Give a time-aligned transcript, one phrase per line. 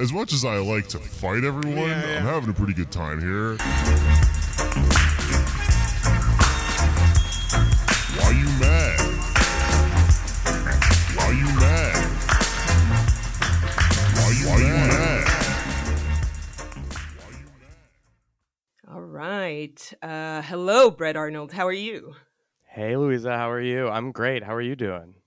[0.00, 2.16] As much as I like to fight everyone, Yeah, yeah.
[2.20, 3.56] I'm having a pretty good time here.
[8.16, 9.00] Why you mad?
[11.14, 11.96] Why you mad?
[14.16, 15.26] Why you, mad?
[18.90, 19.92] All right.
[20.00, 21.52] Uh, hello, Brett Arnold.
[21.52, 22.14] How are you?
[22.64, 23.90] Hey, Louisa, how are you?
[23.90, 24.44] I'm great.
[24.44, 25.19] How are you doing?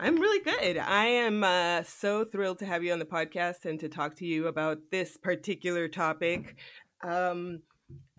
[0.00, 0.76] I'm really good.
[0.76, 4.26] I am uh, so thrilled to have you on the podcast and to talk to
[4.26, 6.56] you about this particular topic.
[7.04, 7.60] Um,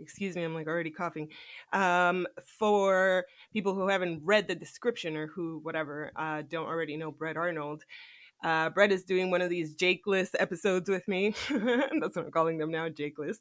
[0.00, 1.28] excuse me, I'm like already coughing.
[1.72, 2.28] Um,
[2.58, 7.36] for people who haven't read the description or who, whatever, uh, don't already know Brett
[7.36, 7.82] Arnold,
[8.42, 11.34] uh, Brett is doing one of these Jakeless episodes with me.
[11.50, 13.38] That's what I'm calling them now, Jakeless.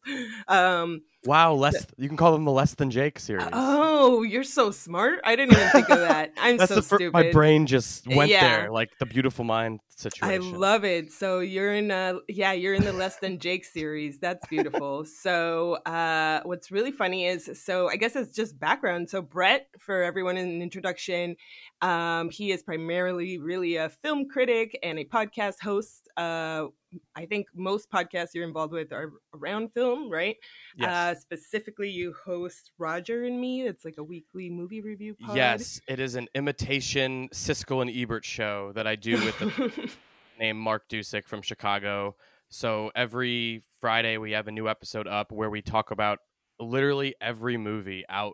[0.48, 3.46] Um, Wow, less you can call them the Less Than Jake series.
[3.52, 5.20] oh, you're so smart.
[5.26, 6.32] I didn't even think of that.
[6.38, 7.14] I'm That's so fir- stupid.
[7.14, 8.62] my brain just went Yeah.
[8.62, 10.54] there, like the beautiful mind situation.
[10.54, 11.12] I love it.
[11.12, 14.18] So you're in uh yeah, you're in the less than Jake series.
[14.20, 15.04] That's beautiful.
[15.04, 19.09] so uh what's really funny is so I guess it's just background.
[19.09, 21.36] So Brett, for everyone in an introduction,
[21.81, 26.08] um, he is primarily really a film critic and a podcast host.
[26.16, 26.67] Uh
[27.16, 30.36] I think most podcasts you're involved with are around film, right?
[30.76, 30.90] Yes.
[30.90, 33.68] Uh specifically you host Roger and Me.
[33.68, 35.36] It's like a weekly movie review pod.
[35.36, 39.92] Yes, it is an imitation Siskel and Ebert show that I do with the
[40.40, 42.16] name Mark Dusick from Chicago.
[42.50, 46.20] So every Friday we have a new episode up where we talk about
[46.59, 48.34] literally every movie out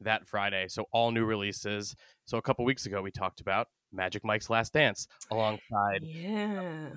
[0.00, 0.66] that Friday.
[0.68, 1.96] So all new releases.
[2.26, 6.88] So a couple weeks ago we talked about Magic Mike's Last Dance alongside yeah.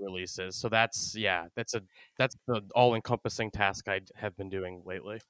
[0.00, 0.56] Releases.
[0.56, 1.82] So that's yeah, that's a
[2.18, 5.20] that's the all encompassing task I have been doing lately.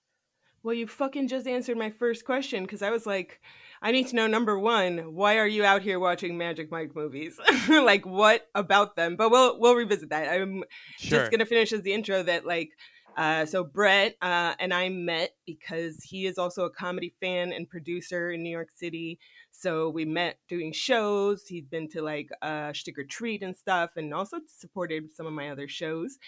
[0.62, 3.42] Well, you fucking just answered my first question because I was like,
[3.82, 7.38] I need to know number one, why are you out here watching Magic Mike movies?
[7.68, 9.16] like, what about them?
[9.16, 10.28] But we'll we'll revisit that.
[10.30, 10.64] I'm
[10.98, 11.18] Sure.
[11.18, 12.70] just gonna finish as the intro that like,
[13.16, 17.68] uh, so Brett uh, and I met because he is also a comedy fan and
[17.68, 19.18] producer in New York City.
[19.50, 21.46] So we met doing shows.
[21.46, 25.32] He's been to like uh, Stick or Treat and stuff, and also supported some of
[25.32, 26.18] my other shows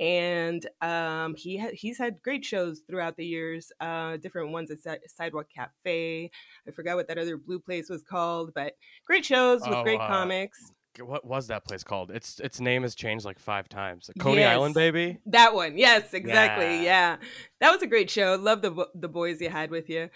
[0.00, 4.80] and um, he ha- he's had great shows throughout the years, uh, different ones at
[4.80, 6.30] Si- Sidewalk Cafe.
[6.66, 10.00] I forgot what that other blue place was called, but great shows with Oh, great
[10.00, 10.72] uh, comics.
[11.04, 12.10] What was that place called?
[12.10, 14.10] Its its name has changed like five times.
[14.18, 14.52] Coney Yes.
[14.54, 15.18] Island, baby.
[15.26, 16.82] That one, yes, exactly, Yeah.
[16.82, 17.16] yeah.
[17.60, 18.36] That was a great show.
[18.40, 20.08] Love the the boys you had with you.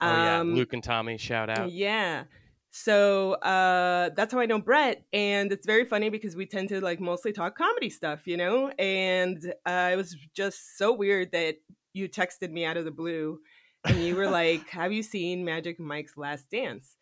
[0.00, 1.72] Oh yeah, Um, Luke and Tommy, shout out.
[1.72, 2.24] Yeah.
[2.70, 6.80] So uh, that's how I know Brett, and it's very funny because we tend to
[6.80, 8.68] like mostly talk comedy stuff, you know.
[8.78, 11.56] And uh, it was just so weird that
[11.94, 13.40] you texted me out of the blue,
[13.86, 16.96] and you were like, "Have you seen Magic Mike's Last Dance?"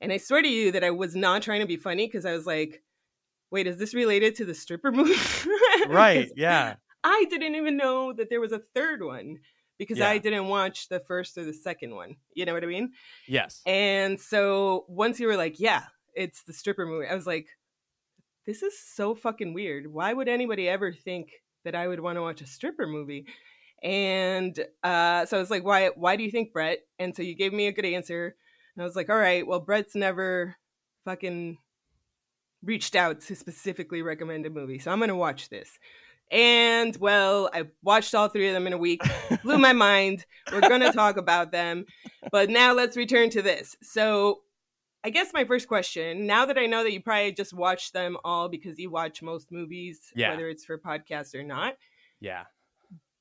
[0.00, 2.32] And I swear to you that I was not trying to be funny because I
[2.32, 2.82] was like,
[3.50, 5.14] "Wait, is this related to the stripper movie?"
[5.88, 6.30] right.
[6.36, 6.76] Yeah.
[7.02, 9.38] I didn't even know that there was a third one
[9.78, 12.16] because I didn't watch the first or the second one.
[12.34, 12.92] You know what I mean?
[13.28, 13.60] Yes.
[13.66, 15.84] And so once you were like, yeah,
[16.14, 17.48] it's the stripper movie, I was like,
[18.46, 19.92] this is so fucking weird.
[19.92, 21.30] Why would anybody ever think
[21.64, 23.26] that I would want to watch a stripper movie?
[23.82, 26.78] And uh, so I was like, why, why do you think Brett?
[26.98, 28.36] And so you gave me a good answer.
[28.76, 30.56] And I was like, all right, well, Brett's never
[31.04, 31.58] fucking
[32.62, 34.78] reached out to specifically recommend a movie.
[34.78, 35.78] So I'm going to watch this.
[36.30, 39.00] And well, I watched all three of them in a week
[39.42, 40.26] blew my mind.
[40.52, 41.86] We're going to talk about them.
[42.32, 43.76] But now let's return to this.
[43.82, 44.40] So,
[45.04, 48.16] I guess my first question now that I know that you probably just watched them
[48.24, 50.30] all because you watch most movies, Yeah.
[50.30, 51.74] whether it's for podcasts or not.
[52.18, 52.42] Yeah.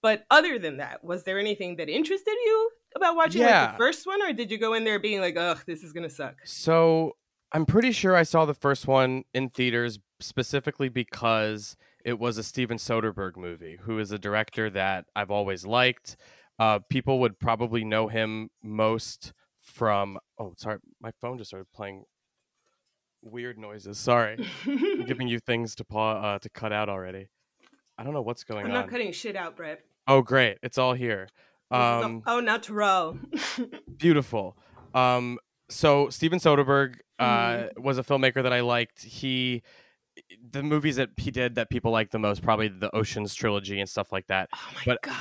[0.02, 4.08] But other than that, was there anything that interested you about watching like the first
[4.08, 6.36] one, or did you go in there being like, ugh, this is to suck?
[6.46, 7.16] So
[7.52, 12.44] I'm pretty sure I saw the first one in theaters specifically because it was a
[12.44, 16.18] Steven Soderbergh movie, who is a director that I've always liked.
[16.58, 20.18] Uh, people would probably know him most from.
[20.40, 22.06] Oh, sorry, my phone just started playing
[23.22, 23.98] weird noises.
[23.98, 27.28] Sorry, I'm giving you things to paw uh, to cut out already.
[27.98, 28.74] I don't know what's going I'm on.
[28.74, 29.82] not cutting shit out, Brett.
[30.08, 30.58] Oh, great!
[30.62, 31.28] It's all here.
[31.72, 33.18] This is a- Um, oh, natural.
[33.98, 34.58] beautiful.
[34.94, 35.40] Um,
[35.70, 37.82] so Steven Soderbergh uh, Mm-hmm.
[37.84, 39.04] was a filmmaker that I liked.
[39.04, 39.64] He,
[40.52, 43.90] the movies that he did that people like the most, probably the Ocean's trilogy and
[43.90, 44.50] stuff like that.
[44.54, 45.16] oh my but- god.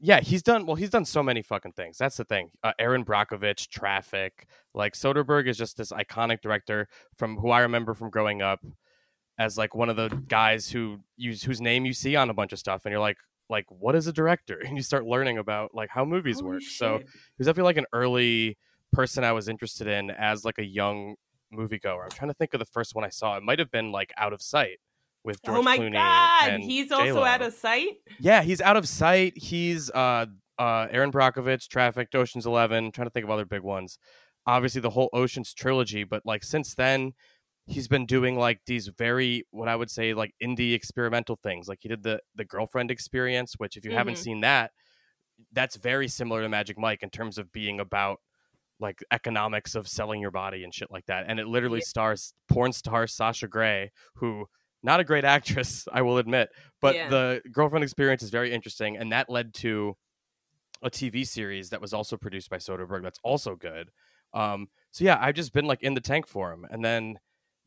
[0.00, 0.76] Yeah, he's done well.
[0.76, 1.98] He's done so many fucking things.
[1.98, 2.52] That's the thing.
[2.62, 4.46] Uh, Erin Brockovich, Traffic.
[4.72, 6.86] Like Soderbergh is just this iconic director
[7.16, 8.60] from who I remember from growing up
[9.40, 12.52] as like one of the guys who use whose name you see on a bunch
[12.52, 13.16] of stuff, and you're like,
[13.50, 14.60] like what is a director?
[14.64, 16.62] And you start learning about like how movies Holy work.
[16.62, 17.06] So shit.
[17.06, 18.56] he was definitely like an early
[18.92, 21.14] person I was interested in as like a young
[21.52, 22.04] moviegoer.
[22.04, 23.36] I'm trying to think of the first one I saw.
[23.36, 24.78] It might have been like Out of Sight
[25.24, 25.92] with George oh my Clooney.
[25.92, 27.24] god, he's also J-Lo.
[27.24, 27.88] out of sight.
[28.20, 29.36] Yeah, he's out of sight.
[29.36, 30.26] He's uh
[30.58, 32.92] uh Erin Brockovich, Trafficked, Ocean's Eleven.
[32.92, 33.98] trying to think of other big ones.
[34.46, 37.12] Obviously, the whole Ocean's trilogy, but like since then,
[37.68, 41.68] he's been doing like these very what I would say like indie experimental things.
[41.68, 44.18] Like he did the the girlfriend experience, which if you haven't Mhm.
[44.18, 44.72] seen that,
[45.52, 48.18] that's very similar to Magic Mike in terms of being about
[48.80, 51.26] like economics of selling your body and shit like that.
[51.28, 51.84] And it literally Yeah.
[51.86, 54.46] stars porn star Sasha Grey, who
[54.82, 56.50] not a great actress, I will admit,
[56.80, 57.10] but Yeah.
[57.10, 59.96] the girlfriend experience is very interesting, and that led to
[60.82, 63.90] a TV series that was also produced by Soderbergh that's also good.
[64.32, 67.18] Um, so yeah, I've just been like in the tank for him, and then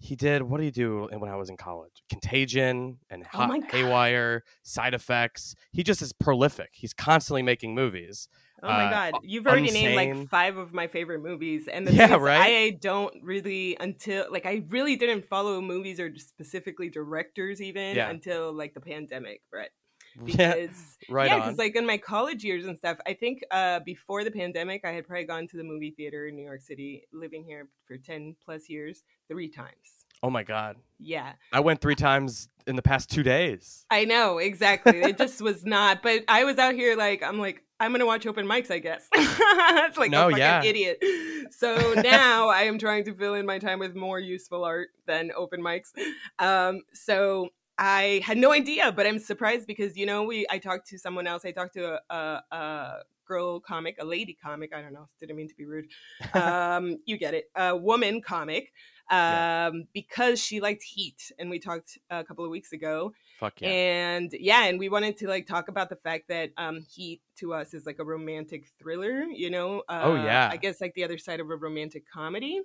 [0.01, 2.03] he did what did he do when I was in college?
[2.09, 5.55] Contagion and Oh Haywire, Side Effects.
[5.71, 6.69] He just is prolific.
[6.73, 8.27] He's constantly making movies.
[8.63, 11.93] Oh my Uh, god, you've already named like five of my favorite movies, and the
[11.93, 12.39] Yeah, right?
[12.41, 18.09] I don't really until like I really didn't follow movies or specifically directors even Yeah.
[18.09, 19.71] until like the pandemic, Brett.
[20.25, 21.41] Yeah, Because right yeah, on.
[21.41, 24.91] because like in my college years and stuff, I think uh before the pandemic, I
[24.91, 28.35] had probably gone to the movie theater in New York City, living here for ten
[28.43, 30.05] plus years, three times.
[30.23, 33.85] oh my god, Yeah, I went three times in the past two days.
[33.89, 35.01] I know exactly.
[35.01, 36.03] it just was not.
[36.03, 38.69] But I was out here like I'm like I'm gonna watch open mics.
[38.69, 39.07] I guess.
[39.15, 40.63] it's like No, a fucking yeah.
[40.63, 41.03] idiot.
[41.51, 45.31] So now I am trying to fill in my time with more useful art than
[45.35, 45.89] open mics.
[46.37, 47.49] Um, so
[47.81, 51.25] I had no idea, but I'm surprised because you know we I talked to someone
[51.25, 51.43] else.
[51.45, 52.93] I talked to a, a, a
[53.27, 54.73] girl comic, a lady comic.
[54.75, 55.07] I don't know.
[55.19, 55.87] Didn't mean to be rude.
[56.35, 57.45] Um, you get it.
[57.55, 58.71] A woman comic.
[59.09, 59.71] Um, Yeah.
[59.93, 63.13] because she liked Heat, and we talked a couple of weeks ago.
[63.39, 63.69] Fuck yeah.
[63.69, 67.53] And yeah, and we wanted to like talk about the fact that um Heat to
[67.53, 69.81] us is like a romantic thriller, you know?
[69.89, 70.49] Uh, Oh, yeah.
[70.51, 72.61] I guess like the other side of a romantic comedy.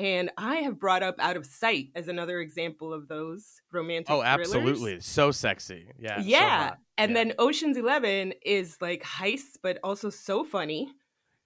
[0.00, 4.20] And I have brought up Out of Sight as another example of those romantic oh,
[4.22, 4.40] thrillers.
[4.54, 5.88] absolutely, so sexy.
[5.98, 6.68] Yeah, Yeah.
[6.68, 6.78] hot.
[6.96, 7.14] and Yeah.
[7.24, 10.90] then Ocean's 11 is like heist but also so funny.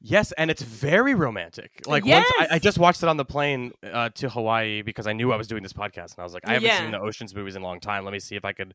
[0.00, 1.80] Yes, and it's very romantic.
[1.86, 5.14] Like once I, I just watched it on the plane uh, to Hawaii because I
[5.14, 6.78] knew I was doing this podcast, and I was like, I haven't Yeah.
[6.78, 8.04] seen the Ocean's movies in a long time.
[8.04, 8.74] Let me see if I could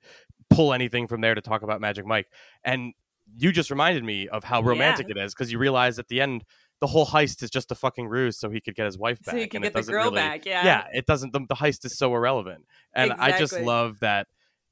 [0.49, 2.27] pull anything from there to talk about Magic Mike.
[2.65, 2.93] And
[3.37, 6.43] you just reminded me of how romantic it is because you realize at the end
[6.81, 9.33] the whole heist is just a fucking ruse so he could get his wife back.
[9.33, 10.45] So and it get the girl really- back.
[10.45, 10.63] Yeah.
[10.63, 11.33] yeah, it doesn't.
[11.33, 14.27] The, the heist is so irrelevant, and I just love that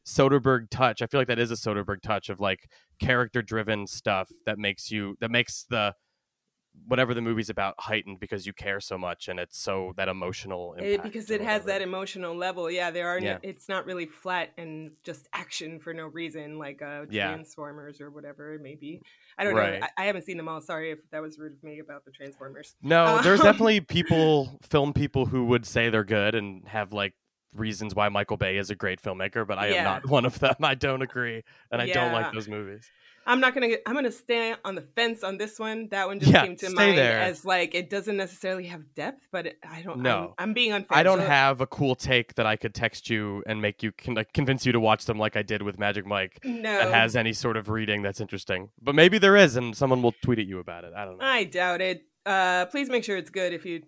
[0.06, 1.02] Soderbergh touch.
[1.02, 2.70] I feel like that is a Soderbergh touch of like
[3.00, 5.94] character driven stuff that makes you that makes the
[6.86, 10.74] whatever the movie's about heightened because you care so much and it's so that emotional
[10.78, 12.70] It, because it has that emotional level.
[12.72, 13.20] Yeah, there are.
[13.20, 13.34] Yeah.
[13.34, 17.28] No, it's not really flat and just action for no reason, like uh, Yeah.
[17.28, 19.02] Transformers or whatever it may be.
[19.38, 19.80] I don't Right.
[19.82, 19.88] know.
[19.98, 20.62] I, I haven't seen them all.
[20.62, 22.76] Sorry if that was rude of me about the Transformers.
[22.82, 27.14] no there's Um, definitely people film people who would say they're good and have like
[27.54, 29.78] reasons why Michael Bay is a great filmmaker but I Yeah.
[29.80, 32.90] am not one of them I don't agree and I don't like those movies
[33.28, 33.76] I'm not gonna.
[33.86, 35.90] I'm gonna stay on the fence on this one.
[35.92, 37.20] That one just Yeah, came to mind there.
[37.20, 40.00] as like it doesn't necessarily have depth, but it, I don't.
[40.02, 40.34] No.
[40.38, 40.98] I'm, I'm being unfair.
[40.98, 43.92] I don't So- have a cool take that I could text you and make you
[43.92, 46.94] con- like, convince you to watch them like I did with Magic Mike No, that
[46.94, 48.70] has any sort of reading that's interesting.
[48.82, 50.94] But maybe there is, and someone will tweet at you about it.
[50.96, 51.26] I don't know.
[51.26, 52.04] I doubt it.
[52.26, 53.84] Uh, please make sure it's good if you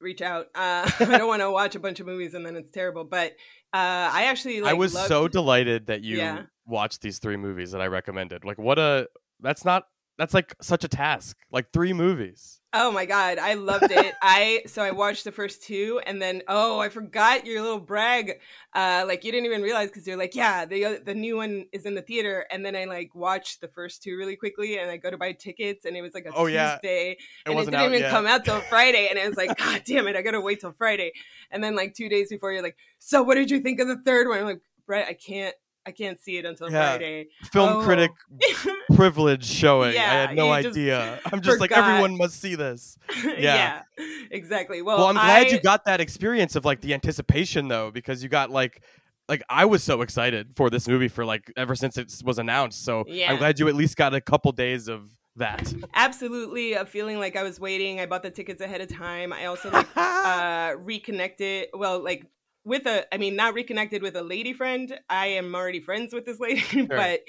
[0.00, 0.46] reach out.
[0.54, 3.04] Uh, I don't want to watch a bunch of movies and then it's terrible.
[3.04, 3.32] But
[3.72, 4.70] uh, I actually like.
[4.70, 6.42] I was loved- so delighted that you Yeah.
[6.66, 8.44] Watched these three movies that I recommended.
[8.44, 9.08] Like, what a
[9.40, 9.84] that's not
[10.18, 11.36] that's like such a task.
[11.52, 12.60] Like three movies.
[12.72, 14.14] Oh my god, I loved it.
[14.22, 18.40] I so I watched the first two, and then oh, I forgot your little brag.
[18.74, 21.84] Uh, like you didn't even realize because you're like, yeah, the the new one is
[21.86, 24.96] in the theater, and then I like watched the first two really quickly, and I
[24.96, 26.76] go to buy tickets, and it was like a Oh, yeah.
[26.76, 28.10] Tuesday, It and it didn't even yet.
[28.10, 30.72] come out till Friday, and I was like, god damn it, I gotta wait till
[30.72, 31.12] Friday,
[31.50, 33.98] and then like two days before, you're like, so what did you think of the
[34.04, 34.38] third one?
[34.40, 35.54] I'm like, Brett, I can't,
[35.86, 36.90] I can't see it until Yeah.
[36.90, 37.28] Friday.
[37.52, 37.82] Film Oh.
[37.84, 38.10] critic
[38.94, 39.96] privilege showing.
[39.96, 41.20] I had no idea.
[41.32, 42.98] I'm just like everyone must see this.
[43.38, 43.82] yeah.
[44.30, 44.82] exactly.
[44.82, 48.28] Well, Well, I'm glad you got that experience of like the anticipation though, because you
[48.28, 48.82] got like
[49.28, 52.84] like I was so excited for this movie for like ever since it was announced.
[52.84, 53.30] So Yeah.
[53.32, 55.72] I'm glad you at least got a couple days of that.
[55.94, 58.00] absolutely a feeling like I was waiting.
[58.00, 59.32] I bought the tickets ahead of time.
[59.32, 62.24] I also like uh reconnected well like
[62.66, 64.98] with a I mean not reconnected with a lady friend.
[65.08, 67.20] I am already friends with this lady, but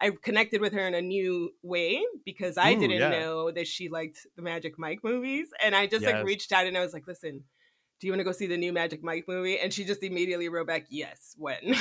[0.00, 3.10] I connected with her in a new way because I Ooh, didn't yeah.
[3.10, 5.48] know that she liked the Magic Mike movies.
[5.62, 6.14] And I just Yes.
[6.14, 7.44] like reached out and I was like, listen,
[8.00, 9.58] do you want to go see the new Magic Mike movie?
[9.58, 11.58] And she just immediately wrote back, yes, when?
[11.62, 11.76] and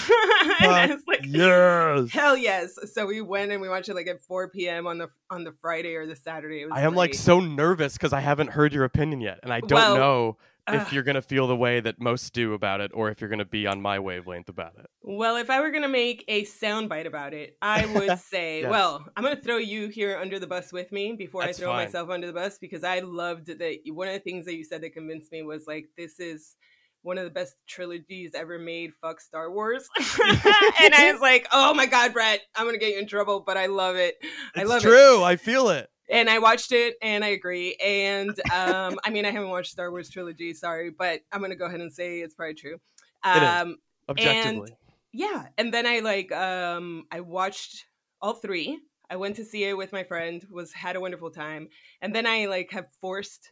[0.62, 2.10] I was like, yes.
[2.12, 2.78] Hell yes!
[2.94, 4.86] So we went and we watched it like at 4 p.m.
[4.88, 6.66] on the on the Friday or the Saturday.
[6.70, 9.72] I am like so nervous because I haven't heard your opinion yet, and I don't
[9.72, 10.38] Well, know
[10.76, 13.46] if you're gonna feel the way that most do about it, or if you're gonna
[13.46, 14.88] be on my wavelength about it.
[15.02, 18.70] Well, if I were going to make a soundbite about it, I would say, Yes.
[18.70, 21.62] well, I'm going to throw you here under the bus with me before That's I
[21.64, 21.86] throw fine.
[21.86, 23.78] myself under the bus because I loved that.
[23.88, 26.56] One of the things that you said that convinced me was like, this is
[27.02, 28.92] one of the best trilogies ever made.
[29.02, 29.88] Fuck Star Wars.
[29.98, 33.40] and I was like, oh my God, Brett, I'm going to get you in trouble,
[33.40, 34.16] but I love it.
[34.56, 34.88] I love it.
[34.88, 35.24] true.
[35.24, 35.90] I feel it.
[36.10, 37.76] And I watched it and I agree.
[37.76, 41.56] And um, I mean, I haven't watched Star Wars trilogy, sorry, but I'm going to
[41.56, 42.80] go ahead and say it's probably true.
[43.26, 43.50] It is.
[43.50, 43.78] Um,
[44.10, 44.72] Objectively.
[45.12, 47.86] yeah and then i like um i watched
[48.22, 51.70] all three i went to see it with my friend was had a wonderful time
[52.02, 53.52] and then i like have forced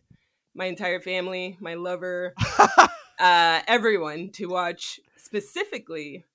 [0.56, 2.34] my entire family my lover
[3.20, 6.26] uh everyone to watch specifically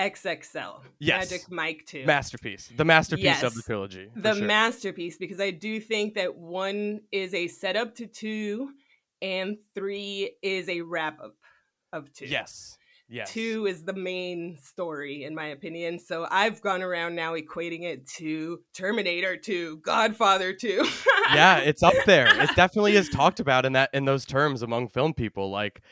[0.00, 1.30] xxl Yes.
[1.30, 2.72] magic mike 2 masterpiece.
[2.76, 4.08] The masterpiece of the trilogy.
[4.16, 4.46] the sure.
[4.46, 8.70] masterpiece because i do think that one is a setup to two
[9.22, 11.34] and three is a wrap up
[11.92, 12.76] of two Yes.
[13.12, 13.32] Yes.
[13.32, 15.98] Two is the main story, in my opinion.
[15.98, 20.86] So I've gone around now equating it to Terminator 2, Godfather 2.
[21.34, 22.28] yeah, it's up there.
[22.40, 25.50] It definitely is talked about in that in those terms among film people.
[25.50, 25.82] Like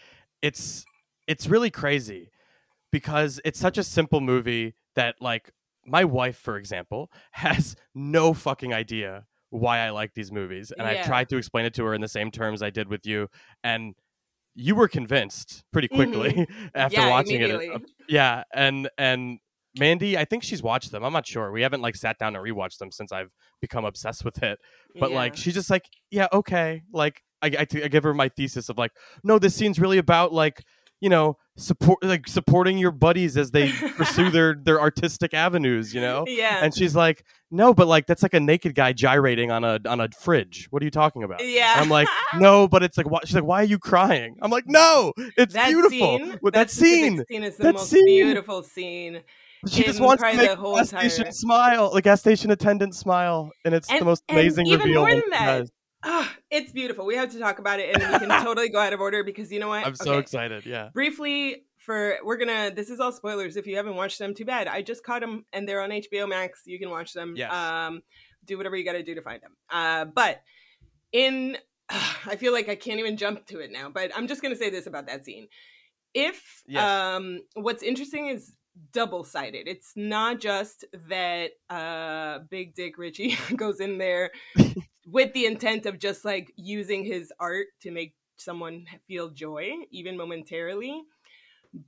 [0.43, 0.85] it's
[1.27, 2.31] it's really crazy
[2.92, 5.50] because it's such a simple movie that like
[5.87, 10.73] my wife, for example, has no fucking idea why I like these movies.
[10.76, 11.00] And Yeah.
[11.00, 13.28] I've tried to explain it to her in the same terms I did with you.
[13.64, 13.95] And
[14.54, 17.07] you were convinced pretty quickly after Mm-hmm.
[17.07, 17.83] yeah, watching it.
[18.09, 19.38] Yeah, and and
[19.78, 21.04] Mandy, I think she's watched them.
[21.04, 21.52] I'm not sure.
[21.52, 23.30] We haven't like sat down and rewatched them since I've
[23.61, 24.59] become obsessed with it.
[24.99, 26.83] But like, she's just like, yeah, okay.
[26.92, 28.90] Like, I, I, I give her my thesis of like,
[29.23, 30.64] no, this scene's really about like,
[31.00, 35.95] you know, support like supporting your buddies as they pursue their their artistic avenues.
[35.95, 36.25] You know.
[36.26, 36.61] yeah.
[36.62, 40.00] And she's like, no, but like that's like a naked guy gyrating on a on
[40.00, 40.67] a fridge.
[40.71, 41.45] What are you talking about?
[41.45, 41.73] yeah.
[41.75, 43.21] And I'm like, no, but it's like, why?
[43.25, 44.37] she's like, why are you crying?
[44.43, 46.19] I'm like, no, it's that beautiful.
[46.19, 48.05] Scene, that scene, scene is the that most scene.
[48.07, 49.21] beautiful scene.
[49.67, 52.95] She just wants to make the whole gas entire- station smile, the gas station attendant
[52.95, 55.00] smile, and it's And- the most amazing even reveal.
[55.00, 55.67] more than that,
[56.05, 57.05] Ah, it's beautiful.
[57.07, 59.50] We have to talk about it and we can totally go out of order because
[59.50, 59.85] you know what?
[59.87, 60.21] I'm so Okay.
[60.21, 60.64] excited.
[60.67, 60.90] Yeah.
[60.95, 64.67] briefly for we're gonna this is all spoilers if you haven't watched them too bad
[64.67, 67.52] i just caught them and they're on hbo max you can watch them Yes.
[67.55, 68.02] um
[68.45, 70.43] do whatever you gotta do to find them uh but
[71.12, 71.57] in
[71.88, 74.69] i feel like i can't even jump to it now but i'm just gonna say
[74.71, 75.47] this about that scene
[76.14, 76.83] if Yes.
[76.90, 78.52] um what's interesting is
[78.93, 84.31] double sided it's not just that uh big dick richie goes in there
[85.11, 90.17] with the intent of just like using his art to make someone feel joy even
[90.17, 91.03] momentarily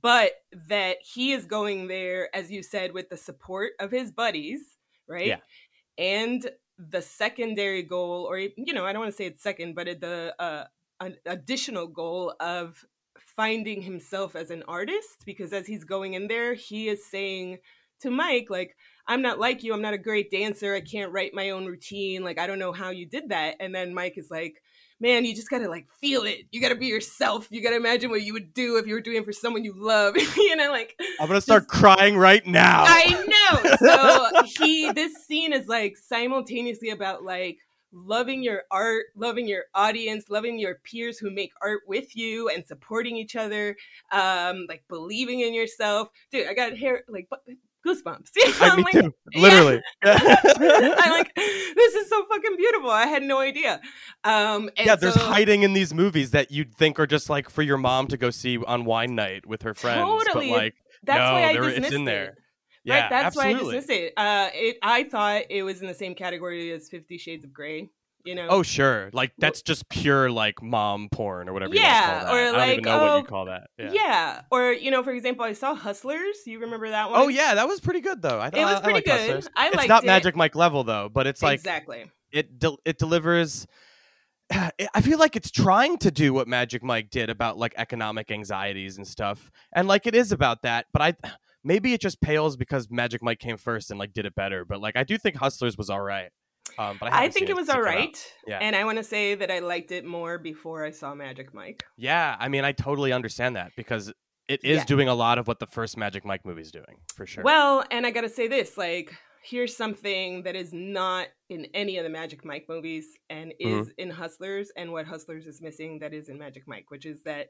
[0.01, 0.31] but
[0.67, 4.61] that he is going there as you said with the support of his buddies
[5.07, 5.37] right Yeah.
[5.97, 9.85] and the secondary goal or you know i don't want to say it's second but
[10.01, 10.65] the uh,
[10.99, 12.83] an additional goal of
[13.17, 17.57] finding himself as an artist because as he's going in there he is saying
[17.99, 18.75] to mike like
[19.07, 22.23] i'm not like you i'm not a great dancer i can't write my own routine
[22.23, 24.61] like i don't know how you did that and then mike is like
[24.99, 28.21] man you just gotta like feel it you gotta be yourself you gotta imagine what
[28.21, 30.95] you would do if you were doing it for someone you love you know like
[31.19, 32.83] I'm gonna start crying right now.
[32.87, 33.75] I know.
[33.77, 37.57] So he this scene is like simultaneously about like
[37.93, 42.65] loving your art, loving your audience, loving your peers who make art with you and
[42.65, 43.75] supporting each other,
[44.11, 46.09] um, like believing in yourself.
[46.31, 47.29] Dude, I got hair like
[47.83, 48.29] bu- goosebumps.
[48.37, 49.13] I, I'm me like, too.
[49.35, 49.81] Literally.
[50.03, 50.13] I'm
[51.11, 52.89] like, this is so fucking beautiful.
[52.89, 53.79] I had no idea.
[54.23, 57.49] Um, and yeah, there's so- hiding in these movies that you'd think are just like
[57.49, 59.99] for your mom to go see on wine night with her friends.
[59.99, 60.49] Totally.
[60.49, 60.73] But like,
[61.03, 62.05] That's no, why I there- dismissed it's in it.
[62.05, 62.37] there.
[62.83, 63.53] Yeah, right, that's absolutely.
[63.53, 64.13] why I dismissed it.
[64.17, 64.77] Uh, it.
[64.81, 67.89] I thought it was in the same category as Fifty Shades of Grey.
[68.25, 68.47] You know?
[68.49, 71.73] Oh sure, like that's just pure like mom porn or whatever.
[71.73, 72.33] Yeah, you wanna call that.
[72.33, 73.69] or I don't like, know what oh, you call that.
[73.77, 73.91] Yeah.
[73.91, 74.41] Yeah.
[74.51, 76.37] Or, you know, for example, I saw Hustlers.
[76.45, 77.19] You remember that one?
[77.19, 78.39] Oh yeah, that was pretty good though.
[78.39, 79.19] I thought It was I pretty like good.
[79.19, 79.49] Hustlers.
[79.55, 80.07] I it's not it.
[80.07, 82.05] Magic Mike level though, but it's like exactly.
[82.31, 83.67] it del- it delivers.
[84.51, 88.97] I feel like it's trying to do what Magic Mike did about like economic anxieties
[88.97, 90.85] and stuff, and like it is about that.
[90.93, 91.15] But I
[91.63, 94.65] maybe it just pales because Magic Mike came first and like did it better.
[94.65, 96.29] But like I do think Hustlers was all right.
[96.77, 98.17] Um, but I, I, think it was all right.
[98.47, 98.59] Yeah.
[98.61, 101.83] And I want to say that I liked it more before I saw Magic Mike.
[101.97, 104.11] Yeah, I mean I totally understand that because
[104.47, 104.85] it is Yeah.
[104.85, 107.43] doing a lot of what the first Magic Mike movie is doing for sure.
[107.43, 109.13] Well, and I got to say this like,
[109.43, 113.79] here's something that is not in any of the Magic Mike movies and Mm-hmm.
[113.81, 117.23] is in Hustlers, and what Hustlers is missing that is in Magic Mike, which is
[117.23, 117.47] that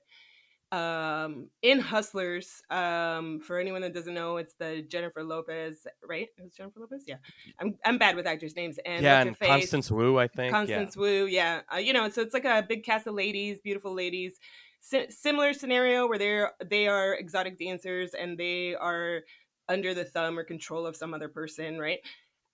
[0.71, 6.41] um in hustlers um for anyone that doesn't know it's the jennifer lopez right it
[6.41, 7.17] was jennifer lopez yeah
[7.59, 9.37] i'm i'm bad with actors names and yeah, and?
[9.37, 10.53] Constance Wu, I think.
[10.53, 11.61] Constance Wu, yeah.
[11.73, 14.39] Uh, you know, so it's like a big cast of ladies, beautiful ladies.
[14.79, 19.21] si- similar scenario where they're they are exotic dancers and they are
[19.69, 21.99] under the thumb or control of some other person, right?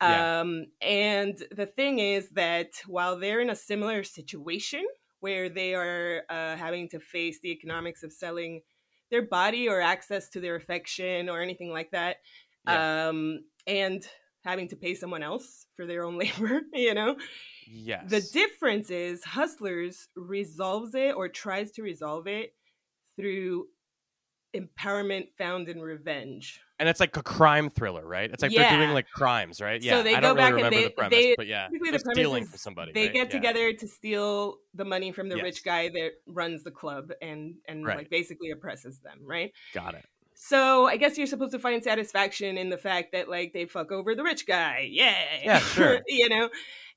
[0.02, 0.42] Yeah.
[0.42, 4.86] Um, and the thing is that while they're in a similar situation
[5.20, 8.62] where they are uh, having to face the economics of selling
[9.10, 12.18] their body or access to their affection or anything like that,
[12.68, 14.08] um, and
[14.44, 17.16] having to pay someone else for their own labor, you know,
[17.70, 18.10] Yes.
[18.10, 22.54] the difference is Hustlers resolves it or tries to resolve it
[23.18, 23.68] through
[24.56, 26.62] empowerment found in revenge.
[26.80, 28.30] and it's like a crime thriller, right?
[28.32, 29.82] It's like they're doing like crimes, right?
[29.82, 29.94] Yeah.
[29.94, 30.04] So Yeah.
[30.04, 31.90] they I go don't back really and remember they- the premise, they- but yeah, basically
[31.90, 32.92] they're the premise stealing from somebody.
[32.94, 33.14] They right?
[33.14, 33.32] get Yeah.
[33.40, 35.44] together to steal the money from the Yes.
[35.44, 37.98] rich guy that runs the club and and Right.
[37.98, 39.52] like basically oppresses them, right?
[39.74, 40.06] Got it.
[40.40, 43.92] So I guess you're supposed to find satisfaction in the fact that like they fuck
[43.92, 44.88] over the rich guy.
[44.92, 45.16] Yeah.
[45.44, 46.00] Yeah, sure.
[46.08, 46.50] you know?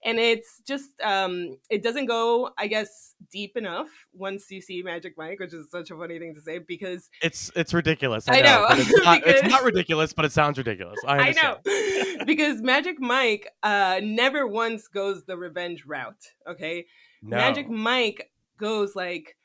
[0.04, 5.14] And it's just um it doesn't go, I guess, deep enough once you see Magic
[5.16, 8.28] Mike, which is such a funny thing to say because It's it's ridiculous.
[8.28, 10.98] I, I know, but it's not, it's not ridiculous, but it sounds ridiculous.
[11.06, 12.24] I, I know.
[12.24, 16.86] because Magic Mike uh never once goes the revenge route, okay?
[17.22, 17.36] No.
[17.36, 19.36] Magic Mike goes like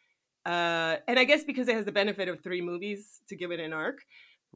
[0.45, 3.59] uh and I guess because it has the benefit of three movies to give it
[3.59, 4.05] an arc.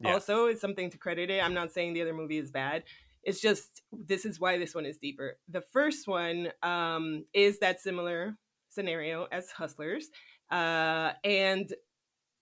[0.01, 0.13] Yeah.
[0.13, 1.43] Also, it's something to credit it.
[1.43, 2.83] I'm not saying the other movie is bad.
[3.23, 5.37] It's just this is why this one is deeper.
[5.49, 8.37] The first one um is that similar
[8.69, 10.09] scenario as Hustlers.
[10.51, 11.73] Uh and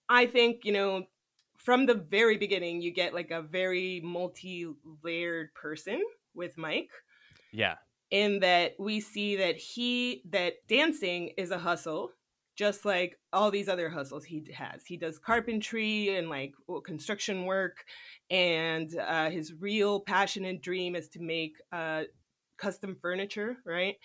[0.10, 1.06] I think, you know,
[1.58, 6.02] from the very beginning you get like a very multi-layered person
[6.34, 6.92] with Mike
[7.52, 7.76] Yeah.
[8.12, 12.12] in that we see that he that dancing is a hustle
[12.58, 17.86] just like all these other hustles he has he does carpentry and like construction work
[18.30, 22.04] and uh, his real passion and dream is to make uh,
[22.58, 23.96] custom furniture right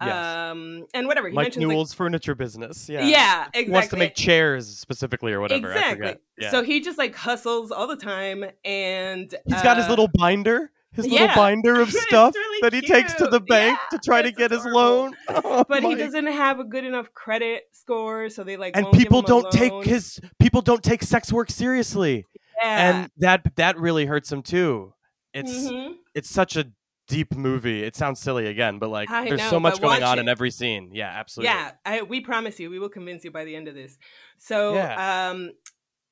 [0.00, 0.36] Yes.
[0.36, 2.88] um and whatever he like, Newell's furniture business.
[2.88, 3.04] Yeah.
[3.04, 5.70] yeah exactly He wants to make chairs specifically or whatever.
[5.70, 6.20] Exactly forget.
[6.38, 6.50] Yeah.
[6.50, 10.72] so he just like hustles all the time and He's got his uh, little binder,
[10.92, 14.22] his little binder of stuff really that he takes to the bank Yeah, to try
[14.22, 15.14] to it's get his loan.
[15.28, 18.94] Oh, but he doesn't have a good enough credit score so they like And won't
[18.96, 19.84] give people him don't take loan.
[19.84, 22.26] his people don't take sex work seriously.
[22.62, 22.90] yeah.
[23.02, 24.94] And that that really hurts him too.
[25.34, 25.94] It's Mhm.
[26.14, 26.66] it's such a
[27.08, 27.82] deep movie.
[27.82, 30.22] It sounds silly again, but like I there's know, so much going on it.
[30.22, 30.90] in every scene.
[30.94, 31.54] Yeah, absolutely.
[31.54, 33.98] Yeah, I, we promise you, we will convince you by the end of this.
[34.38, 35.30] So, Yeah.
[35.30, 35.50] um,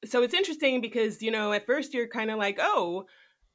[0.04, 3.04] so it's interesting because you know at first you're kind of like, oh,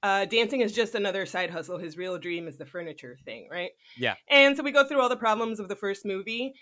[0.05, 1.79] uh, dancing is just another side hustle.
[1.79, 3.71] His real dream is the furniture thing, right?
[3.97, 4.13] Yeah.
[4.29, 6.53] And so we go through all the problems of the first movie,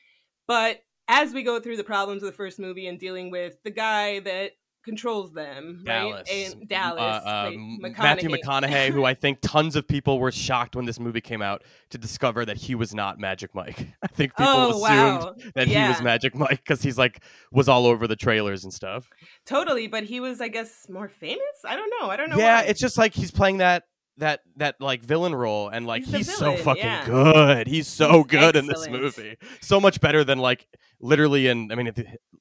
[0.47, 0.79] but
[1.09, 4.21] as we go through the problems of the first movie and dealing with the guy
[4.21, 4.51] that
[4.83, 6.27] controls them, Dallas.
[6.29, 6.53] right?
[6.55, 7.97] And Dallas, Uh, McConaughey.
[7.97, 11.63] Matthew McConaughey, who I think tons of people were shocked when this movie came out
[11.91, 13.87] to discover that he was not Magic Mike.
[14.03, 17.69] I think people oh assumed wow, that he was Magic Mike because he's like was
[17.69, 19.09] all over the trailers and stuff.
[19.45, 19.87] totally.
[19.87, 21.39] But he was, I guess, more famous.
[21.65, 22.09] I don't know.
[22.09, 22.37] I don't know.
[22.37, 22.67] yeah, why.
[22.67, 23.83] it's just like he's playing that
[24.17, 27.05] that that like villain role and like He's he's, so fucking yeah.
[27.05, 27.67] good.
[27.67, 29.37] He's so He's good in this movie.
[29.61, 30.67] So much better than like
[30.99, 31.91] literally in I mean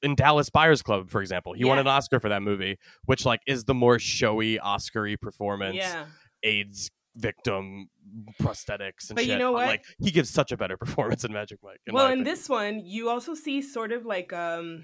[0.01, 1.53] in Dallas Buyers Club for example.
[1.53, 5.75] He won an Oscar for that movie, which like is the more showy Oscar-y performance.
[5.75, 6.05] yeah.
[6.43, 7.87] AIDS victim
[8.41, 9.67] prosthetics and But you know what?
[9.67, 11.79] Like he gives such a better performance in Magic Mike.
[11.87, 14.83] in well in this one you also see sort of like um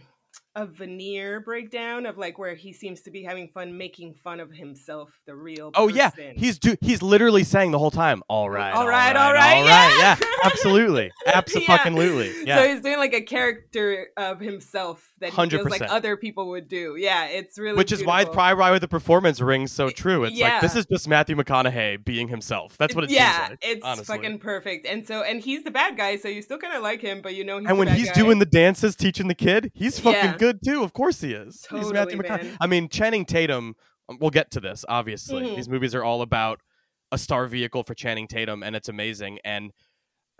[0.55, 4.51] a veneer breakdown of like where he seems to be having fun making fun of
[4.51, 8.73] himself the real Oh yeah, he's do he's literally saying the whole time, "All right,
[8.73, 13.21] All right, all right, all yeah." yeah, absolutely, absolutely, yeah." so he's doing like a
[13.21, 17.91] character of himself that he feels like other people would do yeah it's really Which
[17.91, 18.55] is why beautiful.
[18.55, 20.23] Ride with the performance rings so true.
[20.23, 22.77] It's like this is just Matthew McConaughey being himself.
[22.77, 23.59] That's what it yeah seems like.
[23.61, 24.15] it's honestly.
[24.17, 27.01] fucking perfect and so and he's the bad guy so you still kind of like
[27.01, 28.13] him but you know he's and when he's guy.
[28.15, 30.37] doing the dances, teaching the kid, he's fucking Yeah.
[30.39, 30.83] Good too.
[30.83, 31.65] Of course he is.
[31.69, 32.57] he's Matthew McConaughey.
[32.59, 33.75] I mean, Channing Tatum.
[34.09, 34.83] um, We'll get to this.
[34.89, 35.55] Obviously, Mhm.
[35.55, 36.61] these movies are all about
[37.11, 39.39] a star vehicle for Channing Tatum, and it's amazing.
[39.43, 39.71] And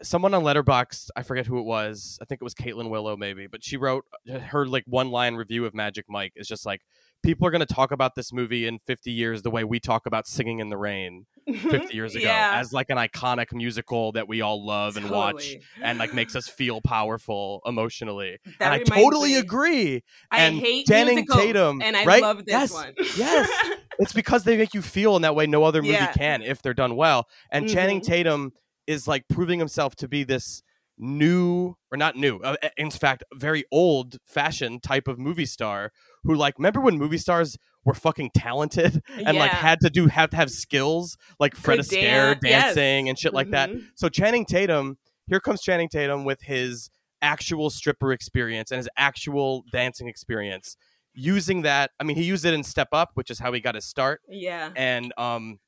[0.02, 2.18] someone on Letterboxd, I forget who it was.
[2.22, 5.36] I think it was Caitlin Willow, maybe, but she wrote uh, her like one line
[5.36, 6.82] review of Magic Mike is just like
[7.22, 10.06] people are going to talk about this movie in 50 years the way we talk
[10.06, 14.28] about Singing in the Rain 50 years ago yeah as like an iconic musical that
[14.28, 18.38] we all love and watch and like makes us feel powerful emotionally.
[18.60, 20.04] That and I totally me- agree.
[20.32, 22.22] I and hate Channing musicals, Tatum, and I right?
[22.22, 22.94] love this Yes, one.
[23.18, 23.50] yes.
[24.02, 26.14] It's because they make you feel in that way no other movie Yeah.
[26.14, 27.28] can if they're done well.
[27.52, 28.06] And Channing Mhm.
[28.06, 28.52] Tatum
[28.88, 30.64] is like proving himself to be this
[30.98, 35.92] new or not new, uh, in fact, very old fashioned type of movie star
[36.24, 40.30] who like remember when movie stars were fucking talented and like had to do have
[40.32, 42.64] to have skills like Fred Astaire dance, yes.
[42.76, 43.70] dancing and shit like that.
[43.70, 43.86] Mhm.
[43.96, 46.90] So Channing Tatum, here comes Channing Tatum with his
[47.22, 50.78] actual stripper experience and his actual dancing experience
[51.14, 53.76] using that i mean he used it in step up which is how he got
[53.76, 54.70] his start Yeah.
[54.76, 55.60] and um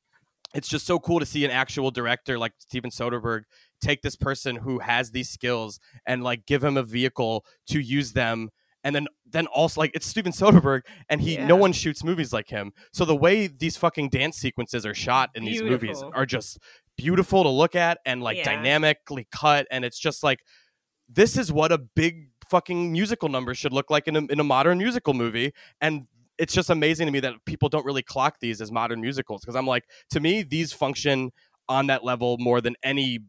[0.54, 3.44] it's just so cool to see an actual director like Steven Soderbergh
[3.82, 8.14] take this person who has these skills and like give him a vehicle to use
[8.14, 8.50] them
[8.84, 11.46] and then then also like it's Steven Soderbergh and he Yeah.
[11.48, 15.30] no one shoots movies like him so the way these fucking dance sequences are shot
[15.36, 16.58] in these movies are just
[16.98, 18.44] beautiful to look at and like Yeah.
[18.44, 20.40] dynamically cut and it's just like
[21.10, 24.44] this is what a big fucking musical number should look like in a, in a
[24.44, 26.04] modern musical movie and
[26.38, 29.56] it's just amazing to me that people don't really clock these as modern musicals because
[29.56, 31.32] i'm like to me these function
[31.70, 33.20] on that level more than any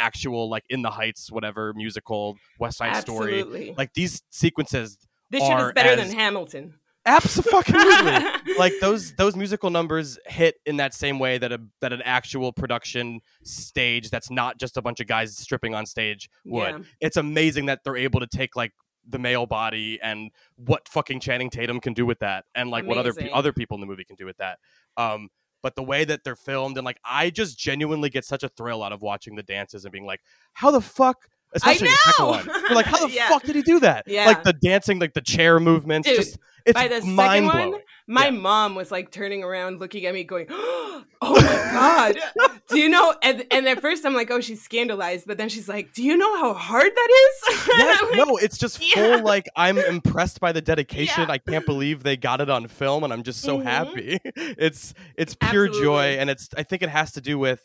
[0.00, 4.96] actual like in the heights whatever musical west side story like these sequences
[5.30, 6.74] this shit is better as- than Hamilton.
[7.06, 12.02] absolutely like those those musical numbers hit in that same way that a that an
[12.02, 16.68] actual production stage that's not just a bunch of guys stripping on stage would.
[16.68, 16.78] Yeah.
[17.00, 18.72] it's amazing that they're able to take like
[19.08, 22.98] the male body and what fucking Channing Tatum can do with that and like what
[22.98, 24.58] other other people in the movie can do with that.
[24.96, 25.28] Um
[25.62, 28.82] but the way that they're filmed and like I just genuinely get such a thrill
[28.82, 30.20] out of watching the dances and being like
[30.54, 32.30] how the fuck especially the second know!
[32.30, 33.28] one you're like how the Yeah.
[33.28, 34.26] fuck did he do that Yeah.
[34.26, 37.56] like the dancing like the chair movements Dude, just it's By the second mind one,
[37.70, 38.30] blowing my Yeah.
[38.32, 41.40] mom was like turning around, looking at me, going, "Oh my
[42.42, 43.14] god!" do you know?
[43.22, 46.16] And, and at first, I'm like, "Oh, she's scandalized," but then she's like, "Do you
[46.18, 47.08] know how hard that
[47.48, 49.16] is?" Yes, like, no, it's just Yeah.
[49.16, 51.24] full like I'm impressed by the dedication.
[51.28, 51.32] Yeah.
[51.34, 53.62] I can't believe they got it on film and I'm just so Mhm.
[53.62, 54.18] happy.
[54.36, 57.60] It's it's pure joy and it's I think it has to do with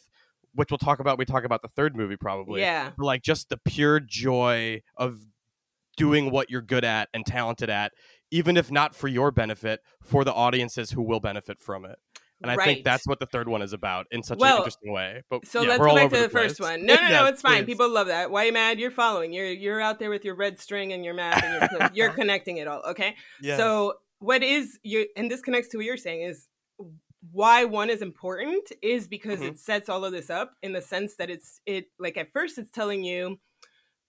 [0.56, 2.62] which we'll talk about we talk about the third movie probably.
[2.62, 5.20] Yeah, like just the pure joy of
[5.98, 7.92] doing what you're good at and talented at
[8.32, 11.98] even if not for your benefit for the audiences who will benefit from it.
[12.42, 12.66] And I Right.
[12.66, 15.22] think that's what the third one is about in such an interesting way.
[15.30, 16.58] But So yeah, let's go back to the, place.
[16.58, 16.86] first one.
[16.86, 17.64] No, no, no, it's fine.
[17.64, 17.74] please.
[17.74, 18.30] People love that.
[18.30, 18.78] Why you mad?
[18.78, 19.32] You're following.
[19.32, 22.58] You're you're out there with your red string and your math, and you're you're connecting
[22.58, 22.82] it all.
[22.90, 23.16] Okay.
[23.42, 23.58] Yes.
[23.58, 25.08] So what is you?
[25.16, 26.48] And this connects to what you're saying is
[27.32, 29.50] why one is important is because Mhm.
[29.50, 32.58] it sets all of this up in the sense that it's it like at first
[32.58, 33.40] it's telling you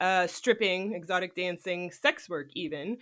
[0.00, 2.98] uh stripping exotic dancing sex work even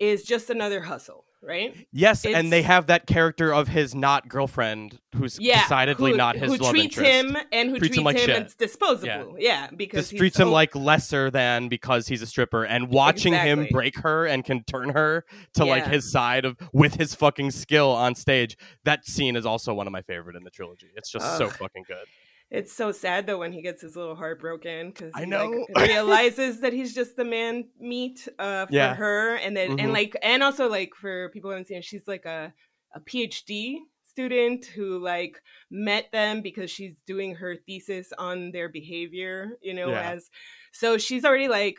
[0.00, 4.98] is just another hustle right Yes, and they have that character of his not girlfriend
[5.14, 7.10] who's yeah decidedly who, not his who love treats interest.
[7.10, 8.58] him and who Treats treats, him like him shit.
[8.58, 12.88] disposable yeah, because Just he's treats him like lesser than because he's a stripper, and
[12.88, 15.24] watching him break her and can turn her
[15.54, 18.56] to like his side of with his fucking skill on stage.
[18.84, 20.88] That scene is also one of my favorite in the trilogy.
[20.96, 22.06] It's just so fucking good.
[22.50, 25.66] It's so sad though when he gets his little heart broken because I he know.
[25.68, 28.94] like, realizes that he's just the man meat uh, for Yeah.
[28.94, 29.80] her, and then Mhm.
[29.80, 32.54] and like and also like for people who haven't seen, it, she's like a
[32.94, 39.58] a PhD student who like met them because she's doing her thesis on their behavior,
[39.60, 40.12] you know, Yeah.
[40.12, 40.30] as
[40.72, 41.78] so she's already like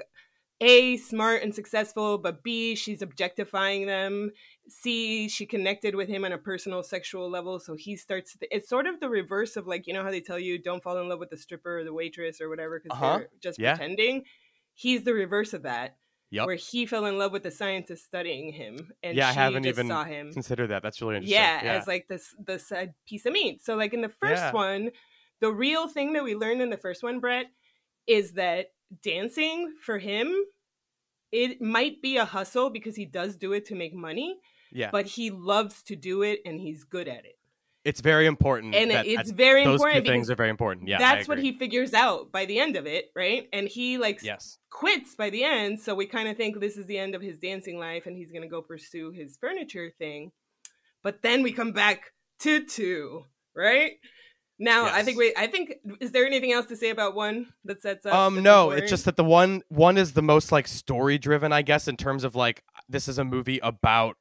[0.62, 4.32] a smart and successful, but B she's objectifying them.
[4.68, 8.36] C she connected with him on a personal sexual level, so he starts.
[8.52, 10.98] it's sort of the reverse of like you know how they tell you don't fall
[11.00, 13.18] in love with the stripper or the waitress or whatever because Uh-huh.
[13.20, 13.76] they're just Yeah.
[13.76, 14.26] pretending.
[14.76, 15.98] He's the reverse of that,
[16.32, 16.46] Yep.
[16.46, 19.78] where he fell in love with the scientist studying him, and Yeah, I haven't just
[19.80, 20.32] even saw him.
[20.34, 20.84] Consider that.
[20.84, 21.40] That's really interesting.
[21.42, 21.74] Yeah, Yeah.
[21.76, 23.62] as like this the side piece of meat.
[23.64, 24.52] So like in the first Yeah.
[24.52, 24.92] one,
[25.40, 27.48] the real thing that we learned in the first one, Brett,
[28.08, 30.34] is that dancing for him,
[31.32, 34.40] it might be a hustle because he does do it to make money,
[34.72, 34.90] yeah.
[34.92, 37.38] but he loves to do it and he's good at it.
[37.86, 38.76] it's very important.
[38.76, 40.88] And that, it's very those two important things are very important.
[40.88, 40.98] Yeah.
[40.98, 43.48] That's what he figures out by the end of it, right?
[43.54, 44.58] And he like Yes.
[44.70, 47.38] quits by the end, so we kind of think this is the end of his
[47.38, 50.32] dancing life and he's going to go pursue his furniture thing.
[51.04, 53.24] But then we come back to 2,
[53.56, 53.94] right?
[54.60, 57.82] Now, I think we I think is there anything else to say about 1 that
[57.82, 61.18] sets up Um, no, it's just that the one one is the most like story
[61.18, 64.18] driven, I guess, in terms of like this is a movie about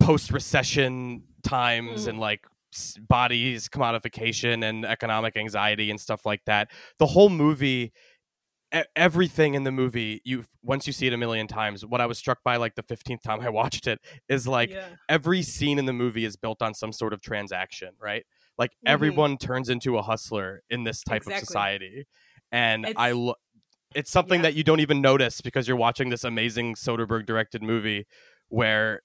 [0.00, 2.08] post recession times Mm.
[2.08, 2.46] and like
[3.08, 6.70] bodies commodification and economic anxiety and stuff like that.
[6.98, 7.92] The whole movie
[8.96, 12.18] everything in the movie you once you see it a million times what i was
[12.18, 14.88] struck by like the 15th time i watched it is like yeah.
[15.08, 18.24] every scene in the movie is built on some sort of transaction, right?
[18.58, 18.76] Like Mhm.
[18.90, 21.34] everyone turns into a hustler in this type Exactly.
[21.42, 22.06] of society,
[22.52, 23.34] and I It's- lo-
[23.94, 24.42] it's something yeah.
[24.50, 28.06] that you don't even notice because you're watching this amazing Soderbergh directed movie
[28.48, 29.02] where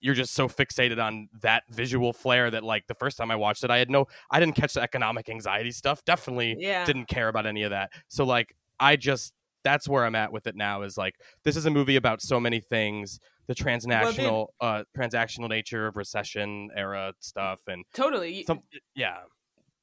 [0.00, 3.64] you're just so fixated on that visual flair that like the first time I watched
[3.64, 6.84] it I had no I didn't catch the economic anxiety stuff definitely Yeah.
[6.84, 9.32] didn't care about any of that so like I just
[9.64, 12.38] that's where I'm at with it now is like this is a movie about so
[12.38, 18.44] many things the transnational uh transactional nature of recession era stuff and Totally.
[18.46, 18.60] some
[18.94, 19.18] yeah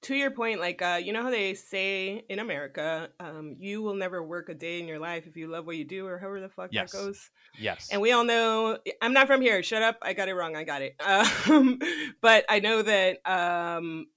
[0.03, 3.95] to your point, like uh, you know how they say in America, um, you will
[3.95, 6.41] never work a day in your life if you love what you do, or however
[6.41, 6.91] the fuck Yes.
[6.91, 7.29] that goes.
[7.57, 7.87] Yes.
[7.91, 9.63] And we all know I'm not from here.
[9.63, 9.97] Shut up.
[10.01, 10.55] I got it wrong.
[10.55, 10.95] I got it.
[11.49, 11.79] Um,
[12.21, 14.07] but I know that um,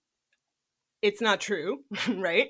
[1.03, 2.49] it's not true, right?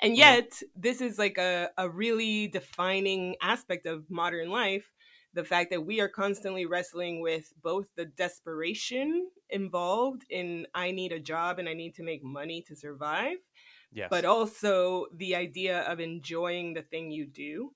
[0.00, 0.18] And Mhm.
[0.18, 4.92] yet, this is like a, a really defining aspect of modern life
[5.38, 11.12] the fact that we are constantly wrestling with both the desperation involved in I need
[11.12, 13.36] a job and I need to make money to survive,
[13.92, 14.08] yes.
[14.10, 17.70] but also the idea of enjoying the thing you do.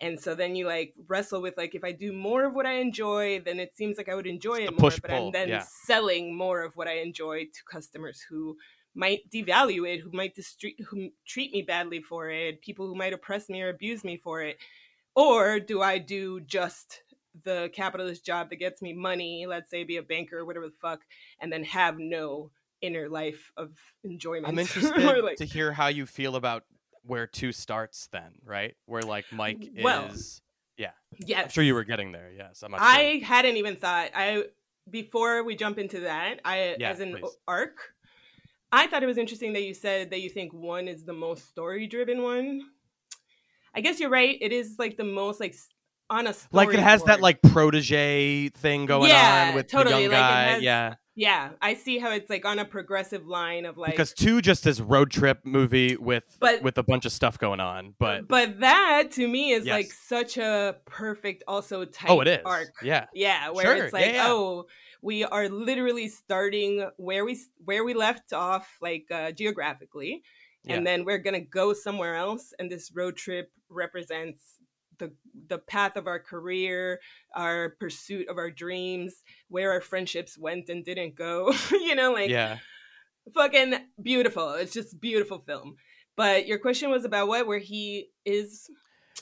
[0.00, 2.76] And so then you like wrestle with like if I do more of what I
[2.80, 4.90] enjoy, then it seems like I would enjoy It's it more.
[4.90, 5.64] But pull, I'm then yeah.
[5.84, 8.56] selling more of what I enjoy to customers who
[8.94, 13.12] might devalue it, who might distri- who treat me badly for it, people who might
[13.12, 14.56] oppress me or abuse me for it.
[15.14, 17.02] Or do I do just
[17.44, 20.74] the capitalist job that gets me money, let's say be a banker or whatever the
[20.80, 21.00] fuck,
[21.40, 23.70] and then have no inner life of
[24.04, 24.46] enjoyment?
[24.48, 26.64] I'm interested like- to hear how you feel about
[27.04, 28.74] where two starts then, right?
[28.86, 30.40] Where like Mike Well, is
[30.76, 30.92] yeah.
[31.18, 31.44] yes.
[31.44, 32.62] I'm sure you were getting there, yes.
[32.62, 33.26] I'm I sure.
[33.26, 34.10] hadn't even thought.
[34.14, 34.44] I
[34.90, 37.30] before we jump into that, I Yeah, as an please.
[37.48, 37.76] arc,
[38.70, 41.48] I thought it was interesting that you said that you think one is the most
[41.48, 42.62] story driven one.
[43.74, 44.36] I guess you're right.
[44.40, 45.54] It is like the most like
[46.10, 50.02] on a Like it has that like protege thing going Yeah, on with totally, the
[50.02, 50.42] young like, guy.
[50.44, 50.94] has- yeah.
[51.14, 51.50] yeah.
[51.62, 54.78] I see how it's like on a progressive line of like because two just this
[54.78, 57.94] road trip movie with But- with a bunch of stuff going on.
[57.98, 62.40] But but that to me is like such a perfect also type oh it is.
[62.44, 62.68] arc.
[62.82, 63.06] Yeah.
[63.14, 64.26] Yeah, where Sure, it's like, yeah, yeah.
[64.28, 64.66] oh,
[65.00, 70.22] we are literally starting where we where we left off, like uh, geographically,
[70.68, 72.52] and then we're gonna go somewhere else.
[72.58, 74.40] And this road trip represents
[74.98, 75.12] the
[75.48, 77.00] the path of our career,
[77.34, 81.52] our pursuit of our dreams, where our friendships went and didn't go.
[81.72, 82.58] you know, like yeah.
[83.34, 84.52] fucking beautiful.
[84.54, 85.76] It's just beautiful film.
[86.16, 87.46] But your question was about what?
[87.46, 88.68] Where he is?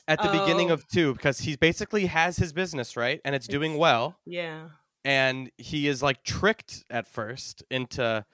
[0.08, 0.74] At the beginning Oh.
[0.74, 3.20] of two, because he basically has his business, right?
[3.24, 4.16] And it's doing well.
[4.26, 4.68] Yeah.
[5.04, 8.24] and he is like tricked at first into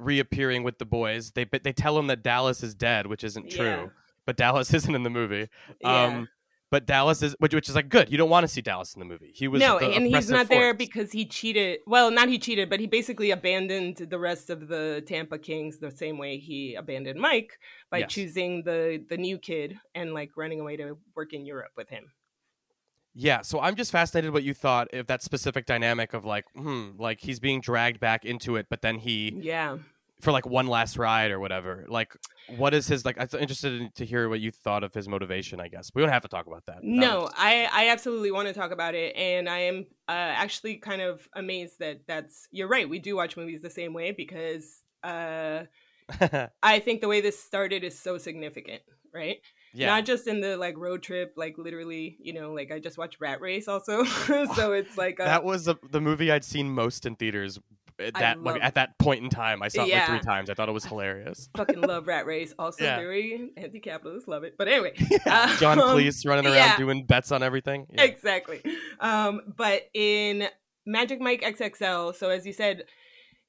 [0.00, 1.32] reappearing with the boys.
[1.32, 3.64] They but they tell him that Dallas is dead, which isn't true.
[3.64, 3.86] Yeah.
[4.26, 5.48] But Dallas isn't in the movie.
[5.80, 6.04] Yeah.
[6.04, 6.28] Um,
[6.70, 8.12] but Dallas is, which, which is like good.
[8.12, 9.32] You don't want to see Dallas in the movie.
[9.34, 11.80] He was no, and he's not there because he cheated.
[11.84, 15.90] Well, not he cheated, but he basically abandoned the rest of the Tampa Kings the
[15.90, 17.58] same way he abandoned Mike
[17.90, 18.12] by Yes.
[18.12, 22.12] choosing the the new kid and like running away to work in Europe with him.
[23.14, 26.90] Yeah, so I'm just fascinated what you thought of that specific dynamic of like, hmm,
[26.96, 29.78] like he's being dragged back into it, but then he Yeah.
[30.20, 31.86] for like one last ride or whatever.
[31.88, 32.14] Like,
[32.56, 33.16] what is his like?
[33.18, 35.60] I'm interested in, to hear what you thought of his motivation.
[35.60, 36.84] I guess we don't have to talk about that.
[36.84, 41.00] No, I I absolutely want to talk about it, and I am uh, actually kind
[41.02, 42.88] of amazed that that's you're right.
[42.88, 45.64] We do watch movies the same way because uh,
[46.62, 48.82] I think the way this started is so significant,
[49.14, 49.38] right?
[49.72, 49.86] Yeah.
[49.86, 53.20] Not just in the like road trip, like literally, you know, like I just watched
[53.20, 54.04] Rat Race also,
[54.54, 57.58] so it's like uh, that was the, the movie I'd seen most in theaters.
[57.98, 60.48] At I that like, at that point in time, I saw it like three times.
[60.48, 61.50] I thought it was hilarious.
[61.56, 62.54] fucking love Rat Race.
[62.58, 62.96] Also Yeah.
[62.96, 64.56] very anti-capitalist, love it.
[64.56, 64.94] But anyway,
[65.26, 67.86] Yeah, John Um, Cleese running around doing bets on everything.
[67.90, 68.62] Exactly.
[69.00, 70.48] Um, but in
[70.86, 72.84] Magic Mike XXL, so as you said,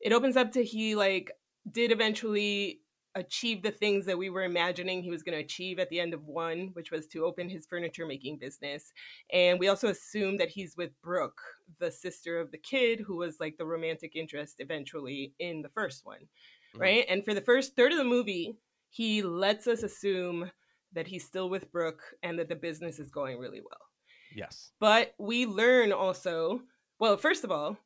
[0.01, 1.31] it opens up to he like
[1.71, 2.80] did eventually
[3.15, 6.13] achieve the things that we were imagining he was going to achieve at the end
[6.13, 8.93] of one, which was to open his furniture making business.
[9.31, 11.41] And we also assume that he's with Brooke,
[11.79, 16.05] the sister of the kid who was like the romantic interest eventually in the first
[16.05, 16.29] one.
[16.73, 16.79] Mhm.
[16.79, 17.05] Right.
[17.09, 18.57] And for the first third of the movie,
[18.89, 20.51] he lets us assume
[20.93, 23.87] that he's still with Brooke and that the business is going really well.
[24.33, 24.71] Yes.
[24.79, 26.63] But we learn also,
[26.99, 27.77] well, first of all,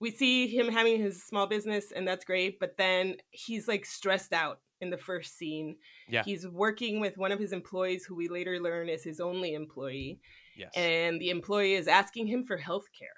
[0.00, 4.32] we see him having his small business and that's great, but then he's like stressed
[4.32, 5.76] out in the first scene.
[6.08, 6.22] Yeah.
[6.24, 10.18] He's working with one of his employees who we later learn is his only employee,
[10.56, 10.70] Yes.
[10.74, 13.08] and the employee is asking him for health care.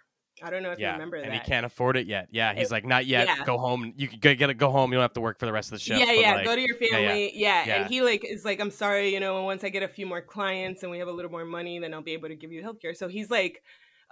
[0.42, 1.32] I don't know if you remember and that.
[1.32, 2.26] And he can't afford it yet.
[2.32, 3.28] Yeah, he's It- like, not yet.
[3.28, 3.44] yeah.
[3.44, 3.92] Go home.
[3.96, 4.54] You can get, it.
[4.54, 4.90] Go home.
[4.90, 6.00] You don't have to work for the rest of the shift.
[6.00, 6.34] yeah, yeah.
[6.36, 6.96] like, go to your yeah, yeah.
[7.08, 7.32] family.
[7.34, 7.74] Yeah, Yeah.
[7.82, 10.22] And he like is like, I'm sorry, you know, once I get a few more
[10.22, 12.62] clients and we have a little more money, then I'll be able to give you
[12.62, 12.96] healthcare.
[12.96, 13.62] So he's like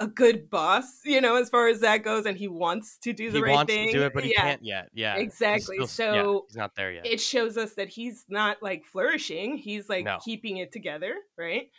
[0.01, 3.31] a good boss, you know, as far as that goes, and he wants to do
[3.31, 3.89] the he right wants thing.
[3.89, 4.41] to do it, but he yeah.
[4.43, 4.89] can't yet.
[4.95, 5.87] Yeah, He's Exactly.
[5.87, 7.07] still- yeah, So he's not there yet.
[7.07, 9.57] It shows us that he's not like flourishing.
[9.59, 10.19] He's like No.
[10.25, 11.71] keeping it together, right?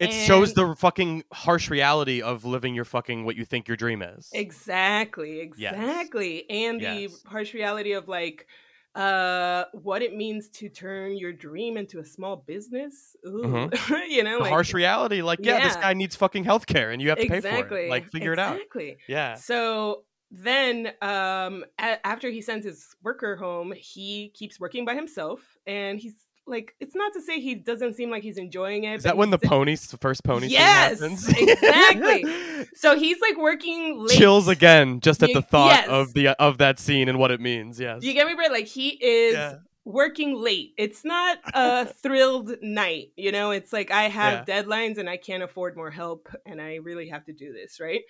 [0.00, 4.02] It shows the fucking harsh reality of living your fucking what you think your dream
[4.02, 4.28] is.
[4.32, 5.72] Exactly, Yes.
[5.74, 6.50] exactly.
[6.50, 7.22] And the Yes.
[7.24, 8.48] harsh reality of like
[8.94, 13.16] uh what it means to turn your dream into a small business.
[13.26, 13.68] Ooh.
[14.08, 17.18] you know, like harsh reality, like, yeah, this guy needs fucking healthcare, and you have
[17.18, 17.90] to pay for it.
[17.90, 18.54] Like, figure it out.
[18.56, 18.98] Exactly.
[19.08, 24.94] Yeah, So then um a- after he sends his worker home he keeps working by
[24.94, 26.14] himself and he's
[26.46, 29.30] like it's not to say he doesn't seem like he's enjoying it Is that when
[29.30, 30.48] the pony, the first pony?
[30.48, 32.24] Yes, exactly.
[32.74, 35.88] so he's like working late Chills again just at Ye- the thought yes.
[35.88, 37.80] of the of that scene and what it means.
[37.80, 38.02] Yes.
[38.02, 39.56] you get me right like he is Yeah.
[39.84, 45.08] working late it's not a thrilled night you know it's like i have deadlines and
[45.10, 48.00] i can't afford more help and i really have to do this right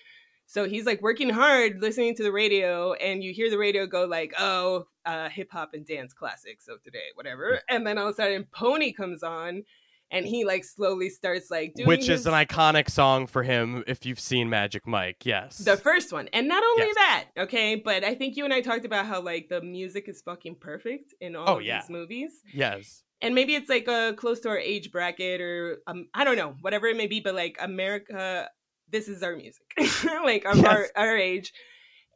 [0.47, 4.05] so he's like working hard listening to the radio and you hear the radio go
[4.05, 8.17] like oh uh, hip-hop and dance classics of today whatever and then all of a
[8.17, 9.63] sudden pony comes on
[10.11, 13.83] and he like slowly starts like doing Which is his- an iconic song for him
[13.87, 15.25] if you've seen Magic Mike.
[15.25, 15.59] Yes.
[15.59, 16.29] the first one.
[16.33, 16.95] And not only Yes.
[16.95, 20.21] that, okay, but I think you and I talked about how like the music is
[20.21, 21.81] fucking perfect in all Oh, of yeah.
[21.81, 22.31] these movies.
[22.53, 23.03] yes.
[23.23, 26.55] And maybe it's like a close to our age bracket or um, I don't know,
[26.61, 28.49] whatever it may be, but like America,
[28.91, 29.65] this is our music,
[30.25, 30.91] like of our, Yes.
[30.97, 31.53] our age.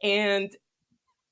[0.03, 0.49] And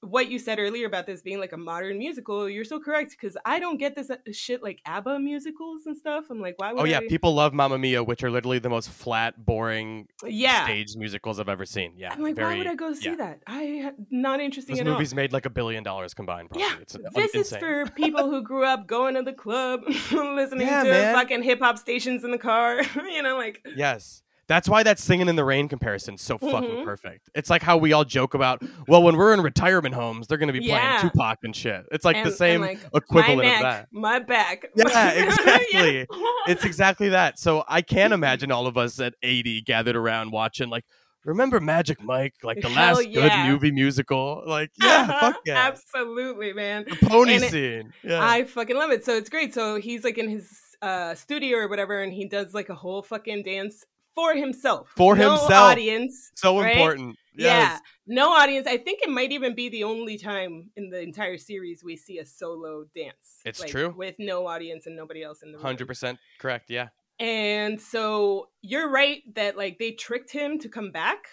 [0.02, 3.36] what you said earlier about this being like a modern musical, you're so correct because
[3.45, 6.26] I don't get this uh, shit like ABBA musicals and stuff.
[6.30, 7.08] I'm like, why would Oh yeah, I?
[7.08, 10.65] people love Mamma Mia, which are literally the most flat, boring yeah.
[10.65, 11.93] stage musicals I've ever seen.
[11.97, 12.13] Yeah.
[12.13, 13.15] I'm like, very, why would I go see yeah.
[13.15, 13.39] that?
[13.47, 14.93] I not interesting Those at all.
[14.93, 16.52] movies made like a billion dollars combined.
[16.52, 16.67] Probably.
[16.67, 20.84] Yeah, it's this is for people who grew up going to the club, listening Yeah,
[20.84, 21.15] to man.
[21.15, 22.84] fucking hip hop stations in the car.
[22.95, 24.21] you know, like Yes.
[24.47, 26.86] That's why that singing in the rain comparison is so fucking Mhm.
[26.86, 27.29] perfect.
[27.36, 30.51] It's like how we all joke about, well, when we're in retirement homes, they're going
[30.53, 30.99] to be Yeah.
[30.99, 31.86] playing Tupac and shit.
[31.91, 33.88] It's like and- the same like, equivalent my neck, of that.
[33.91, 34.65] my back.
[34.75, 35.97] Yeah, exactly.
[35.99, 36.05] Yeah.
[36.47, 37.39] It's exactly that.
[37.39, 40.86] So I can't imagine all of us at 80 gathered around watching, like,
[41.25, 42.36] remember Magic Mike?
[42.41, 43.43] Like the Hell last yeah.
[43.45, 44.43] good movie musical?
[44.47, 45.67] Like, yeah, fuck yeah.
[45.67, 46.86] absolutely, man.
[46.89, 47.93] The pony And it- scene.
[48.01, 48.25] Yeah.
[48.25, 49.03] I fucking love it.
[49.03, 49.53] So it's great.
[49.53, 50.49] So he's like in his
[50.81, 53.83] uh, studio or whatever, and he does like a whole fucking dance
[54.17, 55.51] for himself, For no himself.
[55.51, 56.32] audience.
[56.36, 56.71] so right?
[56.75, 57.17] important.
[57.36, 57.77] Yeah,
[58.08, 58.65] no audience.
[58.65, 62.17] I think it might even be the only time in the entire series we see
[62.17, 63.41] a solo dance.
[63.45, 63.93] It's like, true.
[63.95, 65.77] with no audience and nobody else in the room.
[65.77, 66.71] 100% correct.
[66.71, 66.88] Yeah.
[67.19, 71.25] And so you're right that like they tricked him to come back,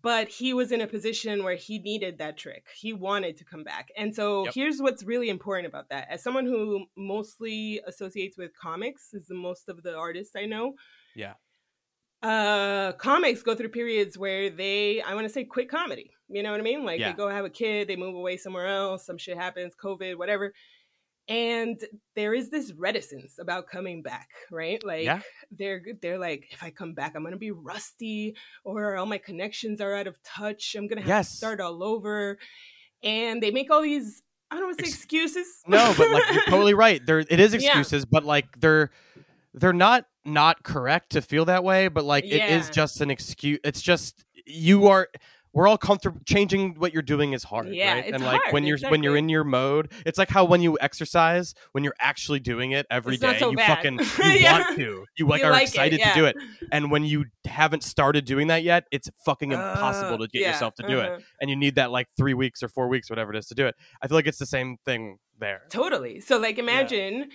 [0.00, 2.66] but he was in a position where he needed that trick.
[2.78, 3.88] He wanted to come back.
[3.96, 4.54] And so Yep.
[4.54, 6.06] here's what's really important about that.
[6.08, 10.74] As someone who mostly associates with comics, is the most of the artists I know.
[11.16, 11.34] Yeah.
[12.22, 16.10] Uh comics go through periods where they I want to say quit comedy.
[16.28, 16.84] You know what I mean?
[16.84, 17.12] Like Yeah.
[17.12, 20.52] they go have a kid, they move away somewhere else, some shit happens, COVID, whatever.
[21.28, 21.80] And
[22.16, 24.82] there is this reticence about coming back, right?
[24.84, 25.20] Like Yeah.
[25.50, 29.80] they're they're like, if I come back, I'm gonna be rusty, or all my connections
[29.80, 30.74] are out of touch.
[30.76, 31.30] I'm gonna have Yes.
[31.30, 32.38] to start all over.
[33.02, 35.62] And they make all these I don't want to say Ex- excuses.
[35.68, 37.00] No, but like you're totally right.
[37.06, 37.60] There it is Yeah.
[37.68, 38.90] excuses, but like they're
[39.54, 43.58] they're not not correct to feel that way, but like it is just an excuse.
[43.64, 45.08] It's just you are
[45.52, 48.14] we're all comfortable changing what you're doing is hard, Yeah, right?
[48.14, 50.78] and like hard, when you're when you're in your mode, it's like how when you
[50.80, 53.66] exercise, when you're actually doing it every It's day, so you bad.
[53.76, 53.98] fucking
[54.32, 54.60] you Yeah.
[54.60, 55.04] want to.
[55.18, 56.12] You like You are like it, excited yeah.
[56.12, 56.36] to do it.
[56.70, 60.52] And when you haven't started doing that yet, it's fucking impossible Uh, to get yeah,
[60.52, 61.14] yourself to do uh-huh.
[61.14, 61.24] it.
[61.40, 63.66] And you need that like 3 weeks or 4 weeks whatever it is to do
[63.66, 63.74] it.
[64.00, 65.62] I feel like it's the same thing there.
[65.68, 66.20] Totally.
[66.20, 67.28] So like imagine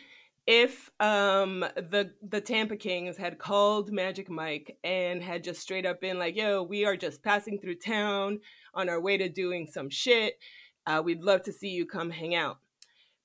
[0.47, 6.01] if um the the Tampa Kings had called Magic Mike and had just straight up
[6.01, 8.39] been like, "Yo, we are just passing through town
[8.73, 10.37] on our way to doing some shit.
[10.85, 12.59] Uh, we'd love to see you come hang out."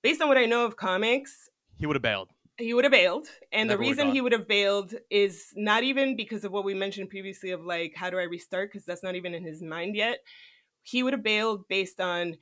[0.02, 2.30] Based on what I know of comics, He would have bailed.
[2.59, 3.28] he would have bailed.
[3.52, 6.72] And Never the reason he would have bailed is not even because of what we
[6.74, 8.70] mentioned previously of like, how do I restart?
[8.70, 10.20] Because that's not even in his mind yet.
[10.83, 12.37] He would have bailed based on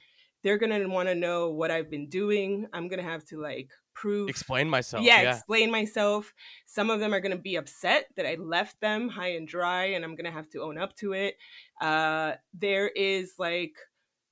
[0.45, 2.67] they're going to want to know what I've been doing.
[2.73, 4.29] I'm going to have to like prove.
[4.29, 5.05] Explain myself.
[5.05, 5.35] yeah, yeah.
[5.35, 6.33] explain myself.
[6.67, 9.87] Some of them are going to be upset that I left them high and dry,
[9.87, 11.35] and I'm going to have to own up to it.
[11.81, 13.75] Uh, there is like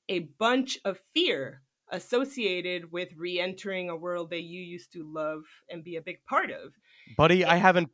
[0.09, 5.85] a bunch of fear associated with re-entering a world that you used to love and
[5.85, 6.73] be a big part of.
[7.17, 7.91] Buddy, I haven't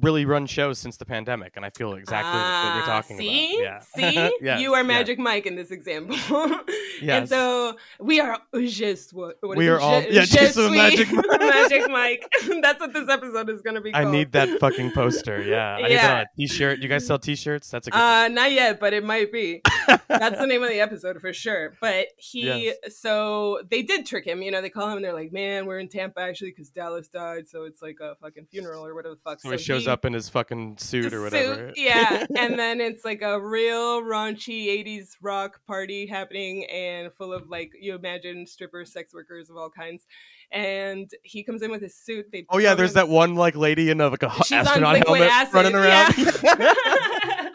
[0.00, 3.60] really run shows since the pandemic, and I feel exactly what you're Ah, talking see?
[3.62, 3.84] about.
[3.84, 4.30] See, Yeah.
[4.40, 4.86] Yes, you are yeah.
[4.86, 6.16] Magic Mike in this example.
[7.02, 9.70] and so we are suis- what is We it?
[9.70, 11.40] are all- Je- yeah, just Magic Mike.
[11.40, 12.32] Magic Mike.
[12.62, 15.42] That's what this episode is going to be I need that fucking poster.
[15.42, 16.14] Yeah, I need that Yeah.
[16.14, 16.78] on a t-shirt.
[16.80, 17.70] You guys sell t-shirts?
[17.70, 17.98] That's a good.
[18.00, 19.60] Uh, not yet, but it might be.
[20.08, 21.74] That's the name of the episode for sure.
[21.80, 22.98] But he, Yes.
[22.98, 24.42] so they did trick him.
[24.42, 27.08] You know, they call him and they're like, "Man, we're in Tampa actually because Dallas
[27.08, 30.04] died, so it's like a fucking funeral or whatever the fuck." so he shows up
[30.04, 31.68] in his fucking suit or whatever.
[31.68, 37.32] Suit, yeah, and then it's like a real raunchy '80s rock party happening, and full
[37.32, 40.06] of like you imagine strippers, sex workers of all kinds.
[40.54, 42.26] And he comes in with his suit.
[42.30, 44.96] They oh yeah, there's him- that one like lady in a, like a She's astronaut
[45.06, 46.14] helmet acid, running around.
[46.42, 46.74] yeah.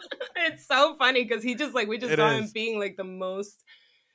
[0.46, 3.04] it's so funny because he just like we just It saw him being like the
[3.04, 3.64] most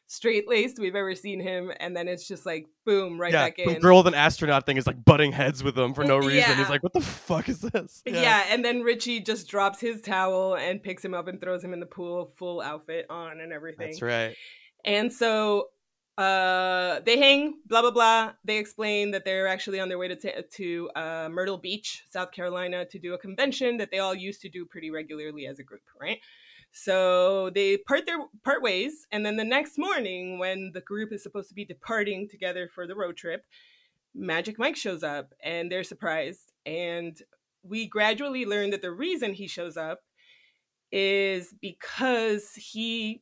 [0.08, 3.60] straight laced we've ever seen him, and then it's just like boom, right yeah, back
[3.60, 3.74] in.
[3.74, 6.36] the girl with an astronaut thing is like butting heads with him for no reason.
[6.36, 6.56] Yeah.
[6.56, 8.44] He's like, "What the fuck is this?" yeah.
[8.50, 11.80] and then Richie just drops his towel and picks him up and throws him in
[11.80, 13.88] the pool, full outfit on and everything.
[13.88, 14.36] that's right.
[14.86, 15.68] And so
[16.18, 18.32] uh they hang blah blah blah.
[18.44, 22.32] They explain that they're actually on their way to t- to uh, myrtle beach south
[22.32, 25.64] carolina to do a convention that they all used to do pretty regularly as a
[25.64, 26.20] group right?
[26.72, 31.24] So they part their part ways and then the next morning when the group is
[31.24, 33.46] supposed to be departing together for the road trip
[34.16, 37.24] magic mike shows up and they're surprised and
[37.64, 40.02] we gradually learn that the reason he shows up
[40.92, 43.22] is because he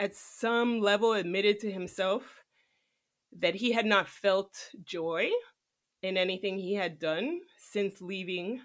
[0.00, 2.22] at some level admitted to himself
[3.38, 4.50] that he had not felt
[4.82, 5.28] joy
[6.02, 8.60] in anything he had done since leaving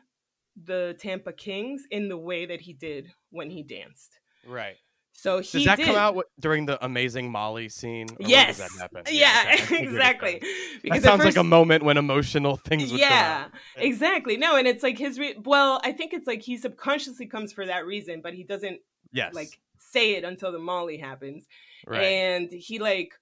[0.56, 4.20] the Tampa Kings in the way that he did when he danced.
[4.48, 4.78] Right.
[5.12, 8.08] So he Does that did, come out w- during the amazing Molly scene?
[8.20, 8.60] Yes.
[8.80, 9.04] Happen?
[9.12, 9.54] Yeah, okay.
[9.54, 10.42] I figured it exactly.
[10.84, 14.68] Because That sounds first- like a moment when emotional things would yeah exactly no and
[14.68, 18.22] it's like his re- well i think it's like he subconsciously comes for that reason
[18.22, 18.80] but he doesn't
[19.12, 19.34] Yes.
[19.34, 19.60] like
[19.96, 21.46] say it until the molly happens
[21.88, 22.04] right.
[22.04, 23.14] and he like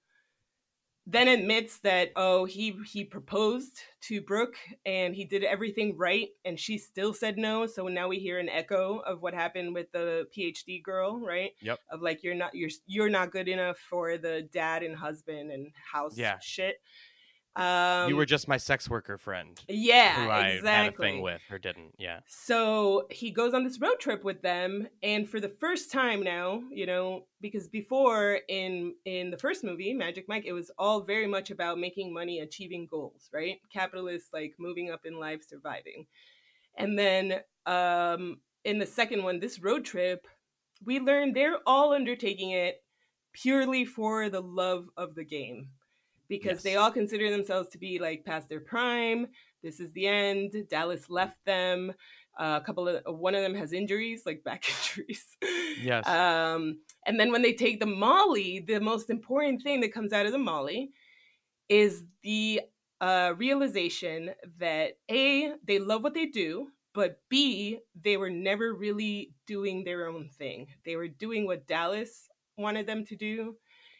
[1.06, 4.54] then admits that oh he he proposed to brooke
[4.86, 8.48] and he did everything right and she still said no so now we hear an
[8.48, 11.78] echo of what happened with the phd girl right Yep.
[11.90, 15.72] of like you're not you're you're not good enough for the dad and husband and
[15.92, 16.38] house Yeah.
[16.40, 16.76] shit
[17.56, 21.22] um you were just my sex worker friend yeah who I exactly had a thing
[21.22, 21.94] with or didn't.
[21.98, 22.20] Yeah.
[22.26, 26.62] so he goes on this road trip with them, and for the first time now,
[26.70, 31.26] you know, because before in in the first movie, Magic Mike, it was all very
[31.26, 33.58] much about making money, achieving goals, right?
[33.72, 36.06] Capitalists like moving up in life, surviving.
[36.76, 40.26] And then um in the second one, this road trip,
[40.84, 42.82] we learn they're all undertaking it
[43.32, 45.68] purely for the love of the game.
[46.28, 49.26] Because they all consider themselves to be like past their prime,
[49.64, 50.54] this is the end.
[50.68, 51.92] Dallas left them.
[52.38, 54.64] Uh, a couple of one of them has injuries, like back
[54.96, 55.24] injuries.
[55.80, 56.06] Yes.
[56.06, 60.26] Um, and then when they take the Molly, the most important thing that comes out
[60.26, 60.90] of the Molly
[61.68, 62.60] is the
[63.00, 69.32] uh, realization that a they love what they do, but b they were never really
[69.46, 70.66] doing their own thing.
[70.84, 73.56] They were doing what Dallas wanted them to do,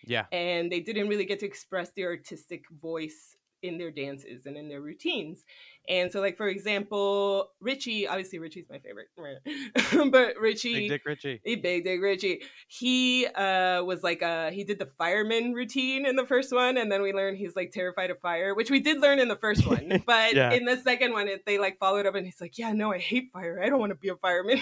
[0.07, 0.27] yeah.
[0.33, 4.69] and they didn't really get to express their artistic voice in their dances and in
[4.69, 5.43] their routines.
[5.89, 9.09] And so, like for example, Richie, obviously Richie's my favorite,
[10.13, 11.41] but Richie, Big Dick Richie.
[11.45, 12.43] he big dick Richie.
[12.69, 16.93] He uh was like uh he did the fireman routine in the first one, and
[16.93, 19.67] then we learned he's like terrified of fire, which we did learn in the first
[19.67, 20.03] one.
[20.07, 20.53] But Yeah.
[20.53, 22.99] in the second one, it, they like followed up, and he's like, "Yeah, no, I
[22.99, 23.63] hate fire.
[23.63, 24.61] I don't want to be a fireman."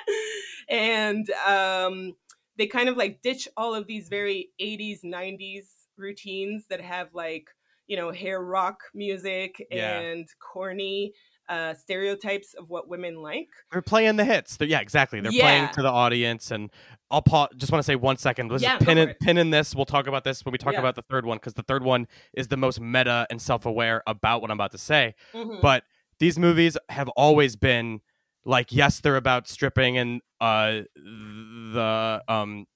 [0.70, 2.14] and um,
[2.60, 5.64] they kind of like ditch all of these very '80s, '90s
[5.96, 7.48] routines that have like
[7.86, 9.98] you know hair rock music Yeah.
[9.98, 11.12] and corny
[11.48, 13.48] uh, stereotypes of what women like.
[13.72, 14.56] They're playing the hits.
[14.56, 15.20] They're, yeah, exactly.
[15.20, 15.42] They're Yeah.
[15.42, 16.52] playing to the audience.
[16.52, 16.70] And
[17.10, 17.48] I'll pause.
[17.56, 18.52] Just want to say one second.
[18.52, 19.74] Let's Yeah, just pin in, pin in this.
[19.74, 20.78] We'll talk about this when we talk Yeah.
[20.78, 24.04] about the third one because the third one is the most meta and self aware
[24.06, 25.16] about what I'm about to say.
[25.34, 25.60] Mhm.
[25.60, 25.82] But
[26.20, 28.00] these movies have always been
[28.44, 32.66] like, yes, they're about stripping and uh, the um,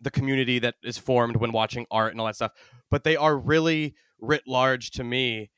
[0.00, 2.52] the community that is formed when watching art and all that stuff.
[2.90, 5.50] But they are really writ large to me,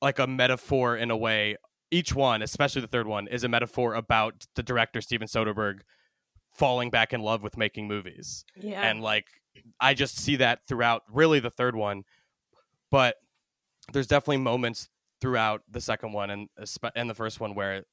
[0.00, 1.56] like a metaphor in a way.
[1.90, 5.80] Each one, especially the third one, is a metaphor about the director Steven Soderbergh
[6.54, 8.82] falling back in love with making movies yeah.
[8.82, 9.26] and like
[9.80, 12.04] I just see that throughout really the third one,
[12.90, 13.16] but
[13.92, 14.88] there's definitely moments
[15.20, 16.48] throughout the second one and
[16.94, 17.84] and the first one where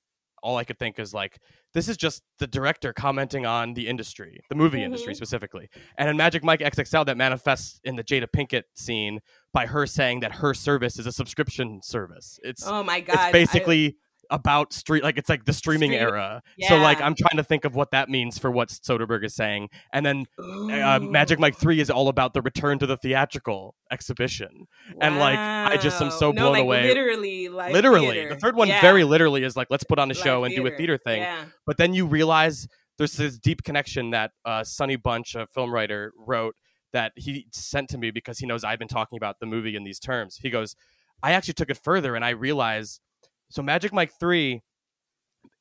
[0.44, 1.40] all I could think is like
[1.74, 5.18] this is just the director commenting on the industry, the movie industry Mhm.
[5.18, 5.70] specifically.
[5.98, 9.20] And in Magic Mike XXL that manifests in the Jada Pinkett scene
[9.54, 12.40] by her saying that her service is a subscription service.
[12.44, 13.14] It's Oh my god!
[13.16, 13.98] it's I- basically
[14.30, 16.42] about street like it's like the streaming Stream- era.
[16.68, 19.70] So like I'm trying to think of what that means for what Soderbergh is saying.
[19.94, 24.68] And then uh, Magic Mike 3 is all about the return to the theatrical exhibition.
[25.02, 26.88] and, like, I just am so No, blown like, away.
[26.88, 28.28] Literally, like literally.
[28.28, 30.72] The third one very literally is like let's put on a show and do a
[30.72, 31.22] theater thing.
[31.22, 31.46] Yeah.
[31.66, 32.68] But then you realize
[32.98, 36.56] there's this deep connection that uh, Sonny Bunch, a film writer, wrote
[36.94, 39.84] that he sent to me because he knows I've been talking about the movie in
[39.84, 40.38] these terms.
[40.42, 40.76] He goes,
[41.22, 43.02] I actually took it further and I realized
[43.50, 44.62] so Magic Mike 3,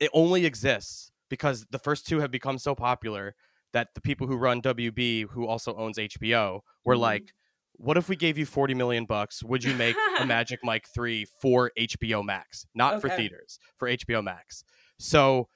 [0.00, 3.34] it only exists because the first two have become so popular
[3.72, 7.00] that the people who run WB, who also owns HBO, were Mhm.
[7.00, 7.32] like,
[7.78, 9.42] what if we gave you 40 million bucks?
[9.42, 12.66] Would you make a Magic Mike 3 for HBO Max?
[12.74, 14.64] Not for theaters, for HBO Max.
[14.98, 15.48] So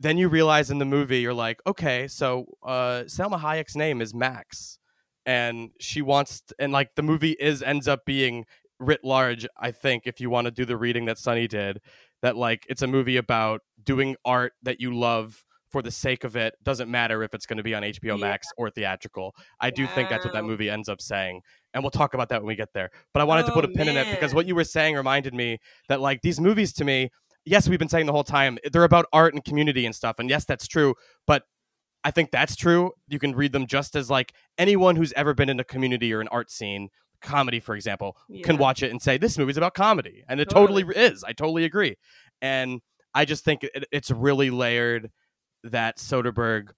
[0.00, 4.12] then you realize in the movie you're like, okay, so uh, Salma Hayek's name is
[4.14, 4.78] Max,
[5.26, 8.44] and she wants and like the movie is ends up being
[8.80, 9.46] writ large.
[9.58, 11.80] I think if you want to do the reading that Sonny did,
[12.22, 16.34] that like it's a movie about doing art that you love for the sake of
[16.34, 18.16] it doesn't matter if it's going to be on HBO Yeah.
[18.16, 19.34] Max or theatrical.
[19.60, 21.42] I do think that's what that movie ends up saying.
[21.74, 22.90] And we'll talk about that when we get there.
[23.12, 24.64] But I wanted to put oh, a Oh, pin in it because what you were
[24.64, 25.58] saying reminded me
[25.88, 27.10] that like these movies to me,
[27.44, 30.16] yes, we've been saying the whole time, they're about art and community and stuff.
[30.18, 30.94] And yes, that's true,
[31.26, 31.42] but
[32.04, 32.92] I think that's true.
[33.08, 36.20] You can read them just as like anyone who's ever been in a community or
[36.20, 36.88] an art scene,
[37.22, 40.24] comedy for example, can watch it and say this movie's about comedy.
[40.28, 41.04] And it totally, Totally.
[41.04, 41.24] is.
[41.24, 41.96] I totally agree.
[42.40, 42.80] And
[43.14, 45.10] I just think it, it's really layered
[45.64, 46.68] that Soderbergh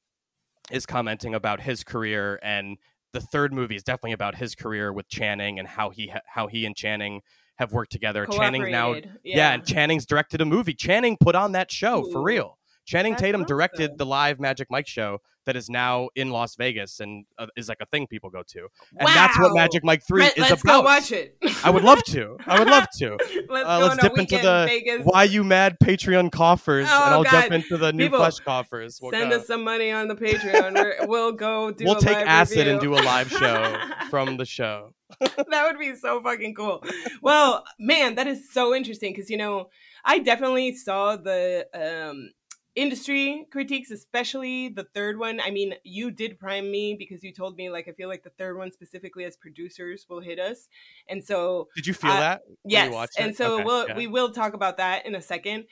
[0.70, 2.76] is commenting about his career and
[3.12, 6.47] the third movie is definitely about his career with Channing and how he ha- how
[6.47, 7.20] he and Channing
[7.59, 8.24] have worked together.
[8.24, 9.18] Channing's now Cooperated.
[9.24, 9.51] yeah.
[9.53, 10.72] and Channing's directed a movie.
[10.74, 12.57] Channing put on that show for real.
[12.86, 13.96] Channing That's Tatum directed awesome.
[13.98, 17.78] the live Magic Mike show that is now in Las Vegas and uh, is like
[17.80, 18.68] a thing people go to.
[18.98, 20.80] And that's what Magic Mike 3 Brett, is let's about.
[20.80, 21.36] go watch it.
[21.64, 22.36] I would love to.
[22.46, 23.16] I would love to.
[23.48, 25.00] let's Uh, let's dip into the Vegas.
[25.04, 28.98] Why You Mad Patreon coffers, Oh, and I'll jump into the new People, flesh coffers.
[29.00, 29.38] We'll Send go.
[29.38, 30.74] us some money on the Patreon.
[30.74, 31.84] We're, we'll go do.
[31.86, 33.76] we'll take acid and do a live show
[34.10, 34.92] from the show.
[35.20, 36.84] that would be so fucking cool.
[37.22, 39.70] Well, man, that is so interesting because you know
[40.04, 42.30] I definitely saw the um,
[42.76, 45.40] industry critiques, especially the third one.
[45.40, 48.30] I mean, you did prime me because you told me like I feel like the
[48.30, 50.68] third one specifically as producers will hit us,
[51.08, 52.42] and so Did you feel Uh, that?
[52.64, 53.96] yes, and so Okay, we'll yeah.
[53.96, 55.66] we will talk about that in a second.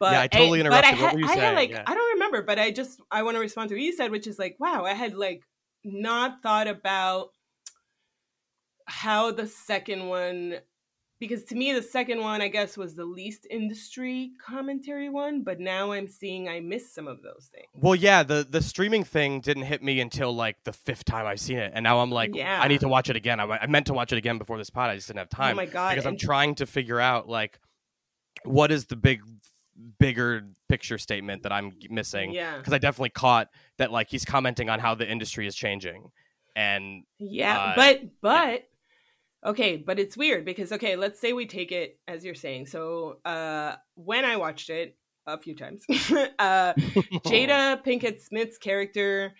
[0.00, 1.00] But Yeah, I totally but I interrupted.
[1.00, 1.82] What had, were you I had like Yeah.
[1.86, 4.26] I don't remember, but I just I want to respond to what you said, which
[4.26, 5.42] is like, wow, I had like
[5.84, 7.30] not thought about
[8.86, 10.58] how the second one
[11.20, 15.58] because to me the second one I guess was the least industry commentary one, but
[15.60, 17.66] now I'm seeing I missed some of those things.
[17.74, 21.40] Well, yeah, the the streaming thing didn't hit me until like the fifth time I've
[21.40, 22.60] seen it, and now I'm like, Yeah.
[22.62, 23.40] I need to watch it again.
[23.40, 24.90] I, I meant to watch it again before this pod.
[24.90, 25.90] I just didn't have time oh my god.
[25.90, 27.58] because I'm trying to figure out like
[28.44, 29.20] what is the big,
[29.98, 32.32] bigger picture statement that I'm missing.
[32.32, 32.56] yeah.
[32.58, 33.48] Because I definitely caught
[33.78, 36.10] that like he's commenting on how the industry is changing,
[36.54, 38.62] and Yeah, Uh, but but
[39.44, 42.66] okay, but it's weird because okay, let's say we take it as you're saying.
[42.66, 46.72] So uh when I watched it a few times, uh
[47.26, 49.34] Jada Pinkett Smith's character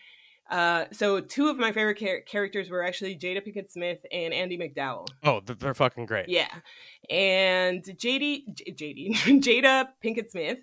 [0.51, 4.59] uh so two of my favorite char- characters were actually Jada Pinkett Smith and Andie
[4.59, 5.07] MacDowell.
[5.25, 6.29] oh, they're fucking great.
[6.29, 6.49] Yeah.
[7.11, 10.59] And JD J- JD Jada Pinkett Smith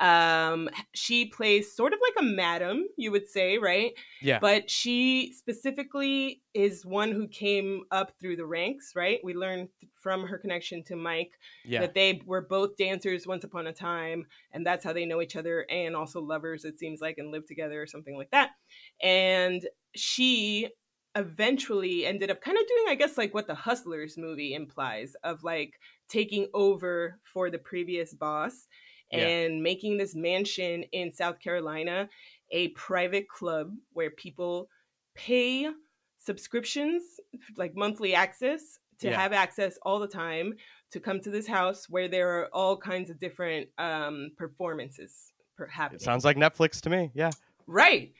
[0.00, 3.92] um she plays sort of like a madam, you would say, right?
[4.20, 4.38] Yeah.
[4.40, 10.26] but she specifically is one who came up through the ranks right we learned from
[10.26, 11.32] her connection to mike
[11.64, 11.80] yeah.
[11.80, 15.36] that they were both dancers once upon a time and that's how they know each
[15.36, 18.50] other and also lovers it seems like and live together or something like that
[19.02, 20.68] and she
[21.14, 25.42] eventually ended up kind of doing i guess like what the hustlers movie implies of
[25.44, 25.74] like
[26.08, 28.66] taking over for the previous boss
[29.10, 29.26] Yeah.
[29.26, 32.08] and making this mansion in south carolina
[32.50, 34.68] a private club where people
[35.14, 35.68] pay
[36.18, 37.02] subscriptions
[37.56, 39.20] like monthly access to Yeah.
[39.20, 40.54] have access all the time
[40.92, 45.66] to come to this house where there are all kinds of different um performances per-
[45.66, 46.00] happening.
[46.00, 47.10] It sounds like Netflix to me.
[47.14, 47.30] Yeah.
[47.66, 48.12] right.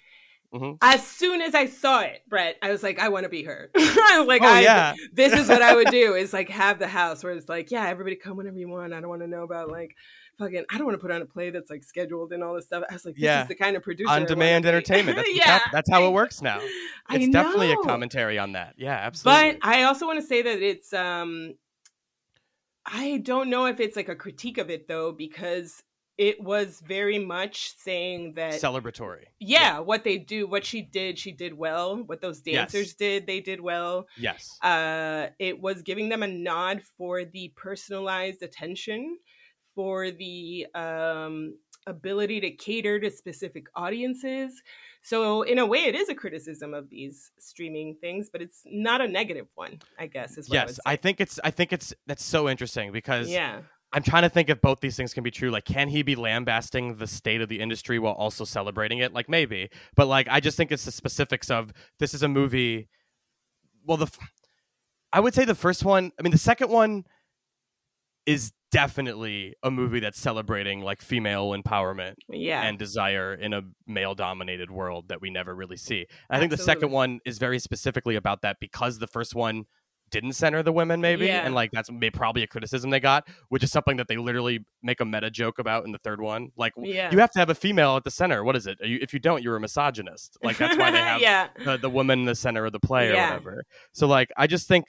[0.54, 0.78] Mhm.
[0.80, 3.70] As soon as I saw it, Brett, I was like, I want to be her.
[3.76, 4.94] I was like, oh I, yeah.
[5.12, 7.86] this is what I would do is like have the house where it's like, yeah,
[7.86, 8.94] everybody come whenever you want.
[8.94, 9.94] I don't want to know about like
[10.38, 12.66] fucking I don't want to put on a play that's like scheduled and all this
[12.66, 12.84] stuff.
[12.88, 13.42] I was like, this Yeah.
[13.42, 15.16] is the kind of producer on demand entertainment.
[15.16, 15.58] That's, yeah.
[15.72, 16.60] that's how it works now.
[17.10, 18.74] It's definitely a commentary on that.
[18.76, 19.58] Yeah, absolutely.
[19.60, 21.54] But I also want to say that it's um
[22.86, 25.82] I don't know if it's like a critique of it though because
[26.16, 29.24] it was very much saying that Celebratory.
[29.38, 31.96] yeah, what they do, what she did, she did well.
[32.06, 32.72] What those Yes.
[32.72, 34.06] dancers did, they did well.
[34.16, 34.58] Yes.
[34.62, 39.18] Uh it was giving them a nod for the personalized attention,
[39.78, 41.54] for the um
[41.86, 44.60] ability to cater to specific audiences.
[45.02, 49.00] So in a way it is a criticism of these streaming things, but it's not
[49.00, 50.82] a negative one, I guess is what I Yes, say.
[50.84, 51.38] I think it's.
[51.44, 51.94] I think it's.
[52.08, 53.60] That's so interesting because yeah.
[53.92, 55.50] I'm trying to think if both these things can be true.
[55.50, 59.12] Like, can he be lambasting the state of the industry while also celebrating it?
[59.12, 59.70] Like, maybe.
[59.94, 62.88] But like, I just think it's the specifics of this is a movie.
[63.86, 64.18] Well, the f-
[65.12, 66.10] I would say the first one.
[66.18, 67.04] I mean, the second one
[68.28, 72.62] is definitely a movie that's celebrating like female empowerment Yeah.
[72.62, 76.06] and desire in a male dominated world that we never really see.
[76.28, 79.64] And I think the second one is very specifically about that because the first one
[80.10, 81.44] didn't center the women maybe Yeah.
[81.46, 84.60] and like that's may- probably a criticism they got which is something that they literally
[84.82, 87.10] make a meta joke about in the third one like Yeah.
[87.12, 89.12] you have to have a female at the center what is it Are you, if
[89.12, 91.48] you don't you're a misogynist like that's why they have yeah.
[91.62, 94.66] the, the woman in the center of the play or whatever so like i just
[94.66, 94.86] think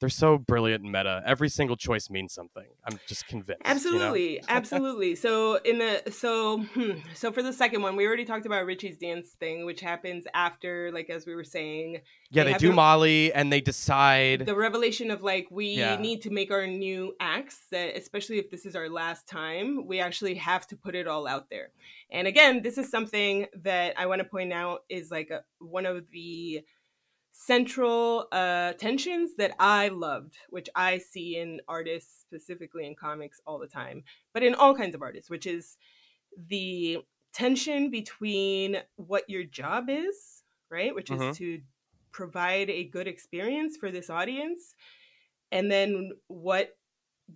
[0.00, 3.70] they're so brilliant in meta every single choice means something i'm just convinced you know?
[3.70, 5.14] Absolutely, absolutely.
[5.14, 8.96] So in the so hmm, so for the second one, we already talked about Richie's
[8.96, 13.32] dance thing, which happens after, like as we were saying, yeah They they do molly
[13.32, 15.96] and they decide the revelation of like we Yeah.
[16.00, 20.00] need to make our new acts that especially if this is our last time we
[20.00, 21.70] actually have to put it all out there
[22.10, 25.86] and again this is something that i want to point out is like a, one
[25.86, 26.62] of the
[27.46, 33.58] central uh tensions that i loved which i see in artists specifically in comics all
[33.58, 34.02] the time
[34.34, 35.78] but in all kinds of artists which is
[36.48, 36.98] the
[37.32, 41.20] tension between what your job is right which Mhm.
[41.22, 41.60] is to
[42.12, 44.74] provide a good experience for this audience
[45.52, 46.78] and then what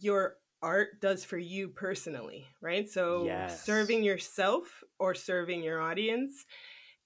[0.01, 3.45] your art does for you personally right so Yes.
[3.47, 6.47] serving yourself or serving your audience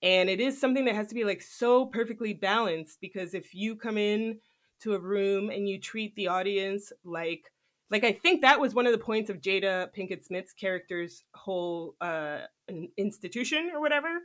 [0.03, 3.77] and it is something that has to be like so perfectly balanced because if you
[3.77, 4.39] come in
[4.81, 7.51] to a room and you treat the audience like
[7.91, 11.95] like i think that was one of the points of jada pinkett smith's character's whole
[12.01, 14.21] uh in- institution or whatever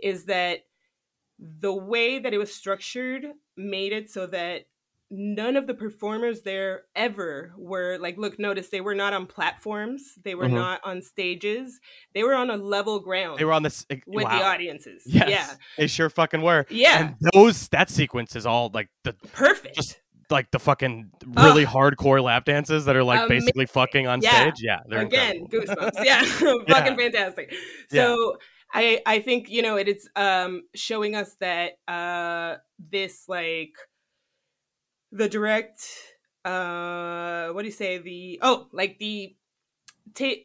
[0.00, 0.60] is that
[1.38, 4.66] the way that it was structured made it so that
[5.10, 10.02] none of the performers there ever were like look notice they were not on platforms.
[10.24, 10.54] They were Mhm.
[10.54, 11.78] not on stages.
[12.14, 14.38] They were on a level ground they were on this with wow.
[14.38, 15.04] the audiences.
[15.06, 15.28] Yes.
[15.30, 15.54] Yeah.
[15.78, 16.66] They sure fucking were.
[16.70, 16.98] Yeah.
[17.00, 19.76] And those that sequence is all like the perfect.
[19.76, 23.46] just like the fucking really hardcore lap dances that are like Amazing.
[23.46, 24.40] basically fucking on Yeah.
[24.40, 24.54] stage?
[24.58, 25.74] Yeah they're again incredible.
[25.74, 25.92] goosebumps.
[26.04, 26.24] Yeah.
[26.24, 27.54] Fucking fantastic.
[27.90, 28.36] So
[28.74, 32.56] i i think you know it is um showing us that uh
[32.90, 33.70] this like
[35.16, 35.86] the direct
[36.44, 37.98] uh what do you say?
[37.98, 39.36] The oh like the
[40.14, 40.44] ta-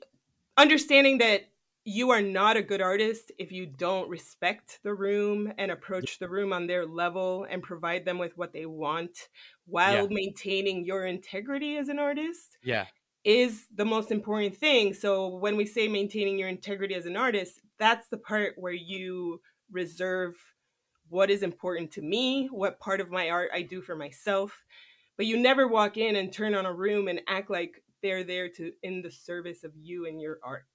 [0.57, 1.51] understanding that
[1.83, 6.29] you are not a good artist if you don't respect the room and approach the
[6.29, 9.29] room on their level and provide them with what they want
[9.65, 12.85] while maintaining your integrity as an artist yeah.
[13.23, 14.93] is the most important thing.
[14.93, 19.41] So when we say maintaining your integrity as an artist, that's the part where you
[19.71, 20.35] reserve
[21.11, 24.63] what is important to me, what part of my art I do for myself.
[25.17, 28.49] But you never walk in and turn on a room and act like they're there
[28.49, 30.65] to in the service of you and your art.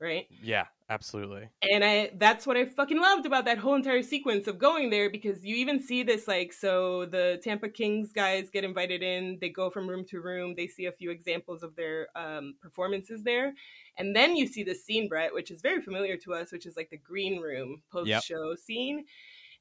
[0.00, 0.26] Right?
[0.42, 4.58] yeah absolutely and i that's what i fucking loved about that whole entire sequence of
[4.58, 9.02] going there because you even see this like so the tampa kings guys get invited
[9.02, 12.54] in they go from room to room they see a few examples of their um,
[12.60, 13.54] performances there
[13.96, 16.76] and then you see the scene brett which is very familiar to us which is
[16.76, 19.04] like the green room post show scene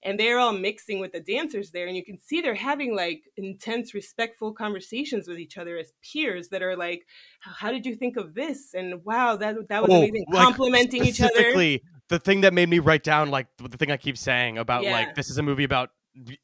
[0.04, 3.24] and they're all mixing with the dancers there and you can see they're having like
[3.38, 7.06] intense respectful conversations with each other as peers that are like
[7.40, 11.06] how did you think of this and wow that that was Oh, amazing like, complimenting
[11.06, 11.54] each other
[12.10, 14.92] the thing that made me write down like the thing I keep saying about Yeah.
[14.92, 15.92] like this is a movie about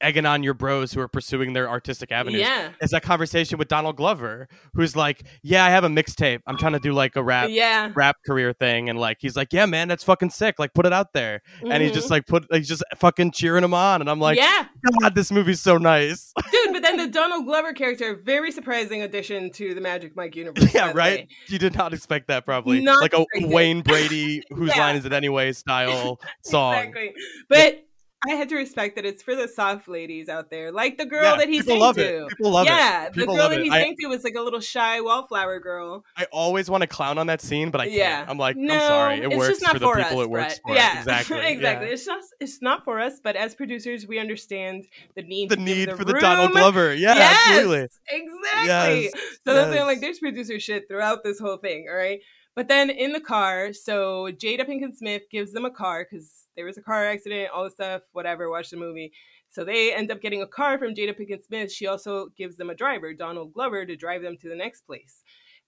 [0.01, 2.41] egging on your bros who are pursuing their artistic avenues.
[2.41, 6.39] yeah It's that conversation with Donald Glover, who's like, "Yeah, I have a mixtape.
[6.47, 9.51] I'm trying to do like a rap yeah rap career thing," and like he's like,
[9.51, 10.55] "Yeah, man, that's fucking sick.
[10.57, 13.73] Like, put it out there." And he's just like, put, he's just fucking cheering him
[13.73, 14.67] on, and I'm like, Mm-hmm.
[14.83, 19.01] yeah "God, this movie's so nice." dude but then the donald glover character very surprising
[19.01, 20.95] addition to the magic mike universe yeah, right.
[20.95, 21.27] way.
[21.47, 22.79] You did not expect that, probably.
[22.81, 23.25] Not like a.
[23.47, 24.79] Wayne Brady, whose Yeah.
[24.81, 25.51] line is it anyway?
[25.53, 26.73] Style song.
[26.75, 27.13] exactly
[27.49, 27.83] but
[28.25, 31.23] I had to respect that it's for the soft ladies out there, like the girl
[31.23, 32.25] Yeah, that he people sang love to.
[32.25, 32.29] it.
[32.29, 33.13] People love yeah, it.
[33.13, 36.03] the girl that he I- sang to was like a little shy wallflower girl.
[36.17, 37.95] I always want to clown on that scene, but I can't.
[37.97, 38.25] Yeah.
[38.27, 39.21] I'm like, no, I'm sorry.
[39.21, 40.73] It works just not for the for people us, it works for.
[40.73, 41.37] Yeah, Exactly.
[41.45, 41.87] exactly.
[41.87, 41.93] yeah.
[41.93, 42.23] It's not.
[42.39, 45.49] It's not for us, but as producers, we understand the need.
[45.49, 46.13] The need the for the.
[46.13, 46.95] Donald Glover.
[46.95, 47.87] Yeah, yes, absolutely.
[48.09, 49.03] Exactly.
[49.03, 49.11] Yes,
[49.45, 51.85] So that's why I'm like, there's producer shit throughout this whole thing.
[51.89, 52.19] All right.
[52.55, 56.65] But then in the car, so Jada Pinkett Smith gives them a car because there
[56.65, 58.49] was a car accident, all this stuff, whatever.
[58.49, 59.13] Watch the movie.
[59.49, 61.71] So they end up getting a car from Jada Pinkett Smith.
[61.71, 65.23] She also gives them a driver, Donald Glover, to drive them to the next place.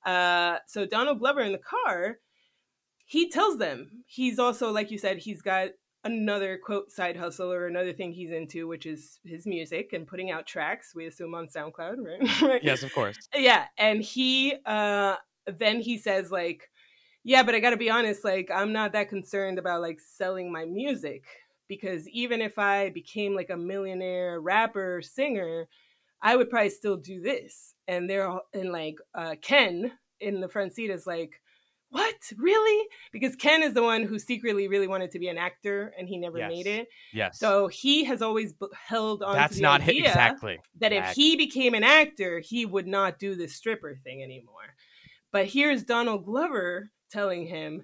[0.06, 2.18] Uh, so Donald Glover in the car,
[3.06, 5.70] he tells them he's also, like you said, he's got
[6.04, 10.32] another quote side hustle or another thing he's into, which is his music and putting
[10.32, 10.94] out tracks.
[10.96, 12.42] We assume on SoundCloud, right?
[12.42, 12.64] right?
[12.64, 13.18] Yes, of course.
[13.36, 15.16] yeah and he uh
[15.58, 16.70] then he says like
[17.30, 20.66] yeah but i gotta be honest like i'm not that concerned about like selling my
[20.66, 21.24] music
[21.68, 25.68] because even if i became like a millionaire rapper singer
[26.24, 30.50] i would probably still do this and they're all and like uh ken in the
[30.50, 31.40] front seat is like
[31.92, 32.14] what?
[32.38, 32.88] Really?
[33.12, 36.20] Because Ken is the one who secretly really wanted to be an actor and he
[36.20, 36.52] never Yes.
[36.52, 36.88] made it.
[37.12, 37.40] Yes.
[37.40, 40.60] So he has always b- held on that's to the not idea exactly.
[40.82, 44.76] that if he became an actor, he would not do this stripper thing anymore.
[45.32, 47.84] But here's Donald Glover telling him,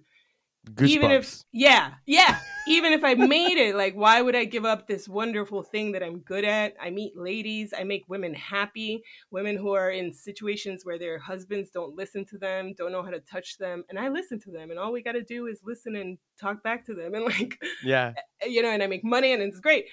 [0.81, 4.87] even if yeah, yeah, even if I made it, like why would I give up
[4.87, 6.73] this wonderful thing that I'm good at?
[6.81, 11.69] I meet ladies, I make women happy, women who are in situations where their husbands
[11.69, 14.71] don't listen to them, don't know how to touch them, and I listen to them,
[14.71, 17.61] and all we got to do is listen and talk back to them, and like
[17.83, 18.13] yeah.
[18.45, 19.85] you know, and I make money and it's great.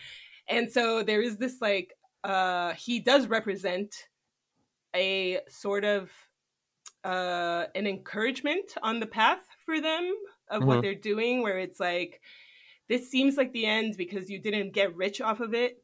[0.49, 3.95] And so there is this like uh he does represent
[4.95, 6.11] a sort of
[7.05, 10.15] uh an encouragement on the path for them
[10.49, 10.83] of what Mhm.
[10.83, 12.21] they're doing where it's like
[12.89, 15.79] this seems like the end because you didn't get rich off of it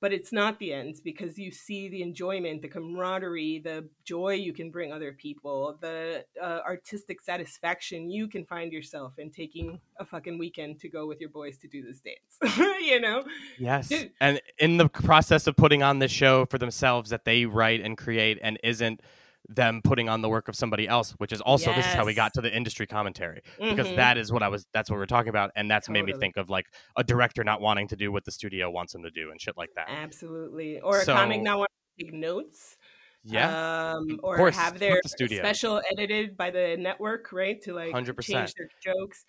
[0.00, 4.52] but it's not the end because you see the enjoyment the camaraderie the joy you
[4.52, 10.04] can bring other people the uh, artistic satisfaction you can find yourself in taking a
[10.04, 13.22] fucking weekend to go with your boys to do this dance you know
[13.58, 13.88] Yes.
[13.90, 14.10] Dude.
[14.20, 17.96] And in the process of putting on this show for themselves that they write and
[17.96, 19.00] create and isn't
[19.48, 22.14] them putting on the work of somebody else, which is also this is how we
[22.14, 23.42] got to the industry commentary.
[23.58, 23.96] Because Mhm.
[23.96, 25.50] that is what I was that's what we're talking about.
[25.56, 26.66] And that's made me think of like
[26.96, 29.56] a director not wanting to do what the studio wants him to do and shit
[29.56, 29.88] like that.
[29.88, 32.76] absolutely or a comic not wanting to take notes
[33.24, 33.92] Yeah.
[33.94, 35.38] um, or course, have their the studio.
[35.38, 37.60] special edited by the network, right?
[37.62, 38.24] To like 100%.
[38.48, 39.24] change their jokes.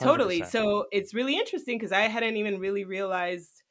[0.00, 0.40] Totally.
[0.40, 0.50] 100%.
[0.52, 3.62] So it's really interesting because I hadn't even really realized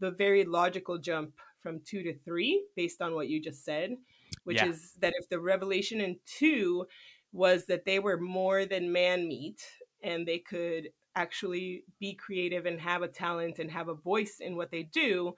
[0.00, 3.96] the very logical jump from two to three based on what you just said,
[4.44, 4.68] which Yeah.
[4.68, 6.86] is that if the revelation in two
[7.32, 9.60] was that they were more than man meat
[10.02, 14.56] and they could actually be creative and have a talent and have a voice in
[14.56, 15.34] what they do,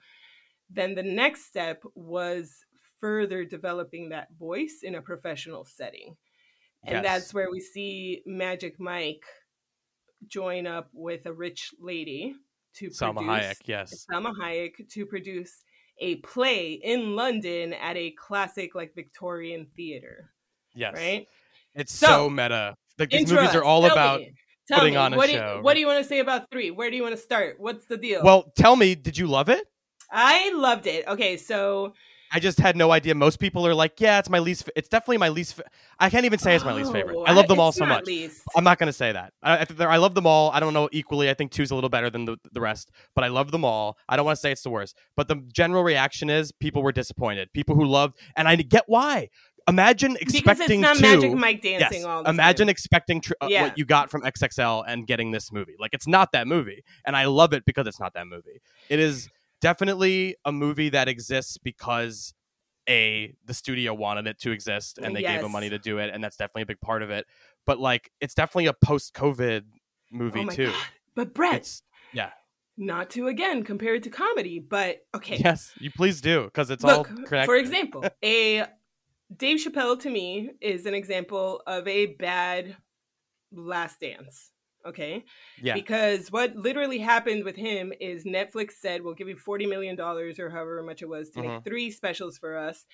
[0.69, 2.65] then the next step was
[2.99, 6.17] further developing that voice in a professional setting.
[6.83, 7.03] And Yes.
[7.03, 9.23] that's where we see Magic Mike
[10.27, 12.35] join up with a rich lady
[12.73, 14.05] to Salma produce Hayek, yes.
[14.05, 15.63] Salma Hayek to produce
[15.99, 20.31] a play in London at a classic like Victorian theater,
[20.75, 20.93] Yes.
[20.95, 21.27] right?
[21.73, 22.75] It's So, so, meta.
[22.97, 24.33] Like these movies are all about me.
[24.67, 26.19] Tell putting me, on a what Do show, you, what do you want to say
[26.19, 26.71] about three?
[26.71, 27.55] Where do you want to start?
[27.57, 28.21] What's the deal?
[28.23, 29.65] Well, tell me, did you love it?
[30.11, 31.07] I loved it.
[31.07, 31.93] Okay, so
[32.31, 33.15] I just had no idea.
[33.15, 34.65] Most people are like, "Yeah, it's my least.
[34.65, 35.55] Fa- it's definitely my least.
[35.55, 35.63] Fa-
[35.99, 37.15] I can't even say it's my least favorite.
[37.17, 38.05] Oh, I love them all so much.
[38.05, 38.41] Least.
[38.55, 39.33] I'm not going to say that.
[39.41, 40.51] I, I, think they're- I love them all.
[40.51, 41.29] I don't know equally.
[41.29, 43.97] I think two's a little better than the, the rest, but I love them all.
[44.09, 46.91] I don't want to say it's the worst, but the general reaction is people were
[46.91, 47.51] disappointed.
[47.53, 49.29] People who loved, and I get why.
[49.69, 51.01] Imagine because it's expecting not two.
[51.01, 52.71] Magic Mike dancing yes, all the imagine time.
[52.71, 53.63] expecting tr- uh, Yeah.
[53.63, 55.75] what you got from XXL and getting this movie.
[55.77, 58.61] Like it's not that movie, and I love it because it's not that movie.
[58.87, 59.27] It is
[59.61, 62.33] definitely a movie that exists because
[62.89, 66.09] a the studio wanted it to exist and they gave them money to do it
[66.13, 67.25] and that's definitely a big part of it
[67.65, 69.63] but like it's definitely a post-covid
[70.09, 70.75] movie oh too God.
[71.15, 71.81] But Brett, it's
[72.13, 72.29] yeah
[72.77, 75.37] not to again compare it to comedy, but okay.
[75.37, 78.65] yes you please do because it's Look, all connected for example, a
[79.35, 82.77] Dave Chappelle to me is an example of a bad
[83.51, 84.51] last dance.
[84.85, 85.25] Okay.
[85.57, 89.99] yeah Because what literally happened with him is Netflix said, we'll give you $40 million
[89.99, 91.43] or however much it was to Mhm.
[91.43, 92.85] make three specials for us.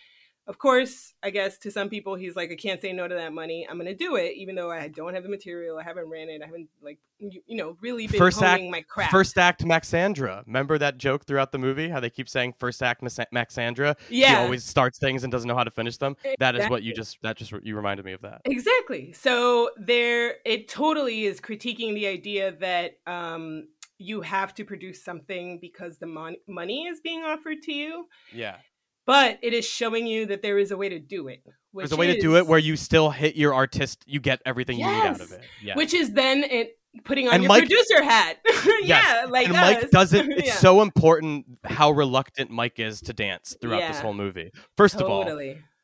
[0.46, 3.34] Of course, I guess to some people, he's like, I can't say no to that
[3.34, 3.66] money.
[3.70, 5.78] I'm going to do it, even though I don't have the material.
[5.78, 6.42] I haven't ran it.
[6.42, 9.12] I haven't, like, you, you know, really been First honing my craft.
[9.12, 13.02] first act maxandra remember that joke throughout the movie how they keep saying first act
[13.02, 14.40] maxandra he yeah.
[14.40, 17.18] always starts things and doesn't know how to finish them that is what you just
[17.22, 19.14] that just you reminded me of that Exactly.
[19.14, 23.68] So there, it totally is critiquing the idea that um,
[23.98, 28.58] you have to produce something because the mon- money is being offered to you, yeah
[29.06, 31.44] but it is showing you that there is a way to do it.
[31.74, 34.78] There's a way to do it where you still hit your artist you get everything
[34.80, 37.62] you need out of it yeah which is then it putting on And your Mike-
[37.68, 38.38] producer hat.
[38.84, 40.28] yeah, like and Mike does it.
[40.38, 40.54] It's Yeah.
[40.54, 44.52] so important how reluctant Mike is to dance throughout this whole movie.
[44.78, 45.26] First of all,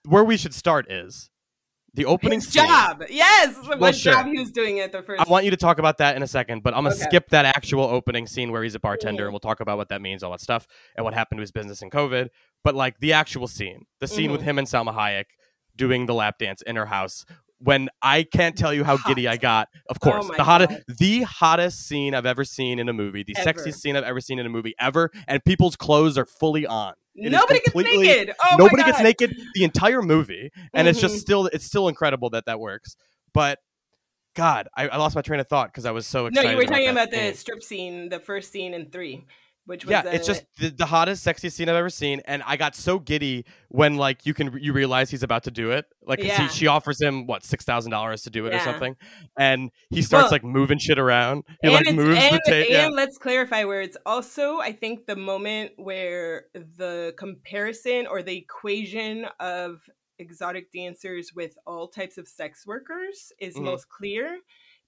[0.06, 1.32] where we should start is
[2.00, 2.66] the opening His scene.
[2.66, 3.04] job.
[3.10, 4.14] Yes, what sure.
[4.14, 5.22] job he was doing at the first.
[5.22, 7.04] I want you to talk about that in a second, but I'm gonna Okay.
[7.04, 9.26] skip that actual opening scene where he's a bartender, Mhm.
[9.28, 11.52] and we'll talk about what that means, all that stuff, and what happened to his
[11.52, 12.30] business in COVID.
[12.64, 14.46] But like the actual scene, the scene with Mhm.
[14.46, 15.26] him and Salma Hayek
[15.76, 17.26] doing the lap dance in her house.
[17.62, 20.98] When I can't tell you how giddy I got, of course, Oh the hottest, God.
[20.98, 23.52] the hottest scene I've ever seen in a movie, the Ever.
[23.52, 26.94] sexiest scene I've ever seen in a movie ever, and people's clothes are fully on.
[27.16, 28.34] It Nobody gets naked.
[28.42, 31.20] Oh my Nobody gets naked the entire movie, and it's just Mhm.
[31.20, 32.96] still it's still incredible that that works.
[33.34, 33.60] But
[34.36, 36.46] God, I, I lost my train of thought because I was so excited.
[36.48, 39.26] No, you were talking that about the strip scene, the first scene in three.
[39.70, 42.42] Which was yeah, a, it's just the, the hottest, sexiest scene I've ever seen, and
[42.44, 45.86] I got so giddy when like you can you realize he's about to do it.
[46.02, 46.42] Like Yeah.
[46.42, 48.96] he, she offers him what six thousand dollars to do it or something,
[49.38, 51.44] and he starts Well, like moving shit around.
[51.62, 52.70] He and like moves and, the tape.
[52.72, 52.88] Yeah.
[52.88, 58.38] and let's clarify where it's also I think the moment where the comparison or the
[58.38, 59.82] equation of
[60.18, 63.66] exotic dancers with all types of sex workers is Mhm.
[63.66, 64.40] most clear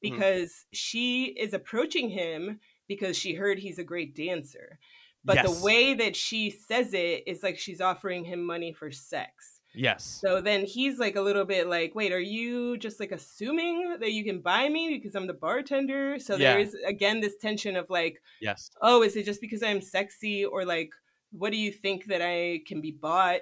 [0.01, 4.79] because she is approaching him because she heard he's a great dancer.
[5.23, 5.45] But Yes.
[5.59, 9.59] the way that she says it is like she's offering him money for sex.
[9.73, 10.03] Yes.
[10.03, 14.11] So then he's like a little bit like, wait, are you just like assuming that
[14.11, 16.19] you can buy me because I'm the bartender?
[16.19, 16.53] So Yeah.
[16.53, 18.69] there is again this tension of like, yes.
[18.81, 20.89] oh, is it just because I'm sexy or like,
[21.31, 23.41] what do you think that I can be bought?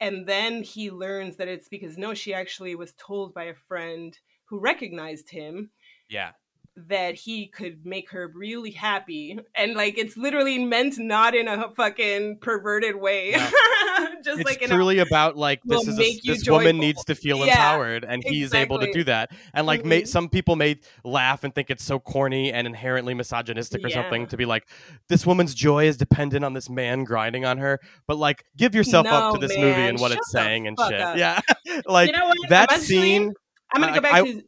[0.00, 4.18] And then he learns that it's because no, she actually was told by a friend
[4.46, 5.70] who recognized him
[6.08, 6.32] Yeah.
[6.76, 11.68] That he could make her really happy and like it's literally meant not in a
[11.74, 13.32] fucking perverted way
[14.24, 17.14] just It's like in a truly about like this is a, this woman needs to
[17.14, 19.30] feel Yeah, empowered, and he's able to do that.
[19.52, 20.08] And like, may, Mhm.
[20.08, 24.36] some people may laugh and think it's so corny and inherently misogynistic or something to
[24.36, 24.68] be like,
[25.08, 27.80] this woman's joy is dependent on this man grinding on her.
[28.06, 31.00] But like, give yourself up to this movie and what shut it's saying and shit.
[31.00, 31.16] up.
[31.16, 31.40] Yeah,
[31.86, 33.32] like you know that Eventually, scene.
[33.74, 34.42] i'm gonna go back I- to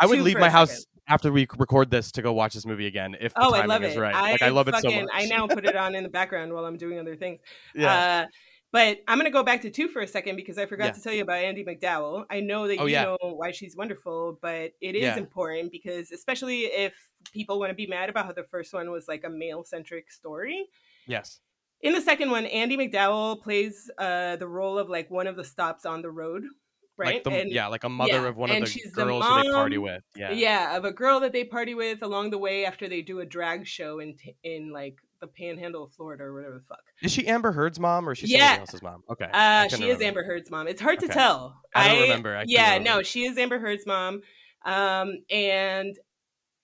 [0.00, 3.16] I would leave my house after we record this to go watch this movie again
[3.20, 4.14] if the oh i timing love is it right.
[4.14, 5.08] I like I love it so much.
[5.12, 7.40] i now put it on in the background while i'm doing other things
[7.74, 8.22] yeah.
[8.24, 8.26] uh
[8.70, 10.92] but I'm gonna go back to two for a second because I forgot Yeah.
[10.92, 12.26] to tell you about Andie MacDowell.
[12.28, 13.04] I know that Oh, you yeah.
[13.04, 15.16] know why she's wonderful, but it is Yeah.
[15.16, 16.92] important because especially if
[17.32, 20.12] people want to be mad about how the first one was like a male centric
[20.12, 20.66] story.
[21.06, 21.40] yes.
[21.80, 25.44] In the second one, Andie MacDowell plays uh, the role of like one of the
[25.44, 26.42] stops on the road,
[26.98, 27.14] right?
[27.14, 29.24] Like the, and yeah, like a mother yeah, of one of the she's the girls
[29.24, 30.02] who they party with.
[30.16, 30.32] Yeah.
[30.32, 30.76] yeah.
[30.76, 33.66] of a girl that they party with along the way after they do a drag
[33.66, 36.82] show in in like the Panhandle of Florida or whatever the fuck.
[37.02, 38.38] Is she Amber Heard's mom or is she Yeah.
[38.38, 39.02] somebody else's mom?
[39.10, 39.28] Okay.
[39.32, 40.00] Uh, she is.
[40.00, 40.68] Amber Heard's mom.
[40.68, 41.60] It's hard to tell.
[41.74, 42.36] I don't remember.
[42.36, 42.90] I yeah, remember.
[42.90, 44.22] no, she is Amber Heard's mom.
[44.64, 45.96] Um, and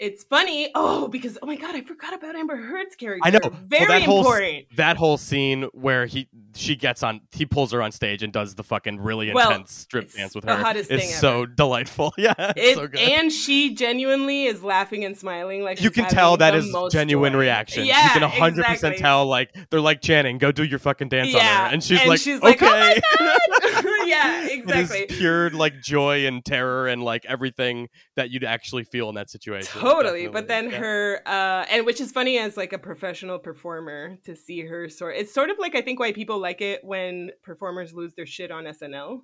[0.00, 0.70] it's funny.
[0.74, 3.20] Oh, because oh my god, I forgot about Amber Heard's character.
[3.24, 3.38] I know.
[3.42, 4.64] Well, Very that whole important.
[4.76, 8.54] That whole scene where he she gets on he pulls her on stage and does
[8.54, 10.56] the fucking really Well, intense strip dance with her.
[10.56, 12.12] hottest is thing so delightful.
[12.18, 12.34] Yeah.
[12.38, 13.00] It's It, so good.
[13.00, 17.38] and she genuinely is laughing and smiling like you can tell that is genuine joy.
[17.38, 17.84] reaction.
[17.84, 21.40] Yeah, you can 100% tell like they're like Channing, go do your fucking dance on
[21.40, 21.46] her.
[21.46, 23.00] And she's and like she's like, oh okay.
[23.20, 23.63] "Oh
[24.06, 25.06] yeah, It is exactly.
[25.06, 29.80] pure like joy and terror and like everything that you'd actually feel in that situation.
[29.80, 30.78] Totally, but then Yeah.
[30.78, 35.16] her, uh, and which is funny as like a professional performer to see her sort.
[35.16, 38.50] It's sort of like I think why people like it when performers lose their shit
[38.50, 39.22] on SNL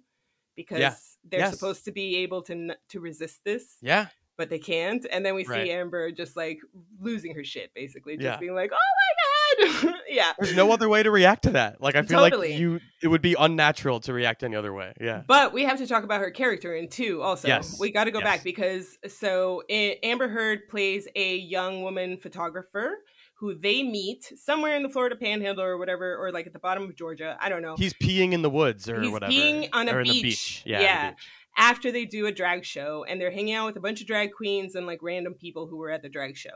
[0.57, 0.95] because Yeah.
[1.24, 1.53] they're Yes.
[1.55, 4.09] supposed to be able to to resist this, Yeah.
[4.37, 5.07] but they can't.
[5.11, 5.66] And then we Right.
[5.66, 6.59] see Amber just like
[7.01, 8.37] losing her shit, basically, just Yeah.
[8.39, 9.19] being like, "Oh my god,
[10.08, 11.80] yeah." There's no other way to react to that.
[11.80, 12.50] Like I feel Totally.
[12.50, 14.92] like you it would be unnatural to react any other way.
[15.00, 15.22] Yeah.
[15.26, 17.22] But we have to talk about her character in two.
[17.22, 17.78] Also, Yes.
[17.80, 18.24] we got to go Yes.
[18.26, 22.98] back because so i Amber Heard plays a young woman photographer
[23.34, 26.82] who they meet somewhere in the Florida Panhandle or whatever, or like at the bottom
[26.84, 27.38] of Georgia.
[27.40, 27.74] I don't know.
[27.76, 29.32] He's peeing in the woods or He's whatever.
[29.32, 30.22] peeing on a or beach.
[30.22, 30.62] beach.
[30.66, 30.80] Yeah.
[30.80, 31.11] Yeah.
[31.12, 31.18] beach.
[31.56, 34.32] After they do a drag show, and they're hanging out with a bunch of drag
[34.32, 36.50] queens and like random people who were at the drag show.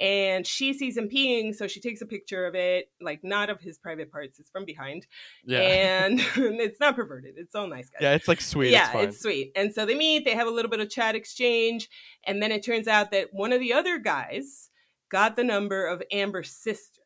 [0.00, 3.60] And she sees him peeing, so she takes a picture of it, like not of
[3.60, 5.06] his private parts, it's from behind.
[5.44, 5.58] Yeah.
[5.58, 7.34] And it's not perverted.
[7.36, 8.70] It's all nice, guys yeah, it's like sweet.
[8.70, 9.52] yeah, it's, it's, sweet.
[9.56, 11.88] And so they meet, they have a little bit of chat exchange,
[12.24, 14.70] and then it turns out that one of the other guys
[15.10, 17.02] got the number of Amber's sister.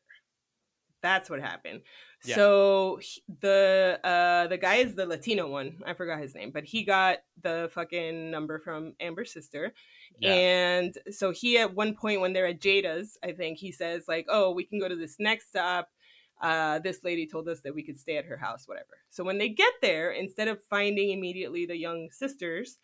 [1.02, 1.80] That's what happened.
[2.24, 2.36] Yeah.
[2.36, 3.00] So
[3.40, 5.82] the uh the guy is the Latino one.
[5.84, 9.72] I forgot his name, but he got the fucking number from Amber's sister.
[10.18, 10.32] Yeah.
[10.34, 14.26] And so he at one point when they're at Jada's, I think he says like,
[14.28, 15.88] "Oh, we can go to this next stop.
[16.40, 19.38] Uh, this lady told us that we could stay at her house, whatever." So when
[19.38, 22.78] they get there, instead of finding immediately the young sisters,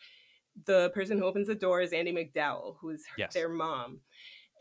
[0.65, 3.35] the person who opens the door is Andie MacDowell, who is Yes.
[3.35, 4.01] their mom.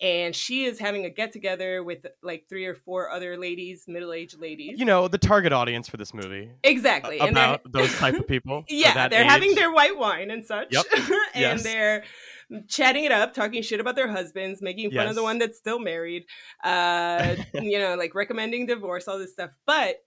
[0.02, 4.14] And she is having a get together with like three or four other ladies, middle
[4.14, 4.80] aged ladies.
[4.80, 6.52] you know, the target audience for this movie.
[6.64, 7.20] exactly.
[7.20, 8.64] and they're- About those type of people.
[8.70, 10.68] yeah, they're having their white wine and such.
[10.72, 10.86] Yep.
[10.96, 11.64] and Yes.
[11.64, 12.04] they're
[12.70, 15.80] chatting it up, talking shit about their husbands, making fun of the one that's still
[15.80, 16.24] married,
[16.64, 19.50] uh, you know, like recommending divorce, all this stuff.
[19.66, 19.98] But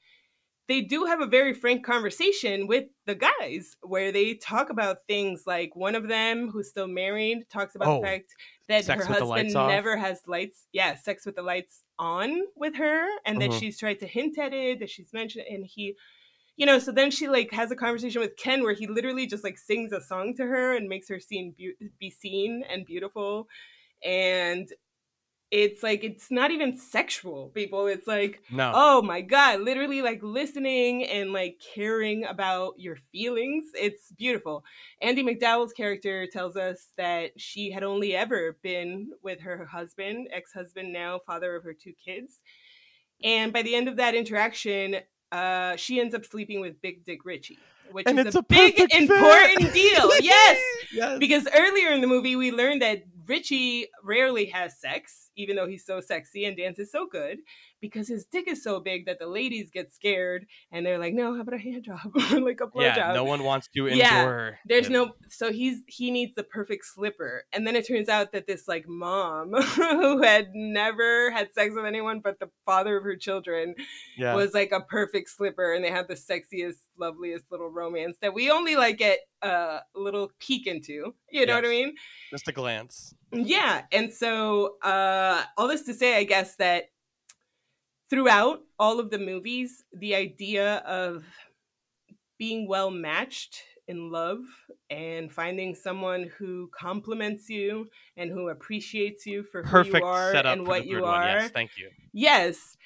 [0.71, 5.45] they do have a very frank conversation with the guys where they talk about things
[5.47, 8.35] like one of them who's still married talks about Oh, the fact
[8.69, 9.67] that her husband lights off?
[9.67, 13.53] never has lights yeah sex with the lights on with her and that Mhm.
[13.53, 15.97] she's tried to hint at it that she's mentioned and he
[16.57, 19.45] you know so then she like has a conversation with ken where he literally just
[19.45, 23.49] like sings a song to her and makes her seem beau be seen and beautiful
[24.05, 24.69] and
[25.51, 27.87] it's like it's not even sexual, people.
[27.89, 28.73] It's like No.
[28.75, 33.65] oh my god literally like listening and like caring about your feelings.
[33.75, 34.65] It's beautiful.
[35.03, 40.93] Andie MacDowell's character tells us that she had only ever been with her husband ex-husband
[40.93, 42.41] now father of her two kids.
[43.23, 44.97] And by the end of that interaction
[45.33, 47.59] uh she ends up sleeping with big dick richie
[47.93, 50.11] which and is a, a big important deal.
[50.21, 50.61] Yes.
[50.93, 51.19] Yes.
[51.19, 55.85] because earlier in the movie we learned that Richie rarely has sex, even though he's
[55.85, 57.39] so sexy and dances so good,
[57.81, 61.35] because his dick is so big that the ladies get scared and they're like, "No,
[61.35, 63.87] how about a hand job or like a blow yeah, job?" no one wants to
[63.87, 64.59] Yeah, endure.
[64.67, 64.93] There's him.
[64.93, 68.69] no, so he's he needs the perfect slipper, and then it turns out that this
[68.69, 73.75] like mom who had never had sex with anyone but the father of her children
[74.17, 74.35] yeah.
[74.35, 78.51] was like a perfect slipper and they had the sexiest loveliest little romance that we
[78.51, 81.95] only like get a little peek into you know what i mean
[82.31, 83.15] just a glance.
[83.33, 86.91] Yeah and so uh all this to say i guess that
[88.09, 91.25] throughout all of the movies the idea of
[92.39, 94.39] being well matched in love
[94.89, 100.35] and finding someone who complements you and who appreciates you for who Perfect you are
[100.35, 101.23] and what you are one.
[101.27, 101.91] Yes, thank you.
[102.13, 102.77] yes,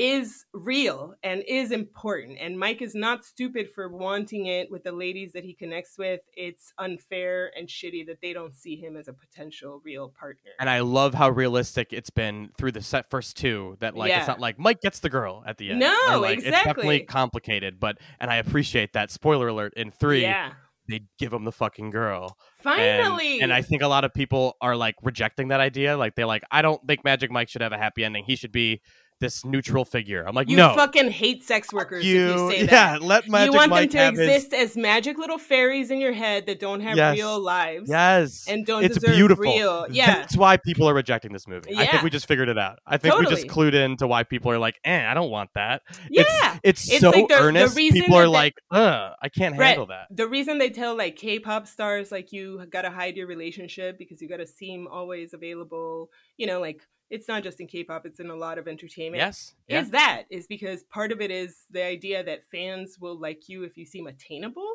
[0.00, 2.38] is real and is important.
[2.40, 6.20] And Mike is not stupid for wanting it with the ladies that he connects with.
[6.34, 10.52] It's unfair and shitty that they don't see him as a potential real partner.
[10.58, 13.76] And I love how realistic it's been through the set first two.
[13.80, 14.20] That like Yeah.
[14.20, 15.80] it's not like Mike gets the girl at the end.
[15.80, 19.10] No, Or, like, It's definitely complicated, but and I appreciate that.
[19.10, 20.52] Spoiler alert: in three, yeah,
[20.88, 22.38] they give him the fucking girl.
[22.64, 23.40] And- finally.
[23.40, 25.96] and, I think a lot of people are like rejecting that idea.
[25.96, 28.24] Like they're like, I don't think Magic Mike should have a happy ending.
[28.24, 28.80] He should be
[29.20, 30.24] this neutral figure.
[30.26, 33.52] I'm like, you no, fucking hate sex workers you, if you say yeah, let Magic
[33.52, 36.46] you want Mike them to have his- exist as magic little fairies in your head
[36.46, 37.16] that don't have Yes.
[37.16, 39.44] real lives Yes, and don't it's deserve beautiful.
[39.44, 39.86] real.
[39.90, 41.70] Yeah, That's why people are rejecting this movie.
[41.72, 41.80] Yeah.
[41.82, 42.78] I think we just figured it out.
[42.86, 45.50] I think we just clued in to why people are like, eh, I don't want
[45.54, 45.82] that.
[46.10, 46.58] yeah.
[46.62, 47.76] It's, it's, It's so like the- the earnest.
[47.76, 50.06] reason people are they- like, uh, I can't Brett, handle that.
[50.10, 54.28] the reason they tell like K-pop stars like you gotta hide your relationship because you
[54.28, 56.10] gotta seem always available.
[56.36, 59.20] You know, like it's not just in K-pop; it's in a lot of entertainment.
[59.20, 59.54] Yes.
[59.68, 59.82] Yeah.
[59.82, 63.64] Is that is because part of it is the idea that fans will like you
[63.64, 64.72] if you seem attainable,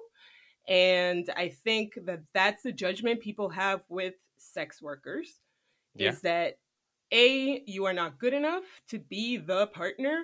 [0.68, 5.40] and I think that that's the judgment people have with sex workers.
[5.96, 6.10] Yeah.
[6.10, 6.58] Is that
[7.12, 10.24] a you are not good enough to be the partner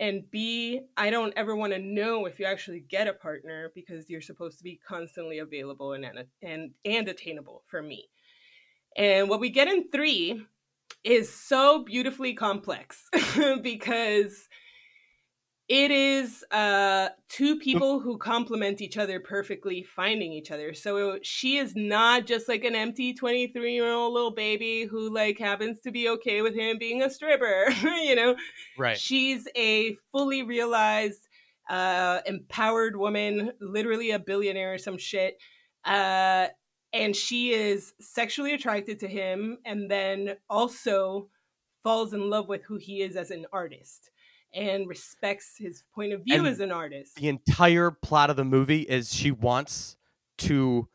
[0.00, 4.08] and b i don't ever want to know if you actually get a partner because
[4.08, 6.06] you're supposed to be constantly available and
[6.42, 8.08] and and attainable for me
[8.96, 10.42] and what we get in 3
[11.04, 13.08] is so beautifully complex
[13.62, 14.48] because
[15.68, 20.74] it is uh two people who complement each other perfectly finding each other.
[20.74, 25.38] So she is not just like an empty 23 year old little baby who like
[25.38, 28.36] happens to be okay with him being a stripper you know?
[28.76, 28.98] Right.
[28.98, 31.28] she's a fully realized
[31.70, 35.38] uh empowered woman literally a billionaire or some shit.
[35.84, 36.48] Uh
[36.92, 41.28] and she is sexually attracted to him and then also
[41.82, 44.10] falls in love with who he is as an artist
[44.54, 47.16] and respects his point of view And as an artist.
[47.16, 49.96] the entire plot of the movie is she wants
[50.38, 50.88] to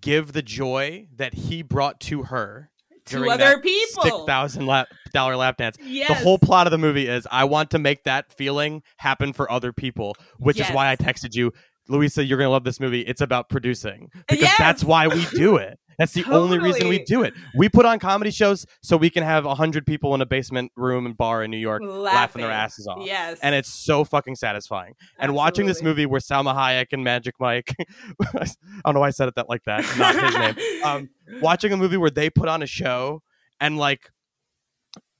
[0.00, 2.70] give the joy that he brought to her
[3.06, 4.02] To other people.
[4.02, 5.76] six thousand lap, dollar lap dance.
[5.82, 6.08] Yes.
[6.08, 9.50] The whole plot of the movie is I want to make that feeling happen for
[9.50, 11.52] other people, which is why I texted you,
[11.88, 12.24] Louisa.
[12.24, 13.00] You're gonna love this movie.
[13.00, 15.78] It's about producing because that's why we do it.
[15.98, 17.34] That's the only reason we do it.
[17.56, 21.06] We put on comedy shows so we can have hundred people in a basement room
[21.06, 23.04] and bar in New York laughing their asses off.
[23.04, 23.40] Yes.
[23.42, 24.94] And it's so fucking satisfying.
[25.18, 27.74] And watching this movie where Salma Hayek and Magic Mike,
[28.34, 28.46] I
[28.84, 30.84] don't know why I said it that like that, not his name.
[30.84, 31.10] Um,
[31.42, 33.22] watching a movie where they put on a show
[33.60, 34.10] and like,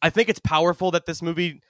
[0.00, 1.60] I think it's powerful that this movie.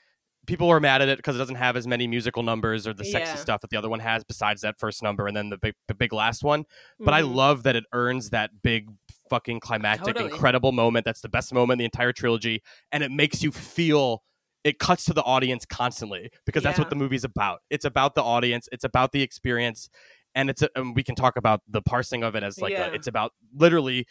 [0.49, 3.05] People are mad at it because it doesn't have as many musical numbers or the
[3.05, 3.37] sexy Yeah.
[3.37, 5.95] stuff that the other one has, besides that first number and then the big, the
[5.95, 6.65] big last one.
[6.99, 7.35] But I Mhm.
[7.35, 8.89] love that it earns that big,
[9.29, 10.31] fucking climactic, Totally.
[10.33, 11.05] incredible moment.
[11.05, 14.23] That's the best moment in the entire trilogy, and it makes you feel.
[14.65, 16.91] It cuts to the audience constantly because that's what Yeah.
[16.91, 17.61] the movie's about.
[17.69, 18.69] It's about the audience.
[18.73, 19.91] It's about the experience,
[20.35, 20.63] and it's.
[20.63, 22.87] A, and we can talk about the parsing of it as like Yeah.
[22.87, 24.07] a, it's about literally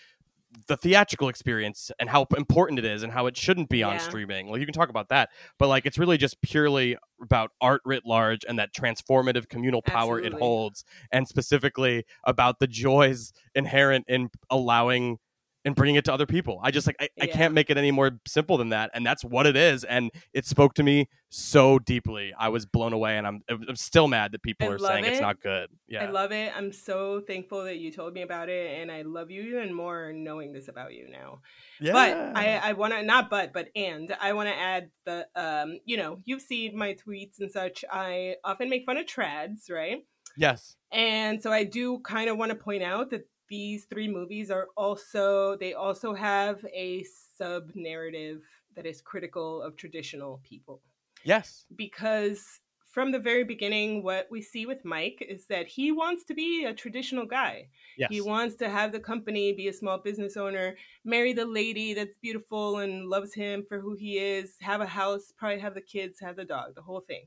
[0.68, 3.98] the theatrical experience and how important it is and how it shouldn't be on Yeah.
[4.00, 4.48] streaming.
[4.50, 5.30] Well, you can talk about that,
[5.60, 10.20] but like it's really just purely about art writ large and that transformative communal power
[10.20, 15.20] it holds, and specifically about the joys inherent in allowing
[15.68, 16.60] and bringing it to other people.
[16.64, 19.24] I just like I, I can't make it any more simple than that, and that's
[19.24, 19.84] what it is.
[19.84, 22.34] And it spoke to me so deeply.
[22.40, 25.20] I was blown away, and I'm I'm still mad that people I are saying it's
[25.20, 25.70] not good.
[25.88, 26.54] Yeah, I love it.
[26.56, 30.14] I'm so thankful that you told me about it, and I love you even more
[30.14, 31.42] knowing this about you now.
[31.82, 31.92] yeah.
[31.92, 35.80] But I, I want to not but but and I want to add the um
[35.84, 37.84] you know you've seen my tweets and such.
[37.92, 40.06] I often make fun of trads, right?
[40.38, 44.52] yes, And so I do kind of want to point out that these three movies
[44.52, 48.42] are also they also have a sub narrative
[48.76, 50.82] that is critical of traditional people
[51.24, 52.60] yes, because
[52.92, 56.66] from the very beginning what we see with Mike is that he wants to be
[56.66, 57.68] a traditional guy.
[57.98, 58.10] yes.
[58.10, 60.76] He wants to have the company, be a small business owner,
[61.06, 65.32] marry the lady that's beautiful and loves him for who he is, have a house,
[65.38, 67.26] probably have the kids, have the dog, the whole thing.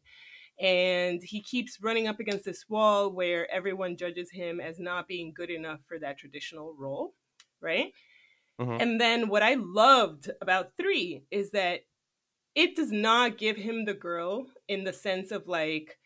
[0.60, 5.32] And he keeps running up against this wall where everyone judges him as not being
[5.34, 7.14] good enough for that traditional role,
[7.62, 7.92] right?
[8.60, 8.80] Mhm.
[8.82, 11.80] And then what I loved about three is that
[12.54, 15.96] it does not give him the girl in the sense of like,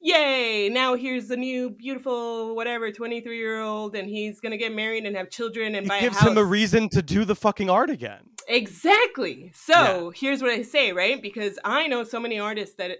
[0.00, 5.06] yay, now here's the new beautiful whatever 23 year old and he's gonna get married
[5.06, 6.28] and have children and It buy gives a house.
[6.32, 8.28] him a reason to do the fucking art again.
[8.48, 9.52] Exactly.
[9.54, 11.22] So here's what I say, right?
[11.22, 12.98] Because I know so many artists that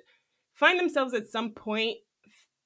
[0.63, 1.97] find themselves at some point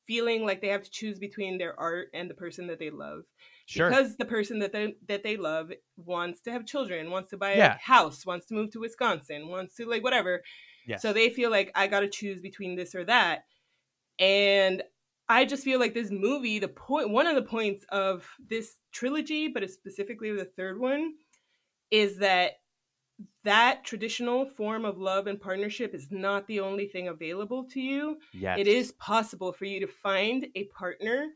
[0.07, 3.23] feeling like they have to choose between their art and the person that they love
[3.67, 3.89] Sure.
[3.91, 7.53] because the person that they that they love wants to have children, wants to buy
[7.53, 10.43] a house, wants to move to Wisconsin, wants to like whatever.
[10.87, 11.03] yes.
[11.03, 13.45] So they feel like I got to choose between this or that.
[14.21, 14.83] And
[15.29, 19.49] I just feel like this movie, the point one of the points of this trilogy,
[19.49, 21.15] but specifically of the third one,
[21.91, 22.53] is that
[23.45, 28.19] that traditional form of love and partnership is not the only thing available to you.
[28.35, 28.59] yes.
[28.59, 31.29] It is possible for you to find a partner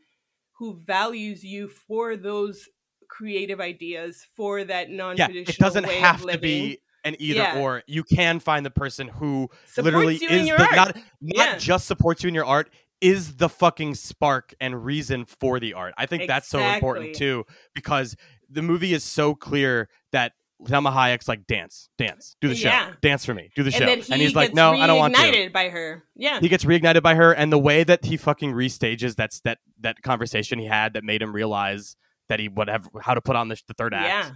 [0.51, 2.67] who values you for those
[3.07, 7.59] creative ideas, for that non-traditional Yeah, it doesn't have to be an either Yeah.
[7.59, 7.83] or.
[7.87, 11.57] You can find the person who Supports literally is the, not not Yeah.
[11.57, 12.71] just supports you in your art
[13.01, 15.95] is the fucking spark and reason for the art.
[15.97, 18.15] I think that's so important too because
[18.47, 20.33] the movie is so clear that
[20.65, 22.91] Salma Hayek's like dance, dance, do the show, Yeah.
[23.01, 25.15] dance for me, do the show, and then he he's like, no, I don't want
[25.15, 25.21] to.
[25.21, 26.03] reignited by her.
[26.15, 29.57] Yeah, He gets reignited by her, and the way that he fucking restages that's that
[29.79, 31.95] that conversation he had that made him realize
[32.29, 34.31] that he would have how to put on the, the third act yeah,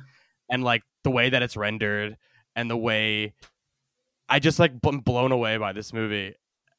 [0.49, 2.17] and like the way that it's rendered
[2.55, 3.33] and the way
[4.27, 6.35] I just like bl- blown away by this movie.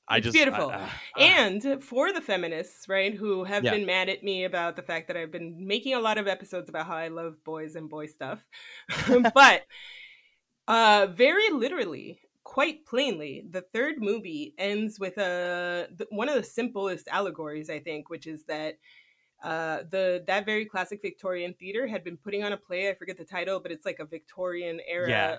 [0.08, 0.70] I It's just beautiful.
[0.70, 3.70] I- uh, uh, and for the feminists, right, who have Yeah.
[3.70, 6.68] been mad at me about the fact that I've been making a lot of episodes
[6.68, 8.44] about how I love boys and boy stuff,
[9.34, 9.62] but
[10.68, 17.08] uh, very literally, quite plainly, the third movie ends with a one of the simplest
[17.08, 18.78] allegories, I think, which is that
[19.44, 22.90] uh, the that very classic Victorian theater had been putting on a play.
[22.90, 25.38] I forget the title, but it's like a Victorian era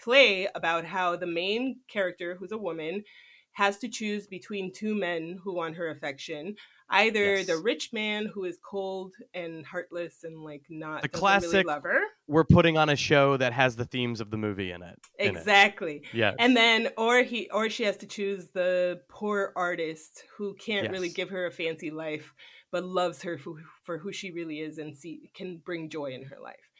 [0.00, 3.04] play about how the main character, who's a woman,
[3.52, 6.54] has to choose between two men who want her affection.
[6.92, 7.46] Either Yes.
[7.46, 11.82] the rich man who is cold and heartless and like not The really classic love
[11.84, 12.00] her.
[12.26, 14.98] we're putting on a show that has the themes of the movie in it.
[15.18, 15.36] in.
[15.36, 16.02] Exactly.
[16.12, 16.34] Yeah.
[16.38, 21.10] And then or he or she has to choose the poor artist who can't really
[21.10, 22.32] give her a fancy life
[22.72, 26.24] but loves her for, for who she really is and see can bring joy in
[26.24, 26.70] her life.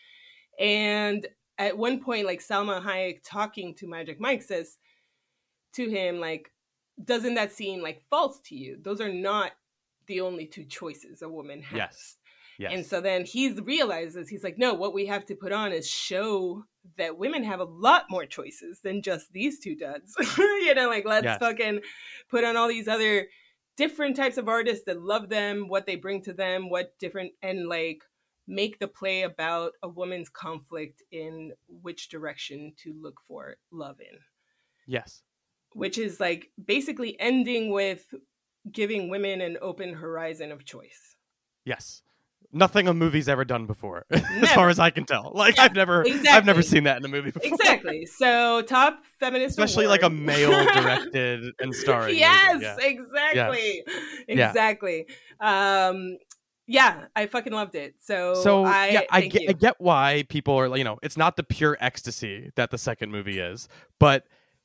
[0.58, 1.26] And
[1.58, 4.76] at one point like Salma Hayek talking to Magic Mike says
[5.74, 6.50] to him like
[7.04, 8.78] doesn't that seem like false to you?
[8.80, 9.52] Those are not
[10.06, 11.76] the only two choices a woman has.
[11.76, 12.16] Yes.
[12.58, 12.72] Yes.
[12.74, 15.88] And so then he realizes he's like, no, what we have to put on is
[15.88, 16.64] show
[16.98, 20.14] that women have a lot more choices than just these two duds.
[20.38, 21.38] you know, like let's Yes.
[21.38, 21.80] fucking
[22.28, 23.28] put on all these other
[23.76, 27.66] different types of artists that love them, what they bring to them, what different and
[27.66, 28.02] like
[28.46, 34.18] make the play about a woman's conflict in which direction to look for love in
[34.86, 35.22] yes.
[35.74, 38.04] Which is like basically ending with
[38.70, 41.16] giving women an open horizon of choice.
[41.64, 42.02] Yes.
[42.52, 45.30] Nothing a movie's ever done before, as far as I can tell.
[45.34, 47.46] Like Yeah, I've never, I've never seen that in a movie before.
[47.48, 48.06] Exactly.
[48.06, 52.16] So top feminist, Especially like a male directed and starring.
[52.18, 52.76] yes, Yeah.
[52.80, 53.84] exactly,
[54.28, 54.48] Yeah.
[54.48, 55.06] exactly.
[55.38, 56.18] Um,
[56.66, 57.94] yeah, I fucking loved it.
[58.00, 59.48] So, So I, yeah, I get.
[59.48, 62.78] I get why people are like, you know it's not the pure ecstasy that the
[62.78, 63.68] second movie is,
[64.00, 64.24] but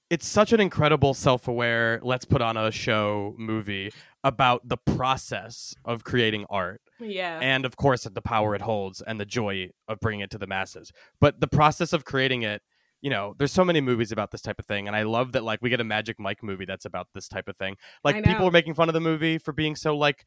[0.10, 3.92] it's such an incredible self-aware let's put on a show movie
[4.24, 9.20] about the process of creating art yeah, and of course the power it holds and
[9.20, 10.94] the joy of bringing it to the masses.
[11.20, 12.62] But the process of creating it
[13.02, 15.44] you know there's so many movies about this type of thing and i love that
[15.44, 17.76] like we get a magic mike movie that's about this type of thing.
[18.04, 20.26] Like people are making fun of the movie for being so like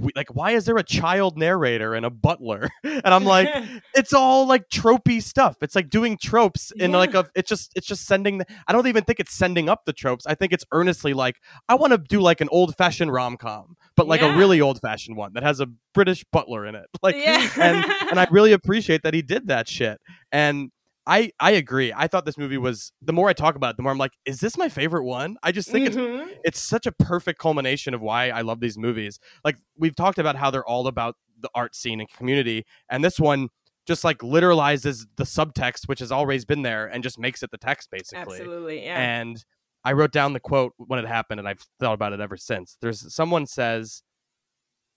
[0.00, 3.48] we, like why is there a child narrator and a butler and i'm like
[3.94, 6.96] it's all like tropey stuff it's like doing tropes in Yeah.
[6.98, 9.84] like a it's just it's just sending the, i don't even think it's sending up
[9.86, 11.36] the tropes i think it's earnestly like
[11.68, 14.34] i want to do like an old fashioned rom-com but like Yeah.
[14.34, 17.48] a really old fashioned one that has a british butler in it like yeah.
[17.60, 20.00] and and I really appreciate that he did that shit.
[20.32, 20.70] And
[21.06, 21.92] I I agree.
[21.94, 24.12] I thought this movie was the more I talk about it, the more I'm like,
[24.24, 25.36] is this my favorite one?
[25.42, 26.34] I just think it's Mhm.
[26.44, 29.18] it's such a perfect culmination of why I love these movies.
[29.44, 33.20] Like we've talked about how they're all about the art scene and community, and this
[33.20, 33.48] one
[33.86, 37.58] just like literalizes the subtext, which has always been there, and just makes it the
[37.58, 38.38] text basically.
[38.40, 38.84] absolutely.
[38.84, 38.98] Yeah.
[38.98, 39.44] And
[39.84, 42.78] I wrote down the quote when it happened, and I've thought about it ever since.
[42.80, 44.02] There's someone says,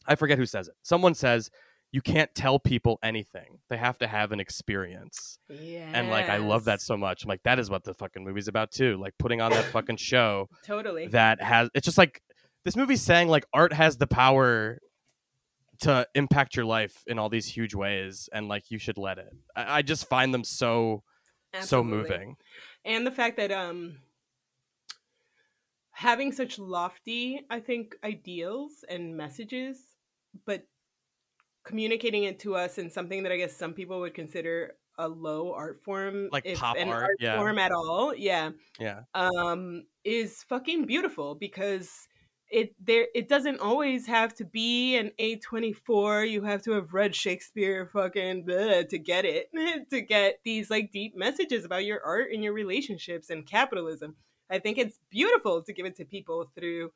[0.08, 0.76] I forget who says it.
[0.84, 1.50] Someone says,
[1.92, 5.40] "You can't tell people anything; they have to have an experience."
[5.94, 7.24] And like, I love that so much.
[7.24, 8.98] I'm like, that is what the fucking movie's about too.
[8.98, 11.08] Like putting on that fucking show Totally.
[11.08, 11.70] that has.
[11.74, 12.22] It's just like
[12.64, 14.80] this movie's saying like art has the power
[15.80, 19.32] to impact your life in all these huge ways, and like you should let it.
[19.56, 21.04] I, I just find them so
[21.62, 22.36] so moving.
[22.86, 23.98] and the fact that um
[25.92, 29.80] having such lofty i think ideals and messages
[30.46, 30.64] but
[31.68, 35.54] communicating it to us in something that i guess some people would consider a low
[35.54, 37.38] art form Like pop an art, yeah.
[37.38, 39.02] form at all yeah Yeah.
[39.14, 41.92] um is fucking beautiful because
[42.50, 47.14] it there it doesn't always have to be an A24 you have to have read
[47.14, 49.50] Shakespeare fucking bleh, to get it
[49.92, 54.16] to get these like deep messages about your art and your relationships and capitalism
[54.50, 56.92] I think it's beautiful to give it to people through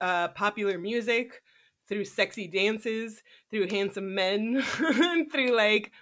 [0.00, 1.40] uh, popular music
[1.92, 4.62] through sexy dances through handsome men
[5.30, 5.92] through like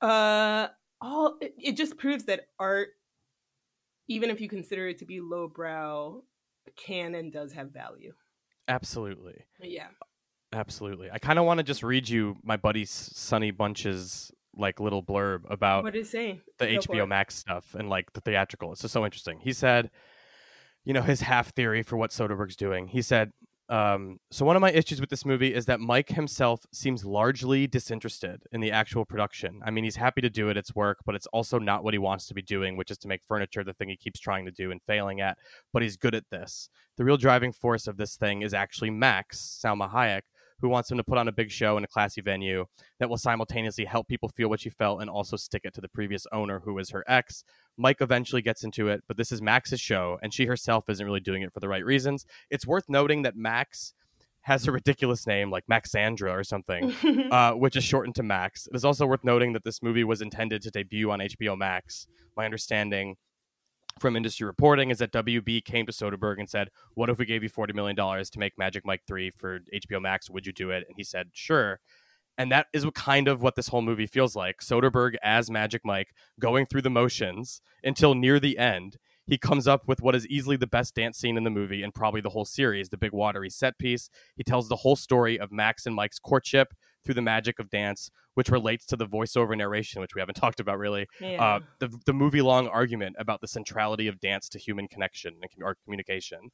[0.00, 0.68] uh
[1.00, 2.90] all it, it just proves that art
[4.08, 6.22] even if you consider it to be lowbrow,
[6.76, 8.12] can and does have value.
[8.68, 9.44] Absolutely.
[9.60, 9.88] Yeah.
[10.52, 11.10] Absolutely.
[11.10, 15.02] I kind of want to just read you my buddy Sunny Sonny Bunch's like little
[15.02, 16.40] blurb about what did it say?
[16.58, 17.08] the Go HBO.
[17.08, 18.70] Max stuff and like the theatrical.
[18.72, 19.40] It's just so interesting.
[19.40, 19.90] He said,
[20.84, 22.88] you know, his half theory for what Soderbergh's doing.
[22.88, 23.32] He said,
[23.72, 27.66] um, so one of my issues with this movie is that Mike himself seems largely
[27.66, 29.62] disinterested in the actual production.
[29.64, 31.98] I mean, he's happy to do it; it's work, but it's also not what he
[31.98, 34.50] wants to be doing, which is to make furniture the thing he keeps trying to
[34.50, 35.38] do and failing at.
[35.72, 36.68] But he's good at this.
[36.98, 40.22] The real driving force of this thing is actually Max Salma Hayek,
[40.62, 42.64] who wants him to put on a big show in a classy venue
[43.00, 45.88] that will simultaneously help people feel what she felt and also stick it to the
[45.88, 47.44] previous owner, who is her ex.
[47.76, 51.20] Mike eventually gets into it, but this is Max's show, and she herself isn't really
[51.20, 52.24] doing it for the right reasons.
[52.48, 53.92] It's worth noting that Max
[54.42, 56.92] has a ridiculous name like Maxandra or something,
[57.32, 58.66] uh, which is shortened to Max.
[58.66, 62.06] It is also worth noting that this movie was intended to debut on HBO Max.
[62.36, 63.16] My understanding
[64.00, 67.42] from industry reporting is that WB came to Soderbergh and said, What if we gave
[67.42, 70.30] you $40 million to make Magic Mike 3 for HBO Max?
[70.30, 70.84] Would you do it?
[70.88, 71.80] And he said, Sure.
[72.38, 74.60] And that is what kind of what this whole movie feels like.
[74.60, 78.96] Soderbergh as Magic Mike going through the motions until near the end.
[79.26, 81.94] He comes up with what is easily the best dance scene in the movie and
[81.94, 84.10] probably the whole series, the big watery set piece.
[84.36, 86.74] He tells the whole story of Max and Mike's courtship
[87.04, 90.60] through the magic of dance, which relates to the voiceover narration, which we haven't talked
[90.60, 91.06] about really.
[91.20, 91.42] yeah.
[91.42, 95.50] Uh, the, the movie long argument about the centrality of dance to human connection and
[95.50, 96.50] com- or communication.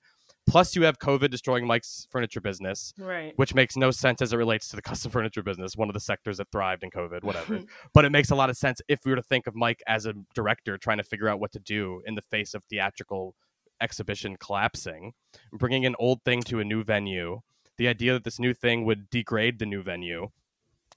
[0.48, 3.34] Plus, you have COVID destroying Mike's furniture business, right.
[3.36, 6.00] which makes no sense as it relates to the custom furniture business, one of the
[6.00, 7.60] sectors that thrived in COVID, whatever.
[7.94, 10.06] but it makes a lot of sense if we were to think of Mike as
[10.06, 13.34] a director trying to figure out what to do in the face of theatrical
[13.80, 15.12] exhibition collapsing,
[15.52, 17.40] bringing an old thing to a new venue.
[17.78, 20.28] The idea that this new thing would degrade the new venue,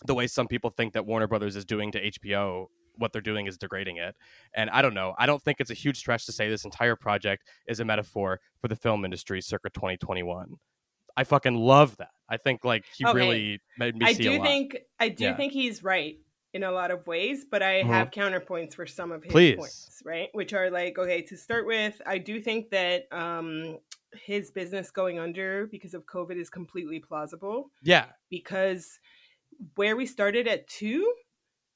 [0.05, 3.47] the way some people think that Warner Brothers is doing to HBO, what they're doing
[3.47, 4.15] is degrading it.
[4.53, 5.15] And I don't know.
[5.17, 8.41] I don't think it's a huge stretch to say this entire project is a metaphor
[8.59, 10.57] for the film industry circa 2021.
[11.17, 12.11] I fucking love that.
[12.29, 13.13] I think like he Okay.
[13.13, 15.35] really made me I see a do think I do Yeah.
[15.35, 16.19] think he's right
[16.53, 17.83] in a lot of ways, but I Mhm.
[17.83, 19.55] have counterpoints for some of his Please.
[19.55, 20.29] points, right?
[20.33, 23.79] Which are like, okay, to start with, I do think that um
[24.13, 28.99] his business going under because of COVID is completely plausible yeah, because
[29.75, 31.13] where we started at two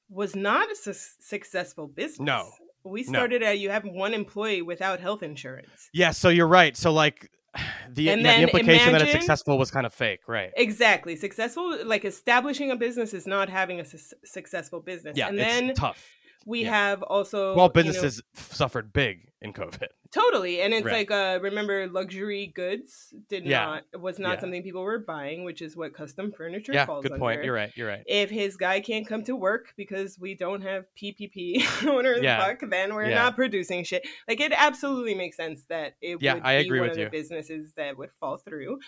[0.08, 2.20] was not a su- successful business.
[2.26, 2.50] No.
[2.84, 3.08] We No.
[3.08, 5.88] started at you have one employee without health insurance.
[5.92, 6.10] yeah.
[6.12, 6.76] So you're right.
[6.76, 7.30] So like
[7.90, 10.50] the, And the implication that it's successful was kind of fake, right?
[10.56, 11.16] Exactly.
[11.16, 15.16] Successful, like establishing a business is not having a su- successful business.
[15.16, 16.04] Yeah, and it's then tough.
[16.46, 16.70] We yeah.
[16.70, 19.88] have also Small you know, businesses suffered big in COVID.
[20.12, 21.08] totally, and it's Right.
[21.08, 23.80] like uh, remember luxury goods did Yeah.
[23.92, 24.40] not was not Yeah.
[24.40, 27.44] something people were buying, which is what custom furniture Yeah, falls good point.
[27.44, 27.72] You're right.
[27.76, 28.02] You're right.
[28.06, 31.34] If his guy can't come to work because we don't have PPP,
[32.22, 32.38] Yeah.
[32.38, 34.06] the fuck, then we're not producing shit.
[34.28, 37.02] Like it absolutely makes sense that it Yeah, would I be agree one with of
[37.02, 37.04] you.
[37.06, 38.78] the businesses that would fall through.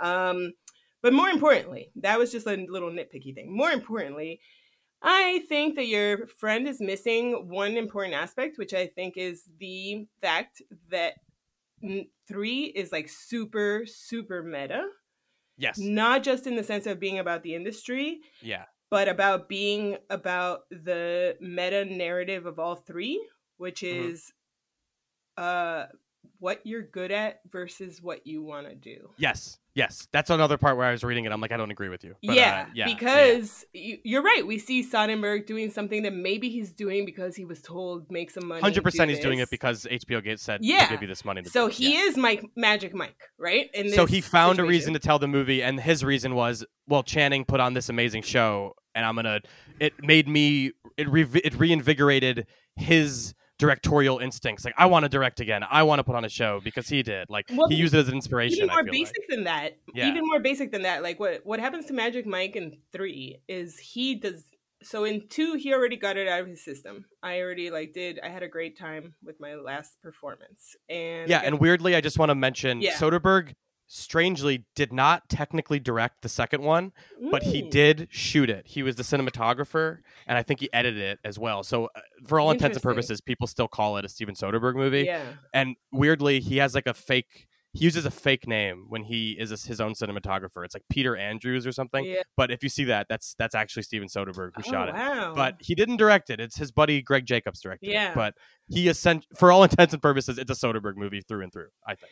[0.00, 0.52] Um,
[1.02, 3.54] But more importantly, that was just a little nitpicky thing.
[3.56, 4.40] More importantly,
[5.08, 10.06] I think that your friend is missing one important aspect, which I think is the
[10.20, 10.60] fact
[10.90, 11.14] that
[12.26, 14.88] three is like super, super meta.
[15.56, 15.78] Yes.
[15.78, 18.64] Not just in the sense of being about the industry, Yeah.
[18.90, 23.24] but about being about the meta narrative of all three,
[23.58, 24.12] which Mhm.
[24.12, 24.32] is
[25.36, 25.86] uh
[26.38, 29.10] what you're good at versus what you want to do.
[29.16, 29.58] Yes.
[29.74, 30.08] Yes.
[30.10, 31.32] That's another part where I was reading it.
[31.32, 32.14] I'm like, I don't agree with you.
[32.22, 32.86] But, uh, yeah, yeah.
[32.86, 34.46] because you, you're right.
[34.46, 38.46] We see Soderbergh doing something that maybe he's doing because he was told make some
[38.48, 38.62] money.
[38.62, 40.88] Hundred percent, do he's doing it because HBO Gates said, Yeah.
[40.88, 42.00] Give you this money." To So he Yeah.
[42.00, 43.68] is Mike Magic Mike, right?
[43.74, 47.02] In So he found a reason to tell the movie, and his reason was, well,
[47.02, 49.40] Channing put on this amazing show, and I'm gonna.
[49.78, 50.72] It made me.
[50.96, 52.46] It re- it reinvigorated
[52.76, 54.64] his directorial instincts.
[54.64, 55.62] Like I want to direct again.
[55.70, 57.28] I want to put on a show because he did.
[57.30, 58.58] Like Well, he used it as an inspiration.
[58.64, 59.28] even more basic like.
[59.28, 60.08] than that Yeah.
[60.08, 63.78] even more basic than that like what what happens to magic mike in three is
[63.78, 64.44] he does
[64.82, 68.20] so in two he already got it out of his system i already like did
[68.22, 72.18] i had a great time with my last performance and Yeah, and weirdly, I just
[72.18, 72.92] want to mention Yeah.
[72.92, 73.54] Soderbergh.
[73.88, 76.92] Strangely, did not technically direct the second one,
[77.30, 78.66] but he did shoot it.
[78.66, 81.62] He was the cinematographer, and I think he edited it as well.
[81.62, 85.04] So, uh, for all intents and purposes, people still call it a Steven Soderbergh movie.
[85.04, 85.22] yeah
[85.54, 87.46] And weirdly, he has like a fake.
[87.72, 90.64] He uses a fake name when he is his own cinematographer.
[90.64, 92.04] It's like Peter Andrews or something.
[92.06, 94.94] yeah But if you see that, that's that's actually Steven Soderbergh who oh, shot it.
[94.94, 96.40] wow But he didn't direct it.
[96.40, 98.10] It's his buddy Greg Jacobs directed Yeah.
[98.10, 98.14] it.
[98.14, 98.34] But
[98.68, 101.68] he ascent for all intents and purposes, it's a Soderbergh movie through and through.
[101.86, 102.10] I think.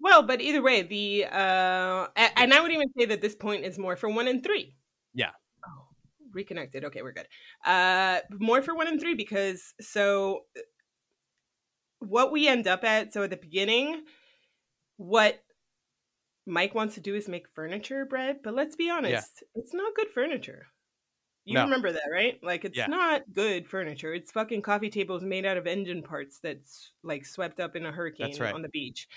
[0.00, 3.78] Well but either way the uh and i would even say that this point is
[3.78, 4.76] more for one and three
[5.14, 5.30] Yeah.
[5.66, 5.86] oh
[6.32, 7.28] reconnected okay we're good
[7.64, 10.44] uh more for one and three because so
[12.00, 14.02] what we end up at so at the beginning
[14.98, 15.42] what
[16.46, 20.08] mike wants to do is make furniture bread but let's be honest it's not good
[20.10, 20.66] furniture
[21.44, 21.62] you No.
[21.64, 22.86] remember that right like it's Yeah.
[22.86, 27.60] not good furniture it's fucking coffee tables made out of engine parts that's like swept
[27.60, 28.54] up in a hurricane right.
[28.54, 29.08] on the beach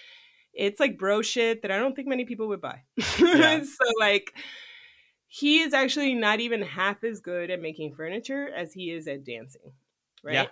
[0.53, 2.81] it's like bro shit that i don't think many people would buy
[3.33, 3.59] Yeah.
[3.63, 4.33] so like
[5.27, 9.23] he is actually not even half as good at making furniture as he is at
[9.23, 9.73] dancing
[10.23, 10.47] right Yeah.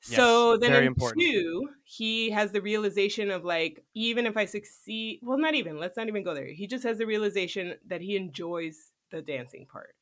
[0.00, 1.22] so Yes, then in important.
[1.22, 5.78] two, he has the realization of like, even if I succeed, well, not even.
[5.78, 6.46] Let's not even go there.
[6.46, 9.94] He just has the realization that he enjoys the dancing part.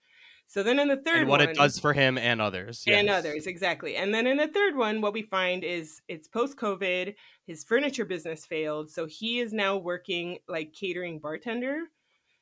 [0.51, 2.83] So then in the third and what one, it does for him and others.
[2.89, 3.19] and yes.
[3.21, 3.95] others exactly.
[3.95, 7.15] And then in the third one, what we find is it's post COVID.
[7.47, 11.83] His furniture business failed, so he is now working like catering bartender.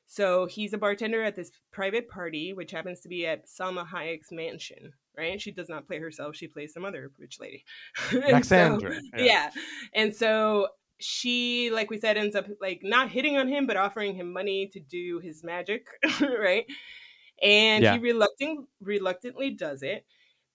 [0.06, 4.32] So he's a bartender at this private party, which happens to be at Salma Hayek's
[4.32, 4.94] mansion.
[5.14, 5.39] Right?
[5.39, 7.66] She does not play herself; she plays some other rich lady.
[8.10, 9.01] And so- Maxandra.
[9.18, 9.51] yeah.
[9.93, 10.68] And so
[10.98, 14.66] she, like we said, ends up like not hitting on him, but offering him money
[14.72, 15.86] to do his magic,
[16.22, 16.64] right?
[17.43, 17.93] And Yeah.
[17.94, 20.05] he reluctant reluctantly does it.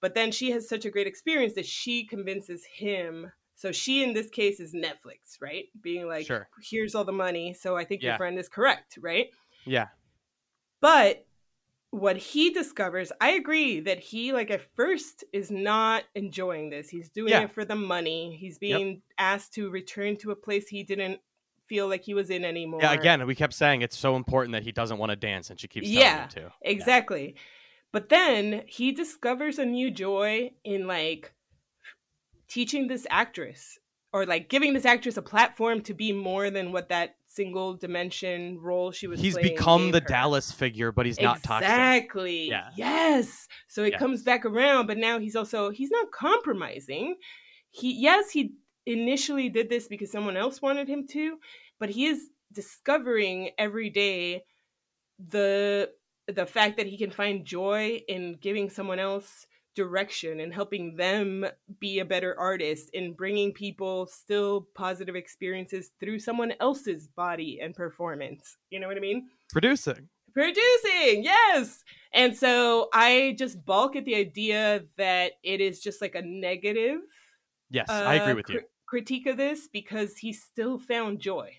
[0.02, 3.32] But then she has such a great experience that she convinces him.
[3.56, 5.66] So she, in this case, is Netflix, right?
[5.82, 6.50] Being like, Sure.
[6.62, 7.54] here's all the money.
[7.54, 8.10] So I think Yeah.
[8.10, 9.30] your friend is correct, right?
[9.66, 9.88] Yeah.
[10.82, 11.26] But
[11.92, 16.90] what he discovers, I agree that he, like, at first is not enjoying this.
[16.90, 17.44] He's doing Yeah.
[17.44, 18.36] it for the money.
[18.36, 21.22] He's being asked to return to a place he didn't
[21.68, 22.82] feel like he was in anymore.
[22.82, 22.94] Yeah.
[22.94, 25.68] Again, we kept saying it's so important that he doesn't want to dance, and she
[25.68, 26.24] keeps telling Yeah.
[26.24, 26.52] him to.
[26.62, 27.36] Exactly.
[27.92, 31.34] But then he discovers a new joy in, like,
[32.48, 33.80] teaching this actress
[34.12, 38.60] or, like, giving this actress a platform to be more than what that single dimension
[38.60, 40.06] role she was He's become the her.
[40.06, 41.68] Dallas figure, but he's not toxic.
[41.68, 42.48] Exactly.
[42.50, 42.70] Yeah.
[42.78, 43.48] Yes.
[43.68, 44.00] So it Yes.
[44.00, 47.16] comes back around, but now he's also he's not compromising.
[47.72, 48.54] He yes, he
[48.86, 51.38] initially did this because someone else wanted him to,
[51.80, 54.44] but he is discovering every day
[55.30, 55.90] the
[56.28, 59.46] the fact that he can find joy in giving someone else
[59.76, 61.46] direction and helping them
[61.80, 67.76] be a better artist and bringing people still positive experiences through someone else's body and
[67.76, 68.58] performance.
[68.70, 69.30] You know what I mean?
[69.52, 70.10] Producing.
[70.34, 76.16] producing yes and so i just balk at the idea that it is just like
[76.16, 77.02] a negative
[77.74, 78.62] Yes, I agree uh, with you.
[78.94, 81.52] Cri- critique of this because he still found joy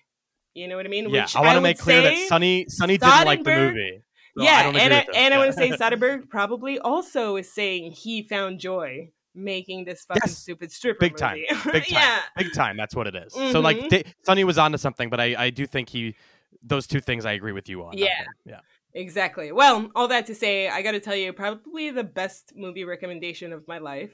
[0.53, 2.97] you know what i mean Yeah, Which I want to make clear that Sonny Sonny
[2.97, 4.03] didn't like the movie.
[4.37, 7.51] So I yeah agree and I, and I want to say Soderbergh probably also is
[7.53, 10.37] saying he found joy making this fucking Yes.
[10.37, 11.37] stupid stripper Big time.
[11.37, 11.71] movie.
[11.71, 12.01] Big time.
[12.01, 12.77] yeah Big time.
[12.77, 13.33] That's what it is.
[13.33, 13.89] So like, Mhm.
[13.89, 16.15] they, Sonny was onto something, but I I do think he
[16.63, 17.97] those two things I agree with you on.
[17.97, 18.23] Yeah.
[18.45, 18.61] Yeah.
[18.93, 19.51] Exactly.
[19.51, 23.51] Well, all that to say, I got to tell you, probably the best movie recommendation
[23.51, 24.13] of my life.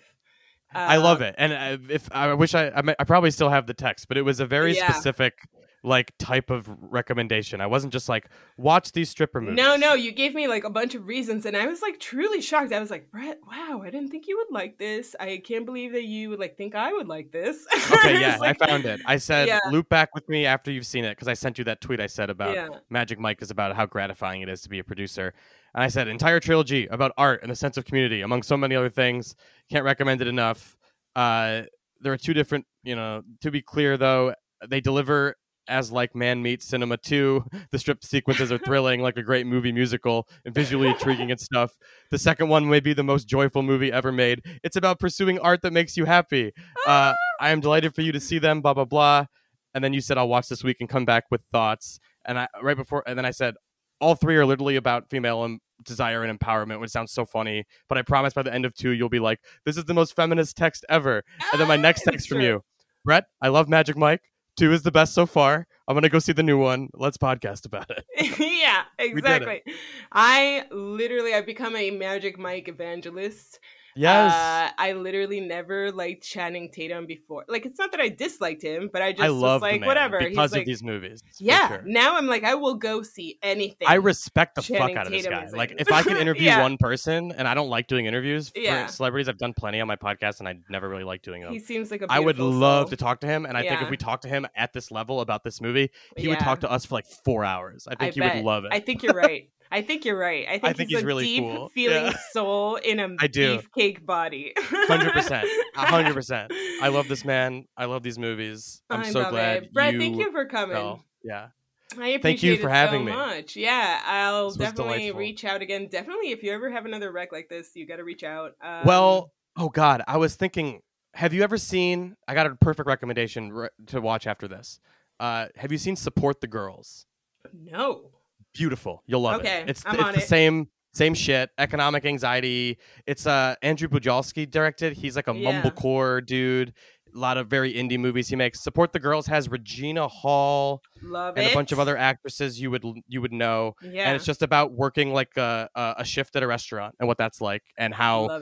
[0.73, 3.67] I love Um, it, and uh, if I wish I, I, I probably still have
[3.67, 4.91] the text, but it was a very Yeah.
[4.91, 5.33] specific
[5.83, 7.59] like type of recommendation.
[7.59, 8.27] I wasn't just like
[8.57, 9.57] watch these stripper movies.
[9.57, 12.39] No, no, you gave me like a bunch of reasons, and I was like truly
[12.41, 12.71] shocked.
[12.71, 15.15] I was like, Brett, wow, I didn't think you would like this.
[15.19, 17.65] I can't believe that you would like think I would like this.
[17.91, 19.01] Okay, yeah, like- I found it.
[19.05, 19.59] I said Yeah.
[19.69, 22.07] loop back with me after you've seen it because I sent you that tweet I
[22.07, 22.69] said about Yeah.
[22.89, 25.33] Magic Mike is about how gratifying it is to be a producer.
[25.75, 28.75] And I said entire trilogy about art and the sense of community, among so many
[28.75, 29.35] other things.
[29.69, 30.75] Can't recommend it enough.
[31.15, 31.63] Uh,
[31.99, 33.21] there are two different, you know.
[33.41, 34.33] To be clear, though,
[34.67, 35.35] they deliver
[35.67, 37.43] as like man meets cinema 2.
[37.71, 41.77] The strip sequences are thrilling, like a great movie musical, and visually intriguing and stuff.
[42.09, 44.43] The second one may be the most joyful movie ever made.
[44.63, 46.51] It's about pursuing art that makes you happy.
[46.85, 48.61] Uh, I am delighted for you to see them.
[48.61, 49.25] Blah blah blah.
[49.73, 51.99] And then you said I'll watch this week and come back with thoughts.
[52.25, 53.55] And I right before, and then I said
[53.99, 57.65] all three are literally about female em- desire and empowerment, which sounds so funny.
[57.87, 60.15] But I promise by the end of two, you'll be like, "This is the most
[60.15, 62.63] feminist text ever." And then my next text from you,
[63.05, 63.25] Brett.
[63.41, 64.30] I love Magic Mike.
[64.57, 65.67] Two is the best so far.
[65.87, 66.89] I'm gonna go see the new one.
[66.93, 68.05] Let's podcast about it.
[68.39, 69.17] yeah, did it.
[69.17, 69.63] exactly.
[70.11, 73.59] I literally I've become a Magic Mike evangelist.
[73.95, 77.45] Yes, Uh, I literally never liked Channing Tatum before.
[77.47, 80.19] Like it's not that I disliked him, but I just I was like whatever.
[80.19, 81.23] because He's of like, these movies.
[81.39, 81.67] Yeah.
[81.67, 81.83] sure.
[81.85, 83.87] Now I'm like I will go see anything.
[83.87, 85.49] I respect the Channing fuck out of this guy.
[85.53, 86.61] Like, if I can interview Yeah.
[86.61, 88.85] one person, and I don't like doing interviews for Yeah.
[88.87, 91.51] celebrities, I've done plenty on my podcast, and I never really like doing them.
[91.51, 92.89] he seems like a I would beautiful love soul.
[92.91, 95.21] to talk to him, and I think if we talk to him at this level
[95.21, 97.87] about this movie, he would talk to us for like four hours.
[97.87, 98.35] I think he bet.
[98.35, 98.71] would love it.
[98.73, 99.49] I think you're right.
[99.71, 100.45] I think you're right.
[100.47, 101.69] I think, think he's, he's a really deep cool.
[101.73, 102.17] feeling Yeah.
[102.31, 103.59] soul in a I do.
[103.75, 104.53] beefcake body.
[104.57, 106.51] Hundred percent, hundred percent.
[106.81, 107.65] I love this man.
[107.77, 108.81] I love these movies.
[108.89, 109.73] I'm I so glad it.
[109.73, 109.99] Brett, you.
[109.99, 110.75] thank you for coming.
[110.75, 111.05] fell.
[111.23, 111.47] Yeah,
[111.93, 113.11] I appreciate Thank you for having so me.
[113.11, 113.55] much.
[113.55, 115.19] Yeah, I'll definitely delightful.
[115.19, 115.87] reach out again.
[115.89, 118.53] Definitely, if you ever have another rec like this, you got to reach out.
[118.63, 120.81] Um, well, oh god, I was thinking.
[121.13, 122.15] Have you ever seen?
[122.27, 124.79] I got a perfect recommendation re- to watch after this.
[125.19, 127.05] Uh, have you seen Support the Girls?
[127.53, 128.11] no.
[128.53, 129.03] Beautiful.
[129.05, 129.69] You'll love Okay, it.
[129.69, 130.27] It's I'm it's on the it.
[130.27, 131.49] same same shit.
[131.57, 132.77] Economic anxiety.
[133.07, 134.93] It's uh Andrew Bujalski directed.
[134.93, 135.61] He's like a Yeah.
[135.61, 136.73] mumblecore dude.
[137.13, 138.61] A lot of very indie movies he makes.
[138.63, 141.51] Support the Girls has Regina Hall Love and it.
[141.51, 143.73] a bunch of other actresses you would you would know.
[143.81, 147.07] Yeah, And it's just about working like a, a a shift at a restaurant and
[147.09, 148.39] what that's like and how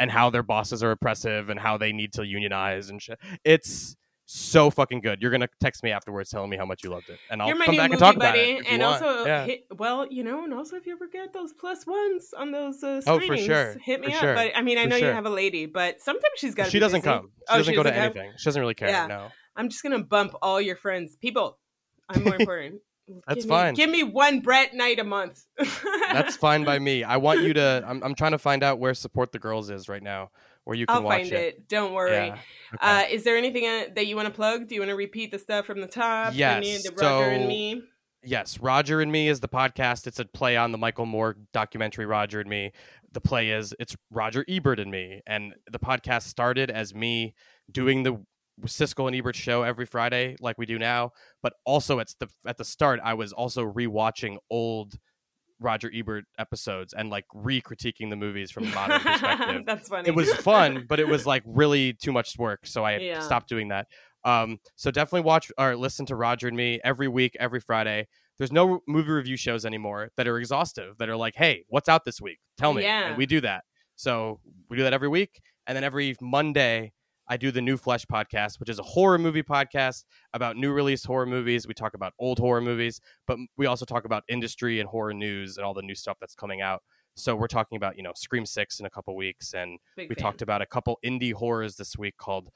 [0.00, 3.18] and how their bosses are oppressive and how they need to unionize and shit.
[3.44, 3.96] It's
[4.30, 5.22] so fucking good.
[5.22, 7.76] You're gonna text me afterwards telling me how much you loved it, and I'll come
[7.76, 8.66] back and talk buddy, about it.
[8.70, 9.46] and also yeah.
[9.46, 12.82] hit, well, you know, and also if you ever get those plus ones on those
[12.84, 14.20] uh, Oh, for sure, hit me for up.
[14.20, 16.66] sure, But I mean, I for know you have a lady, but sometimes she's got.
[16.66, 17.30] To She doesn't come.
[17.38, 18.18] She Oh, doesn't she go to doesn't come?
[18.20, 18.38] anything.
[18.38, 18.90] She doesn't really care.
[18.90, 19.06] Yeah.
[19.06, 19.28] No.
[19.56, 21.58] I'm just gonna bump all your friends, people.
[22.10, 22.80] I'm more important.
[23.26, 23.74] That's Give me- fine.
[23.74, 25.42] give me one Brett night a month.
[26.12, 27.02] That's fine by me.
[27.02, 27.82] I want you to.
[27.86, 30.30] I'm, I'm trying to find out where Support the Girls is right now,
[30.68, 31.66] where you can I'll watch find it.
[31.66, 32.12] Don't worry.
[32.12, 32.36] Yeah.
[32.74, 32.78] Okay.
[32.82, 34.68] Uh, is there anything uh, that you want to plug?
[34.68, 36.34] Do you want to repeat the stuff from the top?
[36.34, 37.82] Yes, Me the Roger and so- me.
[38.22, 40.06] Yes, Roger and Me is the podcast.
[40.06, 42.72] It's a play on the Michael Moore documentary Roger and Me.
[43.12, 47.34] The play is it's Roger Ebert and me, and the podcast started as me
[47.72, 48.22] doing the
[48.66, 51.12] Siskel and Ebert show every Friday, like we do now.
[51.42, 54.98] But also, it's the at the start, I was also rewatching old
[55.60, 60.08] Roger Ebert episodes and like re-critiquing the movies from a modern perspective That's funny.
[60.08, 63.20] it was fun, but it was like really too much work, so I Yeah.
[63.20, 63.86] stopped doing that.
[64.24, 68.08] Um, so definitely watch or listen to Roger and me every week, every Friday.
[68.36, 72.04] There's no movie review shows anymore that are exhaustive, that are like, hey, what's out
[72.04, 72.38] this week?
[72.56, 72.82] Tell me.
[72.82, 73.08] Yeah.
[73.08, 73.64] And we do that.
[73.96, 75.40] So we do that every week.
[75.66, 76.92] And then every Monday,
[77.28, 81.04] I do the New Flesh podcast, which is a horror movie podcast about new release
[81.04, 81.66] horror movies.
[81.66, 85.56] We talk about old horror movies, but we also talk about industry and horror news
[85.58, 86.82] and all the new stuff that's coming out.
[87.16, 90.14] So we're talking about, you know, Scream 6 in a couple weeks and Big we
[90.14, 90.22] fan.
[90.22, 92.48] talked about a couple indie horrors this week called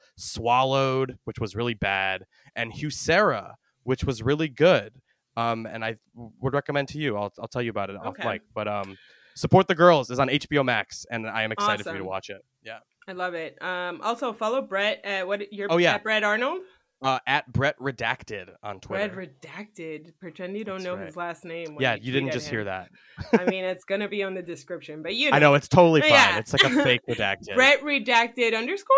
[0.43, 2.25] Swallowed, which was really bad,
[2.55, 4.93] and Huesera, which was really good.
[5.35, 7.17] Um, and I would recommend to you.
[7.17, 8.27] I'll, I'll tell you about it off Okay.
[8.27, 8.41] mic.
[8.53, 8.97] But um,
[9.35, 12.29] Support the Girls is on HBO Max, and I am excited for you to watch
[12.29, 12.43] it.
[12.63, 12.79] Yeah.
[13.07, 13.61] I love it.
[13.61, 15.95] Um, also follow Brett at what you're Oh, yeah.
[15.95, 16.61] at Brett Arnold.
[17.01, 19.09] Uh, at Brett Redacted on Twitter.
[19.13, 20.13] Brett redacted.
[20.21, 21.05] Pretend you don't That's know right.
[21.07, 21.75] his last name.
[21.79, 22.51] yeah, you you didn't just him.
[22.55, 22.89] hear that.
[23.37, 25.35] I mean, it's gonna be on the description, but you know.
[25.35, 26.11] I know it's totally fine.
[26.11, 26.37] Yeah.
[26.37, 27.55] It's like a fake redacted.
[27.55, 28.95] Brett redacted underscore.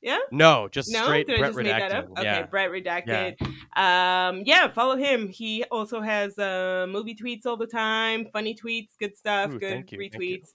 [0.00, 0.18] Yeah.
[0.32, 1.94] No, just No, straight did I Brett just make that Redacted.
[1.98, 2.10] up?
[2.12, 2.46] Okay, Yeah.
[2.46, 3.40] Brett redacted.
[3.76, 5.28] Um, yeah, follow him.
[5.28, 9.70] He also has uh, movie tweets all the time, funny tweets, good stuff, Ooh, good
[9.70, 10.38] thank you, thank you.
[10.40, 10.48] retweets.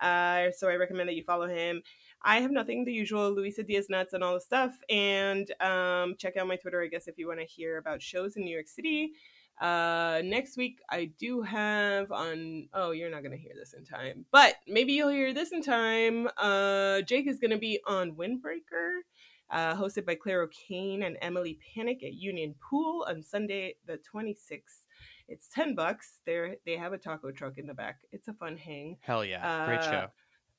[0.00, 1.82] Uh, so I recommend that you follow him.
[2.24, 4.76] I have nothing, the usual Luisa Diaz nuts and all the stuff.
[4.88, 8.36] And um, check out my Twitter, I guess, if you want to hear about shows
[8.36, 9.12] in New York City.
[9.60, 12.68] Uh, next week I do have on.
[12.72, 16.28] Oh, you're not gonna hear this in time, but maybe you'll hear this in time.
[16.38, 19.02] Uh, Jake is gonna be on Windbreaker
[19.50, 24.86] uh, hosted by Claire O'Kane and Emily Panic at Union Pool on Sunday the 26th.
[25.28, 26.20] It's 10 bucks.
[26.26, 28.00] There they have a taco truck in the back.
[28.10, 28.96] It's a fun hang.
[29.02, 29.66] Hell yeah.
[29.66, 30.06] Great Uh, show.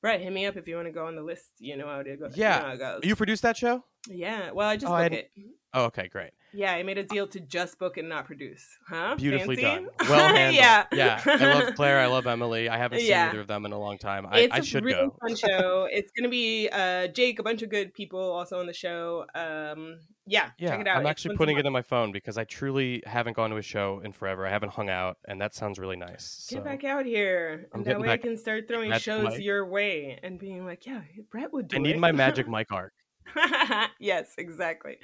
[0.02, 1.46] Brett, hit me up if you want to go on the list.
[1.58, 2.36] You know how it goes.
[2.36, 2.56] Yeah.
[2.56, 3.00] You know how it goes.
[3.04, 3.84] You produced that show?
[4.08, 4.50] Yeah.
[4.52, 5.30] Well, I just Oh, I book it.
[5.74, 6.30] Oh, okay, great.
[6.54, 8.64] Yeah, I made a deal to just book and not produce.
[8.88, 9.16] Huh?
[9.18, 9.84] Beautifully Fancy?
[9.84, 9.88] done.
[10.08, 10.54] Well handled.
[10.56, 10.84] yeah.
[10.90, 11.20] Yeah.
[11.26, 11.98] I love Claire.
[12.00, 12.70] I love Emily.
[12.70, 13.28] I haven't seen Yeah.
[13.28, 14.26] either of them in a long time.
[14.30, 15.16] I, it's I a should really go.
[15.20, 15.86] fun show.
[15.92, 19.26] It's gonna be uh, Jake, a bunch of good people also on the show.
[19.34, 20.96] Um, yeah, Yeah, check it out.
[20.98, 23.56] I'm actually once a putting it in my phone because I truly haven't gone to
[23.56, 24.46] a show in forever.
[24.46, 26.46] I haven't hung out, and that sounds really nice.
[26.48, 29.02] Get so- back out here, I'm and that getting way I can start throwing Magic
[29.04, 29.40] shows Mike.
[29.42, 31.80] your way and being like, yeah, Brett would do it.
[31.80, 31.98] I need it.
[31.98, 32.94] my magic mic arc.
[33.98, 34.96] yes, exactly.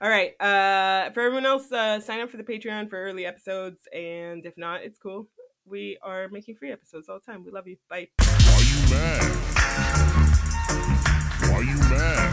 [0.00, 0.40] All right.
[0.40, 4.56] Uh, for everyone else, uh, sign up for the Patreon for early episodes, and if
[4.56, 5.28] not, it's cool.
[5.64, 7.44] We are making free episodes all the time.
[7.44, 7.76] We love you.
[7.88, 8.08] Bye.
[8.20, 9.52] You mad?
[11.62, 12.31] You mad?